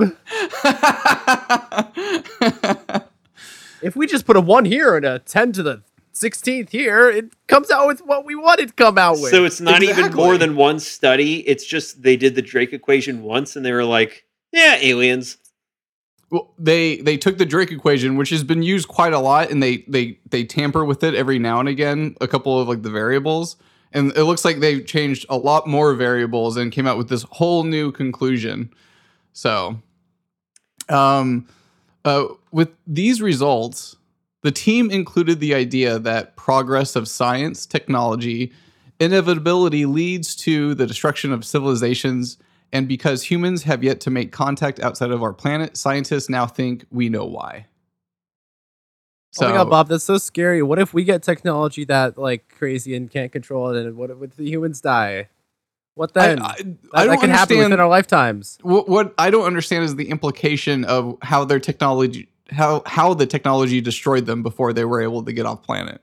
If 3.81 3.95
we 3.95 4.07
just 4.07 4.25
put 4.25 4.35
a 4.35 4.41
1 4.41 4.65
here 4.65 4.95
and 4.95 5.05
a 5.05 5.19
10 5.19 5.51
to 5.53 5.63
the 5.63 5.81
16th 6.19 6.69
here, 6.69 7.09
it 7.09 7.33
comes 7.47 7.71
out 7.71 7.87
with 7.87 8.01
what 8.05 8.25
we 8.25 8.35
wanted 8.35 8.69
to 8.69 8.73
come 8.73 8.97
out 8.97 9.19
with. 9.19 9.31
So 9.31 9.45
it's 9.45 9.61
not 9.61 9.83
even 9.83 10.13
more 10.13 10.37
than 10.37 10.55
one 10.55 10.79
study. 10.79 11.47
It's 11.47 11.65
just 11.65 12.01
they 12.01 12.17
did 12.17 12.35
the 12.35 12.41
Drake 12.41 12.73
equation 12.73 13.23
once 13.23 13.55
and 13.55 13.65
they 13.65 13.71
were 13.71 13.83
like, 13.83 14.25
yeah, 14.51 14.77
aliens. 14.79 15.37
Well, 16.29 16.53
they 16.57 16.97
they 16.97 17.15
took 17.17 17.37
the 17.37 17.45
Drake 17.45 17.71
equation, 17.71 18.17
which 18.17 18.29
has 18.31 18.43
been 18.43 18.61
used 18.61 18.87
quite 18.87 19.13
a 19.13 19.19
lot, 19.19 19.49
and 19.49 19.63
they 19.63 19.85
they 19.87 20.19
they 20.29 20.43
tamper 20.43 20.83
with 20.83 21.03
it 21.03 21.15
every 21.15 21.39
now 21.39 21.59
and 21.59 21.69
again, 21.69 22.15
a 22.19 22.27
couple 22.27 22.59
of 22.59 22.67
like 22.67 22.81
the 22.81 22.89
variables, 22.89 23.55
and 23.93 24.11
it 24.17 24.23
looks 24.23 24.43
like 24.43 24.59
they've 24.59 24.85
changed 24.85 25.25
a 25.29 25.37
lot 25.37 25.67
more 25.67 25.93
variables 25.93 26.57
and 26.57 26.71
came 26.71 26.85
out 26.85 26.97
with 26.97 27.07
this 27.07 27.23
whole 27.31 27.63
new 27.63 27.91
conclusion. 27.93 28.73
So, 29.31 29.81
um, 30.89 31.47
uh, 32.03 32.25
with 32.51 32.71
these 32.87 33.21
results, 33.21 33.96
the 34.47 34.51
team 34.51 34.89
included 34.89 35.41
the 35.41 35.53
idea 35.53 35.99
that 35.99 36.37
progress 36.37 36.95
of 36.95 37.09
science, 37.09 37.65
technology, 37.65 38.53
inevitability 38.97 39.85
leads 39.85 40.37
to 40.37 40.73
the 40.73 40.87
destruction 40.87 41.33
of 41.33 41.43
civilizations. 41.43 42.37
And 42.71 42.87
because 42.87 43.23
humans 43.23 43.63
have 43.63 43.83
yet 43.83 43.99
to 43.99 44.09
make 44.09 44.31
contact 44.31 44.79
outside 44.79 45.11
of 45.11 45.21
our 45.21 45.33
planet, 45.33 45.75
scientists 45.75 46.29
now 46.29 46.45
think 46.47 46.85
we 46.91 47.09
know 47.09 47.25
why. 47.25 47.65
oh 49.41 49.49
my 49.49 49.51
god, 49.51 49.69
Bob, 49.69 49.89
that's 49.89 50.05
so 50.05 50.17
scary. 50.17 50.63
What 50.63 50.79
if 50.79 50.93
we 50.93 51.03
get 51.03 51.23
technology 51.23 51.83
that 51.83 52.17
like 52.17 52.47
crazy 52.47 52.95
and 52.95 53.11
can't 53.11 53.33
control 53.33 53.75
it, 53.75 53.85
and 53.85 53.97
what 53.97 54.11
if 54.11 54.37
the 54.37 54.49
humans 54.49 54.79
die? 54.79 55.27
What 55.95 56.13
then? 56.13 56.41
I, 56.41 56.55
that, 56.55 56.77
I 56.93 57.07
that 57.07 57.19
can 57.19 57.31
happen 57.31 57.57
within 57.57 57.81
our 57.81 57.89
lifetimes. 57.89 58.59
what, 58.61 58.87
what 58.87 59.13
I 59.17 59.29
don't 59.29 59.45
understand 59.45 59.83
is 59.83 59.97
the 59.97 60.09
implication 60.09 60.85
of 60.85 61.17
how 61.21 61.43
their 61.43 61.59
technology, 61.59 62.29
how 62.51 62.83
how 62.85 63.13
the 63.13 63.25
technology 63.25 63.81
destroyed 63.81 64.25
them 64.25 64.43
before 64.43 64.73
they 64.73 64.85
were 64.85 65.01
able 65.01 65.23
to 65.23 65.33
get 65.33 65.45
off 65.45 65.63
planet. 65.63 66.01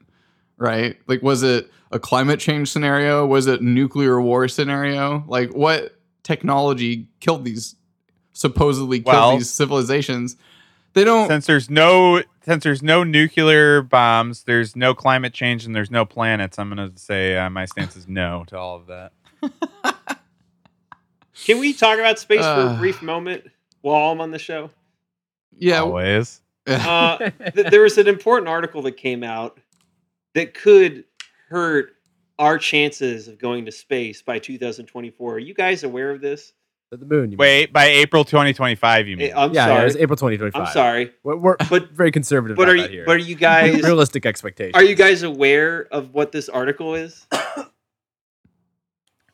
Right? 0.57 0.97
Like, 1.09 1.21
was 1.23 1.43
it 1.43 1.71
a 1.91 1.99
climate 1.99 2.39
change 2.41 2.71
scenario? 2.71 3.27
Was 3.27 3.47
it 3.49 3.61
nuclear 3.63 4.21
war 4.21 4.47
scenario? 4.49 5.25
Like, 5.27 5.51
what 5.55 5.99
technology 6.23 7.09
killed 7.21 7.45
these 7.45 7.75
supposedly 8.33 9.01
killed 9.01 9.15
Well- 9.15 9.37
these 9.37 9.51
civilizations 9.53 10.37
They 10.93 11.05
don't. 11.05 11.29
since 11.29 11.47
there's 11.47 11.69
no 11.71 12.23
since 12.45 12.63
there's 12.63 12.83
no 12.83 13.03
nuclear 13.05 13.83
bombs, 13.83 14.45
there's 14.45 14.77
no 14.77 14.95
climate 14.95 15.33
change, 15.33 15.65
and 15.67 15.75
there's 15.75 15.91
no 15.91 16.05
planets. 16.05 16.59
I'm 16.59 16.69
gonna 16.69 16.93
say 16.97 17.37
uh, 17.37 17.49
my 17.51 17.65
stance 17.65 17.97
is 17.97 18.07
no 18.07 18.45
to 18.49 18.57
all 18.59 18.77
of 18.77 18.87
that. 18.87 19.13
Can 21.47 21.59
we 21.59 21.73
talk 21.73 21.99
about 21.99 22.19
space 22.19 22.41
for 22.41 22.45
Uh. 22.47 22.75
a 22.75 22.79
brief 22.79 23.03
moment 23.03 23.45
while 23.81 24.13
I'm 24.13 24.21
on 24.21 24.31
the 24.31 24.39
show? 24.39 24.71
Yeah. 25.59 25.81
Always. 25.81 26.41
Uh, 26.67 27.19
th- 27.55 27.67
there 27.71 27.83
was 27.83 27.99
an 27.99 28.09
important 28.09 28.49
article 28.49 28.81
that 28.81 28.97
came 28.97 29.23
out 29.23 29.61
that 30.35 30.55
could 30.55 31.05
hurt 31.51 31.91
our 32.39 32.57
chances 32.57 33.29
of 33.29 33.39
going 33.39 33.67
to 33.67 33.71
space 33.71 34.23
by 34.23 34.39
2024. 34.39 35.35
Are 35.35 35.39
you 35.39 35.53
guys 35.53 35.85
aware 35.85 36.11
of 36.11 36.23
this? 36.23 36.55
The 36.91 36.97
moon. 37.05 37.25
You 37.25 37.37
mean. 37.37 37.39
Wait, 37.39 37.73
by 37.73 37.85
April 37.87 38.25
2025, 38.25 39.09
you 39.09 39.17
mean? 39.19 39.33
I'm 39.37 39.53
yeah, 39.53 39.67
yeah, 39.67 39.75
sorry. 39.77 39.87
it's 39.89 39.97
April 39.97 40.17
2025. 40.17 40.63
I'm 40.69 40.73
sorry. 40.73 41.13
We're, 41.23 41.37
we're 41.37 41.57
But- 41.69 41.91
very 41.91 42.11
conservative 42.11 42.57
But 42.57 42.71
are 42.71 42.77
you 42.77 42.89
here. 42.89 43.05
but 43.05 43.17
are 43.17 43.19
you 43.19 43.35
guys 43.35 43.83
Realistic 43.83 44.25
expectations. 44.25 44.75
are 44.75 44.85
you 44.85 44.95
guys 44.95 45.23
aware 45.23 45.87
of 45.93 46.15
what 46.15 46.33
this 46.33 46.49
article 46.49 46.95
is? 46.95 47.27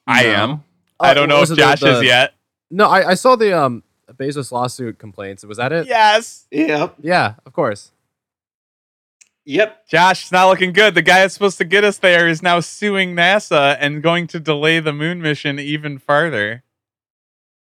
I 0.07 0.25
No. 0.25 0.29
am. 0.31 0.65
Oh, 0.99 1.05
I 1.07 1.15
don't 1.15 1.29
know 1.29 1.37
if 1.37 1.41
was 1.43 1.51
it 1.53 1.55
the- 1.57 1.63
Josh 1.63 1.81
the- 1.81 1.99
is 1.99 2.03
yet. 2.05 2.35
No, 2.73 2.89
I, 2.89 3.11
I 3.11 3.15
saw 3.15 3.37
the 3.37 3.57
um 3.57 3.83
Bezos 4.21 4.53
lawsuit 4.53 4.99
complaints. 4.99 5.45
Was 5.45 5.57
that 5.57 5.73
it? 5.73 5.87
Yes. 5.87 6.47
Yep. 6.51 6.97
Yeah, 7.01 7.35
of 7.47 7.53
course. 7.53 7.93
Yep. 9.47 9.89
Josh, 9.89 10.23
it's 10.25 10.33
not 10.33 10.49
looking 10.49 10.73
good. 10.73 10.95
The 10.95 11.03
guy 11.03 11.21
that's 11.21 11.35
supposed 11.35 11.59
to 11.59 11.65
get 11.65 11.83
us 11.83 11.99
there 11.99 12.29
is 12.29 12.43
now 12.43 12.61
suing 12.61 13.15
NASA 13.15 13.77
and 13.81 14.03
going 14.03 14.27
to 14.29 14.39
delay 14.39 14.79
the 14.79 14.93
moon 14.93 15.23
mission 15.23 15.59
even 15.59 15.99
farther. 15.99 16.63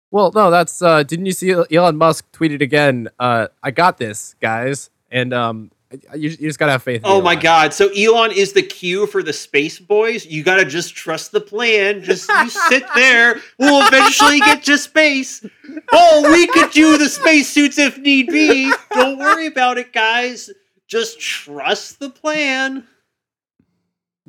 Well, 0.10 0.32
no, 0.34 0.52
that's 0.52 0.82
uh 0.82 1.04
didn't 1.04 1.28
you 1.28 1.32
see 1.32 1.52
Elon 1.72 1.96
Musk 1.96 2.30
tweeted 2.34 2.62
again, 2.62 3.08
uh 3.20 3.48
I 3.64 3.72
got 3.72 3.98
this, 3.98 4.36
guys. 4.42 4.90
And 5.10 5.34
um 5.34 5.72
you, 6.16 6.30
you 6.30 6.38
just 6.38 6.60
got 6.60 6.68
to 6.68 6.72
have 6.74 6.84
faith 6.84 7.04
in 7.04 7.10
Oh 7.10 7.22
my 7.22 7.36
god. 7.36 7.74
So 7.74 7.90
Elon 7.90 8.32
is 8.32 8.54
the 8.54 8.62
cue 8.62 9.08
for 9.08 9.22
the 9.24 9.34
space 9.34 9.80
boys. 9.80 10.26
You 10.26 10.44
got 10.44 10.58
to 10.58 10.66
just 10.66 10.96
trust 10.96 11.32
the 11.32 11.42
plan. 11.42 12.04
Just 12.04 12.30
you 12.30 12.50
sit 12.50 12.84
there. 12.96 13.40
We'll 13.58 13.86
eventually 13.88 14.40
get 14.40 14.64
to 14.64 14.78
space. 14.78 15.46
Oh, 15.92 16.32
we 16.32 16.48
could 16.48 16.72
do 16.72 16.98
the 16.98 17.10
spacesuits 17.10 17.78
if 17.78 17.98
need 17.98 18.28
be. 18.28 18.72
Don't 18.94 19.18
worry 19.20 19.48
about 19.48 19.78
it, 19.78 19.92
guys. 19.94 20.50
Just 20.88 21.20
trust 21.20 22.00
the 22.00 22.10
plan. 22.10 22.88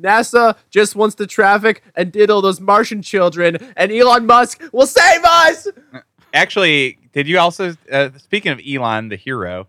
NASA 0.01 0.55
just 0.69 0.95
wants 0.95 1.15
to 1.15 1.27
traffic 1.27 1.83
and 1.95 2.11
diddle 2.11 2.41
those 2.41 2.59
Martian 2.59 3.01
children 3.01 3.57
and 3.77 3.91
Elon 3.91 4.25
Musk 4.25 4.61
will 4.71 4.87
save 4.87 5.23
us. 5.23 5.67
Actually, 6.33 6.97
did 7.13 7.27
you 7.27 7.37
also 7.37 7.75
uh, 7.91 8.09
speaking 8.17 8.51
of 8.51 8.59
Elon, 8.67 9.09
the 9.09 9.15
hero? 9.15 9.67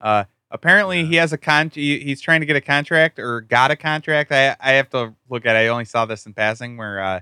Uh, 0.00 0.24
apparently, 0.56 1.04
he 1.04 1.16
has 1.16 1.32
a 1.32 1.38
con. 1.38 1.70
He's 1.72 2.20
trying 2.20 2.40
to 2.40 2.46
get 2.46 2.56
a 2.56 2.60
contract 2.60 3.18
or 3.18 3.42
got 3.42 3.70
a 3.70 3.76
contract. 3.76 4.32
I 4.32 4.56
I 4.60 4.72
have 4.72 4.90
to 4.90 5.14
look 5.28 5.46
at. 5.46 5.54
it. 5.56 5.60
I 5.60 5.66
only 5.68 5.84
saw 5.84 6.04
this 6.06 6.26
in 6.26 6.32
passing 6.34 6.76
where 6.76 6.98
uh, 7.00 7.20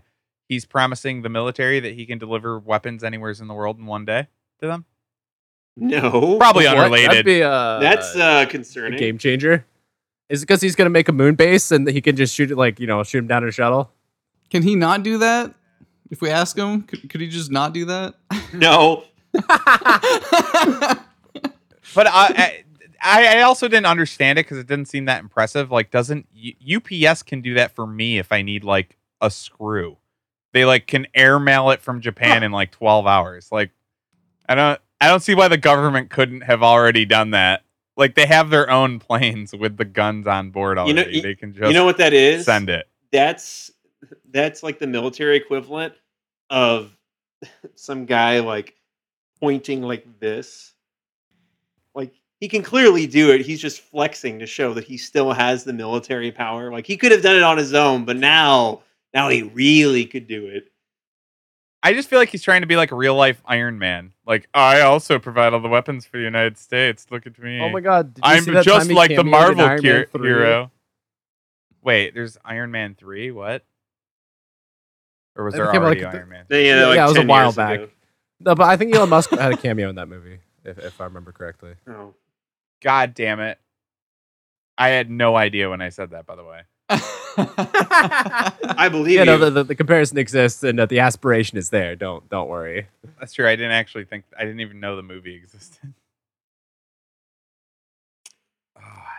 he's 0.49 0.65
promising 0.65 1.23
the 1.23 1.29
military 1.29 1.81
that 1.81 1.93
he 1.95 2.07
can 2.07 2.19
deliver 2.19 2.59
weapons 2.59 3.05
anywhere 3.05 3.35
in 3.39 3.47
the 3.49 3.55
world 3.55 3.79
in 3.79 3.87
one 3.87 4.05
day 4.05 4.29
to 4.61 4.67
them. 4.67 4.85
No. 5.77 6.39
Probably 6.39 6.67
What? 6.67 6.77
unrelated. 6.79 7.11
That'd 7.11 7.25
be 7.27 7.43
uh, 7.43 7.81
That's 7.81 8.15
uh 8.17 8.45
a 8.47 8.51
concerning. 8.51 8.99
game 8.99 9.19
changer. 9.19 9.67
Is 10.29 10.43
it 10.43 10.47
because 10.47 10.63
he's 10.63 10.77
gonna 10.77 10.89
make 10.91 11.09
a 11.09 11.13
moon 11.13 11.35
base 11.35 11.71
and 11.73 11.87
he 11.89 12.01
can 12.01 12.17
just 12.17 12.35
shoot 12.35 12.51
it 12.51 12.57
like 12.57 12.79
you 12.81 12.87
know 12.87 13.03
shoot 13.03 13.19
him 13.19 13.27
down 13.27 13.43
in 13.43 13.49
a 13.49 13.53
shuttle? 13.53 13.91
Can 14.51 14.63
he 14.63 14.77
not 14.77 15.03
do 15.03 15.19
that? 15.19 15.53
If 16.11 16.21
we 16.21 16.31
ask 16.31 16.57
him, 16.57 16.83
could, 16.83 17.09
could 17.11 17.21
he 17.21 17.29
just 17.29 17.51
not 17.51 17.73
do 17.73 17.87
that? 17.87 18.15
No. 18.53 19.05
But 21.95 22.07
I, 22.09 22.13
I, 22.13 22.65
I 23.07 23.43
also 23.43 23.69
didn't 23.69 23.87
understand 23.87 24.39
it 24.39 24.47
because 24.47 24.59
it 24.59 24.67
didn't 24.67 24.87
seem 24.89 25.05
that 25.05 25.21
impressive. 25.21 25.71
Like, 25.71 25.91
doesn't 25.91 26.27
U- 26.33 26.79
UPS 26.79 27.23
can 27.23 27.41
do 27.43 27.55
that 27.55 27.75
for 27.75 27.87
me 27.87 28.19
if 28.19 28.33
I 28.33 28.43
need 28.43 28.65
like 28.65 28.97
a 29.21 29.31
screw? 29.31 29.99
They 30.53 30.65
like 30.65 30.87
can 30.87 31.07
airmail 31.15 31.71
it 31.71 31.83
from 31.83 32.01
Japan 32.01 32.43
in 32.43 32.53
like 32.53 32.71
twelve 32.71 33.07
hours. 33.07 33.49
Like, 33.53 33.71
I 34.49 34.55
don't, 34.55 34.81
I 35.01 35.09
don't 35.09 35.21
see 35.21 35.35
why 35.35 35.49
the 35.49 35.57
government 35.59 36.11
couldn't 36.11 36.43
have 36.43 36.63
already 36.63 37.05
done 37.05 37.31
that. 37.33 37.63
Like, 37.97 38.15
they 38.15 38.27
have 38.27 38.51
their 38.51 38.71
own 38.71 38.99
planes 39.01 39.53
with 39.55 39.77
the 39.77 39.85
guns 39.85 40.27
on 40.27 40.51
board 40.51 40.79
You 40.87 40.95
know- 40.95 41.03
already. 41.03 41.21
they 41.21 41.35
can 41.35 41.53
just 41.53 41.67
You 41.69 41.75
know 41.75 41.85
what 41.85 41.99
that 41.99 42.13
is? 42.13 42.45
send 42.45 42.71
it. 42.71 42.87
that's 43.13 43.71
that's 44.31 44.63
like 44.63 44.79
the 44.79 44.87
military 44.87 45.37
equivalent 45.37 45.95
of 46.51 46.97
some 47.75 48.05
guy 48.07 48.41
like 48.41 48.75
pointing 49.41 49.83
like 49.83 50.07
this. 50.21 50.74
Like 52.45 52.51
he 52.53 52.59
can 52.59 52.63
clearly 52.65 53.07
do 53.07 53.31
it. 53.31 53.41
He's 53.41 53.59
just 53.61 53.81
flexing 53.81 54.39
to 54.41 54.47
show 54.47 54.75
that 54.75 54.85
he 54.85 54.99
still 54.99 55.33
has 55.33 55.65
the 55.65 55.73
military 55.73 56.31
power. 56.31 56.71
Like 56.71 56.87
he 56.87 56.99
could 56.99 57.11
have 57.11 57.23
done 57.23 57.37
it 57.37 57.43
on 57.43 57.57
his 57.57 57.73
own, 57.73 58.05
but 58.05 58.17
now 58.19 58.83
now 59.15 59.31
he 59.31 59.43
really 59.45 60.05
could 60.05 60.27
do 60.27 60.47
it. 60.49 60.71
I 61.83 61.95
just 61.95 62.11
feel 62.11 62.19
like 62.19 62.29
he's 62.29 62.43
trying 62.43 62.61
to 62.61 62.67
be 62.67 62.77
like 62.77 62.93
a 62.93 62.97
real 62.97 63.15
life 63.15 63.41
Iron 63.47 63.79
Man. 63.79 64.13
Like, 64.27 64.47
I 64.53 64.81
also 64.83 65.19
provide 65.19 65.55
all 65.55 65.61
the 65.61 65.69
weapons 65.71 66.05
for 66.07 66.17
the 66.19 66.23
United 66.25 66.59
States. 66.59 67.07
Look 67.11 67.27
at 67.27 67.39
me. 67.39 67.61
Oh 67.63 67.71
my 67.71 67.81
god! 67.81 68.13
Did 68.15 68.25
you 68.25 68.31
I'm 68.31 68.43
see 68.45 68.51
that 68.53 68.65
just 68.65 68.89
time 68.89 68.95
like 68.97 69.15
the 69.17 69.25
Marvel 69.25 69.63
Iron 69.65 69.83
hero- 69.83 70.07
hero. 70.15 70.71
Wait, 71.83 72.13
there's 72.15 72.37
Iron 72.45 72.71
Man 72.71 72.95
three. 72.95 73.31
What? 73.31 73.65
Or 75.37 75.45
was 75.47 75.55
It 75.55 75.59
there 75.59 75.67
already 75.75 76.03
like 76.03 76.13
the- 76.13 76.19
Iron 76.19 76.29
Man? 76.29 76.45
Yeah, 76.51 76.59
Yeah, 76.59 76.87
like 76.89 76.99
it 76.99 77.05
was 77.05 77.17
a 77.17 77.23
while 77.27 77.53
back. 77.53 77.81
ago. 77.81 77.89
No, 78.41 78.55
but 78.55 78.65
I 78.65 78.77
think 78.77 78.95
Elon 78.95 79.09
Musk 79.09 79.31
had 79.31 79.53
a 79.53 79.57
cameo 79.57 79.89
in 79.89 79.95
that 79.97 80.09
movie, 80.09 80.41
if, 80.65 80.79
if 80.79 81.01
I 81.01 81.05
remember 81.05 81.33
correctly. 81.33 81.73
Oh. 81.89 82.13
God 82.85 83.15
damn 83.15 83.41
it! 83.41 83.59
I 84.79 84.89
had 84.91 85.11
no 85.11 85.35
idea 85.37 85.69
when 85.71 85.81
I 85.83 85.89
said 85.91 86.11
that. 86.11 86.27
By 86.27 86.37
the 86.37 86.45
way, 86.45 86.61
I 86.89 88.89
believe 88.91 89.19
Yeah, 89.19 89.25
no, 89.25 89.35
you. 89.35 89.39
the, 89.47 89.51
the, 89.51 89.65
the 89.65 89.75
comparison 89.75 90.17
exists 90.19 90.63
and 90.63 90.79
uh, 90.81 90.87
the 90.87 91.01
aspiration 91.01 91.59
is 91.59 91.71
there. 91.71 91.97
Don't 91.97 92.29
don't 92.29 92.49
worry. 92.49 92.87
that's 93.19 93.33
true. 93.33 93.49
I 93.49 93.57
didn't 93.57 93.73
actually 93.73 94.05
think. 94.05 94.25
I 94.39 94.43
didn't 94.45 94.61
even 94.61 94.79
know 94.81 94.95
the 94.97 95.03
movie 95.03 95.35
existed. 95.35 95.93
Oh, 98.77 98.81
I- 98.83 99.11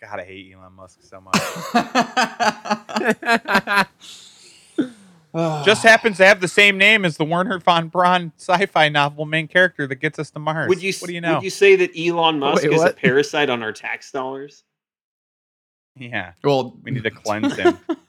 God, 0.00 0.20
I 0.20 0.24
hate 0.24 0.52
Elon 0.54 0.72
Musk 0.74 1.00
so 1.02 1.20
much. 1.20 1.34
Just 5.64 5.82
happens 5.82 6.18
to 6.18 6.24
have 6.26 6.40
the 6.40 6.46
same 6.48 6.78
name 6.78 7.04
as 7.04 7.16
the 7.16 7.24
Wernher 7.24 7.58
von 7.58 7.88
Braun 7.88 8.32
sci-fi 8.38 8.88
novel 8.88 9.26
main 9.26 9.48
character 9.48 9.86
that 9.88 9.96
gets 9.96 10.18
us 10.18 10.30
to 10.30 10.38
Mars. 10.38 10.68
would 10.68 10.82
you 10.82 10.92
What 11.00 11.08
do 11.08 11.12
you 11.14 11.20
know? 11.20 11.34
would 11.34 11.42
you 11.42 11.50
say 11.50 11.74
that 11.76 11.90
Elon 11.98 12.38
Musk 12.38 12.62
Wait, 12.62 12.72
is 12.72 12.82
a 12.82 12.92
parasite 12.92 13.50
on 13.50 13.62
our 13.62 13.72
tax 13.72 14.12
dollars? 14.12 14.62
yeah, 15.96 16.32
well, 16.42 16.76
we 16.82 16.90
need 16.92 17.02
to 17.04 17.10
cleanse 17.10 17.56
him 17.56 17.78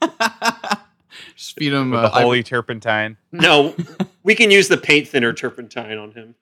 just 1.36 1.56
feed 1.58 1.72
him 1.72 1.90
with 1.90 2.00
uh, 2.00 2.02
the 2.02 2.08
holy 2.10 2.42
turpentine. 2.42 3.16
No, 3.32 3.74
we 4.22 4.34
can 4.34 4.50
use 4.50 4.68
the 4.68 4.76
paint 4.76 5.08
thinner 5.08 5.32
turpentine 5.32 5.98
on 5.98 6.12
him. 6.12 6.34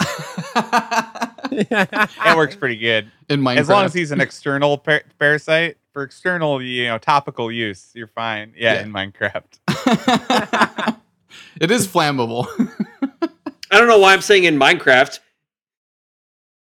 That 1.50 2.34
works 2.36 2.54
pretty 2.54 2.76
good. 2.76 3.10
in 3.28 3.40
Minecraft. 3.40 3.56
As 3.58 3.68
long 3.68 3.84
as 3.86 3.92
he's 3.94 4.12
an 4.12 4.20
external 4.20 4.78
par- 4.78 5.02
parasite 5.18 5.78
for 5.92 6.02
external, 6.02 6.62
you 6.62 6.84
know, 6.86 6.98
topical 6.98 7.50
use, 7.50 7.90
you're 7.94 8.06
fine. 8.08 8.52
Yeah, 8.56 8.74
Yeah. 8.74 8.82
in 8.82 8.92
Minecraft. 8.92 9.58
it 11.60 11.70
is 11.70 11.86
flammable. 11.86 12.46
I 13.70 13.78
don't 13.78 13.88
know 13.88 13.98
why 13.98 14.12
I'm 14.12 14.20
saying 14.20 14.44
in 14.44 14.58
Minecraft. 14.58 15.20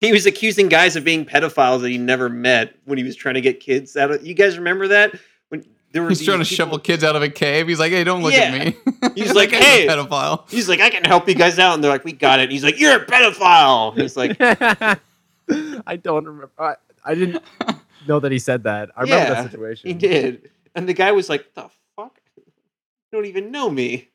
He 0.02 0.12
was 0.12 0.26
accusing 0.26 0.68
guys 0.68 0.96
of 0.96 1.04
being 1.04 1.26
pedophiles 1.26 1.82
that 1.82 1.90
he 1.90 1.98
never 1.98 2.30
met 2.30 2.76
when 2.86 2.98
he 2.98 3.04
was 3.04 3.16
trying 3.16 3.36
to 3.36 3.42
get 3.42 3.60
kids 3.60 3.96
out 3.98 4.12
of. 4.12 4.26
You 4.26 4.34
guys 4.34 4.58
remember 4.58 4.90
that 4.90 5.14
when 5.50 5.66
there 5.94 6.04
were 6.04 6.10
He's 6.10 6.24
trying 6.24 6.40
to 6.40 6.46
people- 6.46 6.56
shovel 6.56 6.80
kids 6.80 7.04
out 7.04 7.16
of 7.16 7.24
a 7.24 7.30
cave. 7.30 7.68
He's 7.68 7.80
like, 7.80 7.92
"Hey, 7.92 8.04
don't 8.04 8.22
look 8.22 8.34
Yeah. 8.34 8.42
at 8.42 8.66
me." 8.66 8.76
He's 9.16 9.30
That 9.30 9.36
like, 9.36 9.52
guy's 9.52 9.62
a 9.62 9.66
"Hey." 9.66 9.88
pedophile." 9.88 10.50
He's 10.50 10.68
like, 10.70 10.82
I 10.82 10.90
can 10.90 11.06
help 11.06 11.28
you 11.30 11.34
guys 11.36 11.58
out, 11.58 11.74
and 11.74 11.84
they're 11.84 11.92
like, 11.92 12.04
we 12.04 12.12
got 12.12 12.40
it. 12.40 12.44
And 12.44 12.52
he's 12.52 12.64
like, 12.64 12.80
you're 12.80 12.96
a 12.98 13.06
pedophile. 13.06 13.98
He's 13.98 14.16
like, 14.18 14.36
I 14.40 15.96
don't 15.96 16.26
remember. 16.26 16.52
I, 16.60 16.76
I 17.04 17.16
didn't 17.16 17.42
know 18.08 18.20
that 18.20 18.32
he 18.32 18.40
said 18.40 18.64
that. 18.64 18.90
I 18.96 19.02
remember 19.02 19.34
Yeah, 19.34 19.34
that 19.42 19.52
situation. 19.52 19.88
he 19.90 19.94
did, 19.94 20.50
and 20.76 20.88
the 20.88 20.94
guy 20.94 21.12
was 21.12 21.30
like, 21.30 21.54
the 21.54 21.70
fuck, 21.96 22.20
you 22.38 22.44
don't 23.12 23.26
even 23.26 23.52
know 23.52 23.70
me. 23.70 24.10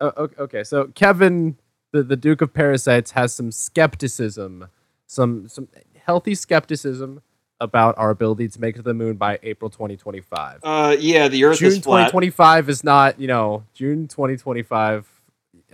Oh, 0.00 0.12
okay, 0.16 0.42
okay, 0.42 0.64
so 0.64 0.88
Kevin, 0.94 1.56
the, 1.92 2.02
the 2.02 2.16
Duke 2.16 2.42
of 2.42 2.52
Parasites, 2.52 3.12
has 3.12 3.32
some 3.32 3.50
skepticism, 3.50 4.68
some 5.06 5.48
some 5.48 5.68
healthy 6.04 6.34
skepticism 6.34 7.22
about 7.60 7.94
our 7.96 8.10
ability 8.10 8.46
to 8.48 8.60
make 8.60 8.74
it 8.74 8.78
to 8.78 8.82
the 8.82 8.92
moon 8.92 9.16
by 9.16 9.38
April 9.42 9.70
2025. 9.70 10.60
Uh, 10.62 10.94
yeah, 11.00 11.28
the 11.28 11.44
Earth 11.44 11.58
June 11.58 11.68
is 11.68 11.78
flat. 11.78 12.08
2025 12.08 12.68
is 12.68 12.84
not, 12.84 13.18
you 13.18 13.26
know, 13.26 13.64
June 13.72 14.06
2025. 14.08 15.08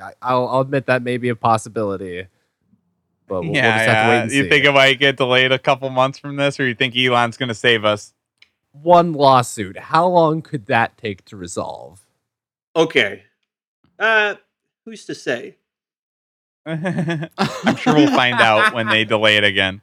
I, 0.00 0.12
I'll, 0.22 0.46
I'll 0.48 0.60
admit 0.60 0.86
that 0.86 1.02
may 1.02 1.16
be 1.16 1.28
a 1.28 1.34
possibility, 1.36 2.28
but 3.28 3.42
we'll, 3.42 3.52
we'll 3.52 3.54
yeah, 3.54 3.78
have 3.78 3.86
to 3.86 4.10
wait 4.10 4.16
yeah. 4.16 4.22
and 4.22 4.32
You 4.32 4.42
see. 4.44 4.48
think 4.48 4.64
it 4.64 4.72
might 4.72 4.98
get 4.98 5.16
delayed 5.16 5.52
a 5.52 5.58
couple 5.58 5.88
months 5.90 6.18
from 6.18 6.36
this, 6.36 6.58
or 6.60 6.66
you 6.66 6.74
think 6.74 6.96
Elon's 6.96 7.36
going 7.36 7.48
to 7.48 7.54
save 7.54 7.84
us? 7.84 8.14
One 8.72 9.12
lawsuit. 9.12 9.78
How 9.78 10.06
long 10.06 10.42
could 10.42 10.66
that 10.66 10.96
take 10.98 11.24
to 11.26 11.36
resolve? 11.36 12.00
Okay, 12.74 13.22
uh, 13.98 14.36
who's 14.84 15.04
to 15.06 15.14
say? 15.14 15.56
I'm 16.66 17.76
sure 17.76 17.94
we'll 17.94 18.14
find 18.14 18.40
out 18.40 18.72
when 18.72 18.86
they 18.88 19.04
delay 19.04 19.36
it 19.36 19.44
again. 19.44 19.82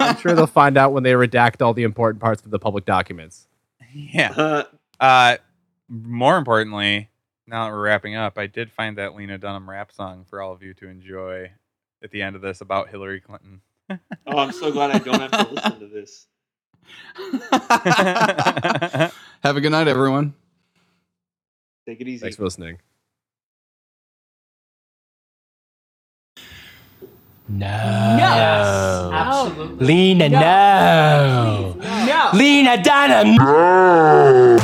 I'm 0.00 0.16
sure 0.16 0.32
they'll 0.34 0.46
find 0.46 0.78
out 0.78 0.92
when 0.92 1.02
they 1.02 1.12
redact 1.12 1.60
all 1.62 1.74
the 1.74 1.82
important 1.82 2.22
parts 2.22 2.42
of 2.42 2.50
the 2.50 2.58
public 2.58 2.84
documents. 2.86 3.46
Yeah. 3.92 4.32
Uh, 4.32 4.64
Uh, 4.98 5.36
more 5.88 6.36
importantly, 6.38 7.10
now 7.46 7.66
that 7.66 7.72
we're 7.72 7.82
wrapping 7.82 8.14
up, 8.16 8.38
I 8.38 8.46
did 8.46 8.70
find 8.72 8.96
that 8.98 9.14
Lena 9.14 9.38
Dunham 9.38 9.68
rap 9.68 9.92
song 9.92 10.24
for 10.28 10.40
all 10.42 10.52
of 10.52 10.62
you 10.62 10.72
to 10.74 10.88
enjoy 10.88 11.50
at 12.02 12.10
the 12.10 12.22
end 12.22 12.36
of 12.36 12.42
this 12.42 12.60
about 12.60 12.88
Hillary 12.88 13.20
Clinton. 13.20 13.60
oh, 13.90 14.38
I'm 14.38 14.52
so 14.52 14.70
glad 14.72 14.90
I 14.90 14.98
don't 14.98 15.20
have 15.20 15.30
to 15.30 15.54
listen 15.54 15.80
to 15.80 15.86
this. 15.88 16.26
Have 19.42 19.56
a 19.56 19.60
good 19.60 19.70
night, 19.72 19.88
everyone. 19.88 20.34
Take 21.86 22.00
it 22.00 22.08
easy. 22.08 22.20
Thanks 22.20 22.36
for 22.36 22.44
listening. 22.44 22.78
No. 27.48 27.66
Yes. 27.66 29.10
Absolutely. 29.12 29.86
Lena, 29.86 30.28
no. 30.28 31.76
No. 31.80 32.30
Lena 32.34 32.82
Dunham. 32.82 33.34
No. 33.34 34.58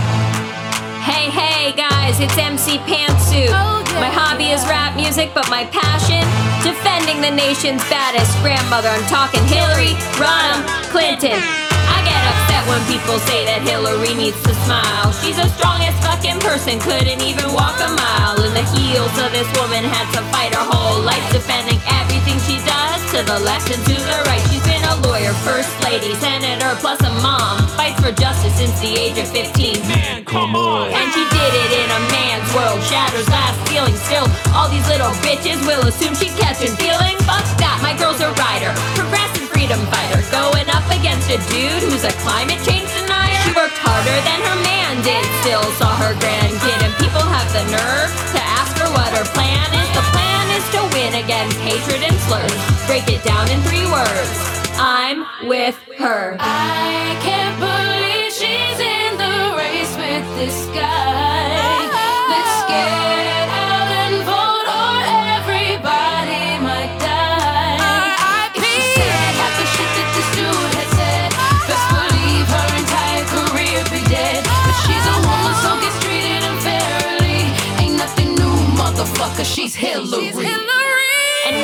Hey, 1.03 1.31
hey, 1.31 1.73
guys, 1.77 2.21
it's 2.21 2.37
MC 2.39 2.79
Pantsuit. 2.79 3.49
Oh, 3.51 3.83
my 3.97 4.09
hobby 4.09 4.51
is 4.51 4.63
rap 4.67 4.95
music, 4.95 5.31
but 5.35 5.49
my 5.51 5.65
passion, 5.67 6.23
defending 6.67 7.23
the 7.23 7.31
nation's 7.31 7.79
baddest 7.87 8.35
grandmother. 8.43 8.91
I'm 8.91 9.07
talking 9.07 9.39
Hillary 9.47 9.95
Rodham 10.19 10.67
Clinton. 10.91 11.39
I 11.39 12.03
get 12.03 12.19
upset 12.27 12.67
when 12.67 12.83
people 12.91 13.23
say 13.23 13.47
that 13.47 13.63
Hillary 13.63 14.19
needs 14.19 14.43
to 14.43 14.53
smile. 14.67 15.15
She's 15.23 15.39
the 15.39 15.47
strongest 15.55 15.95
fucking 16.03 16.43
person, 16.43 16.83
couldn't 16.83 17.23
even 17.23 17.55
walk 17.55 17.79
a 17.79 17.91
mile. 17.95 18.43
In 18.43 18.51
the 18.51 18.67
heels 18.75 19.15
of 19.23 19.31
this 19.31 19.47
woman, 19.55 19.87
had 19.87 20.11
to 20.19 20.23
fight 20.35 20.59
her 20.59 20.67
whole 20.67 20.99
life, 21.07 21.23
defending 21.31 21.79
everything 21.87 22.35
she 22.43 22.59
does 22.67 22.86
to 23.17 23.25
the 23.25 23.41
left 23.49 23.73
and 23.73 23.81
to 23.89 23.97
the 23.97 24.19
right. 24.29 24.45
She's 24.53 24.61
been 24.69 24.85
a 24.93 24.97
lawyer, 25.09 25.33
first 25.41 25.73
lady, 25.81 26.13
senator, 26.21 26.77
plus 26.85 27.01
a 27.01 27.09
mom. 27.25 27.65
Fights 27.73 27.97
for 27.97 28.13
justice 28.13 28.53
since 28.61 28.77
the 28.85 28.93
age 28.93 29.17
of 29.17 29.25
15. 29.33 29.81
Man, 29.89 30.25
come 30.29 30.53
on. 30.53 30.93
And 30.93 31.09
she 31.17 31.25
did 31.33 31.53
it 31.65 31.71
in 31.81 31.89
a 31.97 32.01
man's 32.13 32.45
world, 32.53 32.77
shatters 32.85 33.25
glass 33.25 33.57
ceilings. 33.65 33.97
Still, 34.05 34.29
all 34.53 34.69
these 34.69 34.85
little 34.93 35.09
bitches 35.25 35.57
will 35.65 35.81
assume 35.89 36.13
she's 36.13 36.37
catching 36.37 36.77
feelings. 36.77 37.17
Fuck 37.25 37.47
that, 37.57 37.81
my 37.81 37.97
girl's 37.97 38.21
a 38.21 38.29
writer, 38.37 38.77
progressive 38.93 39.49
freedom 39.49 39.81
fighter, 39.89 40.21
going 40.29 40.69
up 40.77 40.85
against 40.93 41.33
a 41.33 41.41
dude 41.49 41.89
who's 41.89 42.05
a 42.05 42.13
climate 42.21 42.61
change 42.69 42.93
denier. 43.01 43.41
She 43.49 43.57
worked 43.57 43.81
harder 43.81 44.19
than 44.29 44.41
her 44.45 44.59
man 44.61 45.01
did, 45.01 45.25
still 45.41 45.65
saw 45.81 45.97
her 46.05 46.13
grandkid, 46.21 46.85
and 46.85 46.93
people 47.01 47.25
have 47.25 47.49
the 47.57 47.65
nerve 47.73 48.13
to 48.37 48.41
ask 48.45 48.77
her 48.77 48.93
what 48.93 49.09
her 49.17 49.25
plan 49.33 49.65
is. 49.73 49.89
The 49.97 50.05
plan 50.13 50.45
is 50.53 50.65
to 50.77 50.81
win 50.93 50.96
against 51.25 51.57
hatred 51.61 52.03
and 52.03 52.17
slurs. 52.29 52.53
Break 52.87 53.09
it 53.09 53.25
down 53.25 53.49
in 53.49 53.61
three 53.63 53.87
words. 53.91 54.37
I'm 54.77 55.25
with 55.49 55.77
her. 55.97 56.37
I 56.39 57.17
can't 57.25 57.57
believe 57.57 58.29
she's 58.33 58.79
in 58.79 59.17
the 59.17 59.57
race 59.57 59.97
with 59.97 60.27
this 60.37 60.67
guy. 60.77 61.89
Let's 62.29 62.57
get 62.69 63.49
out 63.49 63.89
and 63.89 64.17
vote 64.29 64.67
or 64.69 64.97
everybody 65.41 66.61
might 66.61 66.93
die. 67.01 68.53
If 68.53 68.61
she 68.61 68.85
said 69.01 69.33
half 69.41 69.55
the 69.57 69.67
shit 69.73 69.91
that 69.97 70.09
this 70.13 70.29
dude 70.37 70.73
had 70.77 70.91
said, 71.01 71.29
best 71.65 71.87
believe 71.97 72.45
her 72.45 72.69
entire 72.77 73.25
career 73.33 73.81
be 73.89 74.05
dead. 74.13 74.45
But 74.45 74.77
she's 74.85 75.07
a 75.09 75.17
woman, 75.25 75.55
so 75.65 75.71
gets 75.81 75.97
treated 76.05 76.45
unfairly. 76.45 77.41
Ain't 77.81 77.97
nothing 77.97 78.37
new, 78.37 78.53
motherfucker. 78.77 79.49
She's 79.49 79.75
Hillary. 79.75 80.45
And 80.45 80.76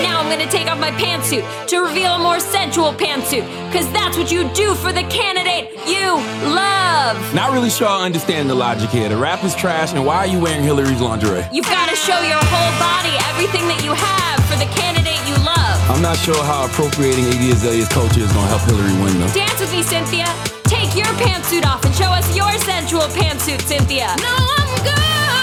now 0.03 0.21
I'm 0.21 0.29
gonna 0.29 0.51
take 0.51 0.67
off 0.67 0.79
my 0.79 0.91
pantsuit 0.93 1.43
to 1.69 1.79
reveal 1.81 2.15
a 2.15 2.19
more 2.19 2.41
sensual 2.41 2.93
pantsuit. 2.93 3.47
Cause 3.73 3.91
that's 3.93 4.17
what 4.19 4.31
you 4.31 4.49
do 4.53 4.75
for 4.75 4.93
the 4.93 5.05
candidate 5.05 5.71
you 5.87 6.19
love. 6.51 7.17
Not 7.35 7.53
really 7.53 7.71
sure 7.71 7.89
I 7.89 8.05
understand 8.05 8.51
the 8.51 8.55
logic 8.55 8.91
here. 8.91 9.09
The 9.09 9.17
rap 9.17 9.45
is 9.45 9.55
trash, 9.55 9.93
and 9.93 10.05
why 10.05 10.19
are 10.19 10.27
you 10.27 10.39
wearing 10.41 10.63
Hillary's 10.63 11.01
lingerie? 11.01 11.47
You've 11.53 11.71
gotta 11.71 11.97
show 11.97 12.19
your 12.21 12.43
whole 12.53 12.73
body, 12.79 13.15
everything 13.33 13.67
that 13.69 13.83
you 13.85 13.93
have 13.95 14.39
for 14.51 14.57
the 14.59 14.69
candidate 14.77 15.21
you 15.29 15.35
love. 15.45 15.77
I'm 15.89 16.03
not 16.03 16.17
sure 16.19 16.43
how 16.45 16.67
appropriating 16.67 17.25
Iggy 17.25 17.53
Azalea's 17.53 17.89
culture 17.89 18.21
is 18.21 18.33
gonna 18.33 18.49
help 18.49 18.63
Hillary 18.63 18.93
win, 19.03 19.19
though. 19.21 19.33
Dance 19.33 19.61
with 19.61 19.73
me, 19.73 19.83
Cynthia. 19.83 20.27
Take 20.65 20.97
your 20.97 21.13
pantsuit 21.21 21.65
off 21.67 21.85
and 21.85 21.95
show 21.95 22.11
us 22.11 22.37
your 22.37 22.51
sensual 22.65 23.09
pantsuit, 23.13 23.61
Cynthia. 23.63 24.15
No, 24.21 24.35
I'm 24.35 24.85
good. 24.85 25.42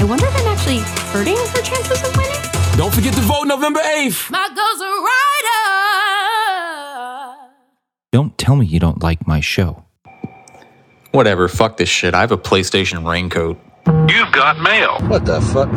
I 0.00 0.04
wonder 0.04 0.24
if 0.26 0.34
I'm 0.34 0.46
actually 0.46 0.78
hurting 1.12 1.36
her 1.36 1.60
chances 1.60 2.02
of 2.02 2.16
winning. 2.16 2.40
Don't 2.78 2.90
forget 2.90 3.12
to 3.12 3.20
vote 3.20 3.44
November 3.44 3.80
8th. 3.80 4.30
My 4.30 4.48
girl's 4.48 4.80
a 4.80 4.88
writer. 7.36 7.52
Don't 8.10 8.38
tell 8.38 8.56
me 8.56 8.64
you 8.64 8.80
don't 8.80 9.02
like 9.02 9.26
my 9.26 9.40
show. 9.40 9.84
Whatever, 11.12 11.48
fuck 11.48 11.76
this 11.76 11.90
shit. 11.90 12.14
I 12.14 12.20
have 12.22 12.32
a 12.32 12.38
PlayStation 12.38 13.06
raincoat. 13.06 13.60
You've 14.08 14.32
got 14.32 14.58
mail. 14.58 14.98
What 15.06 15.26
the 15.26 15.42
fuck? 15.42 15.68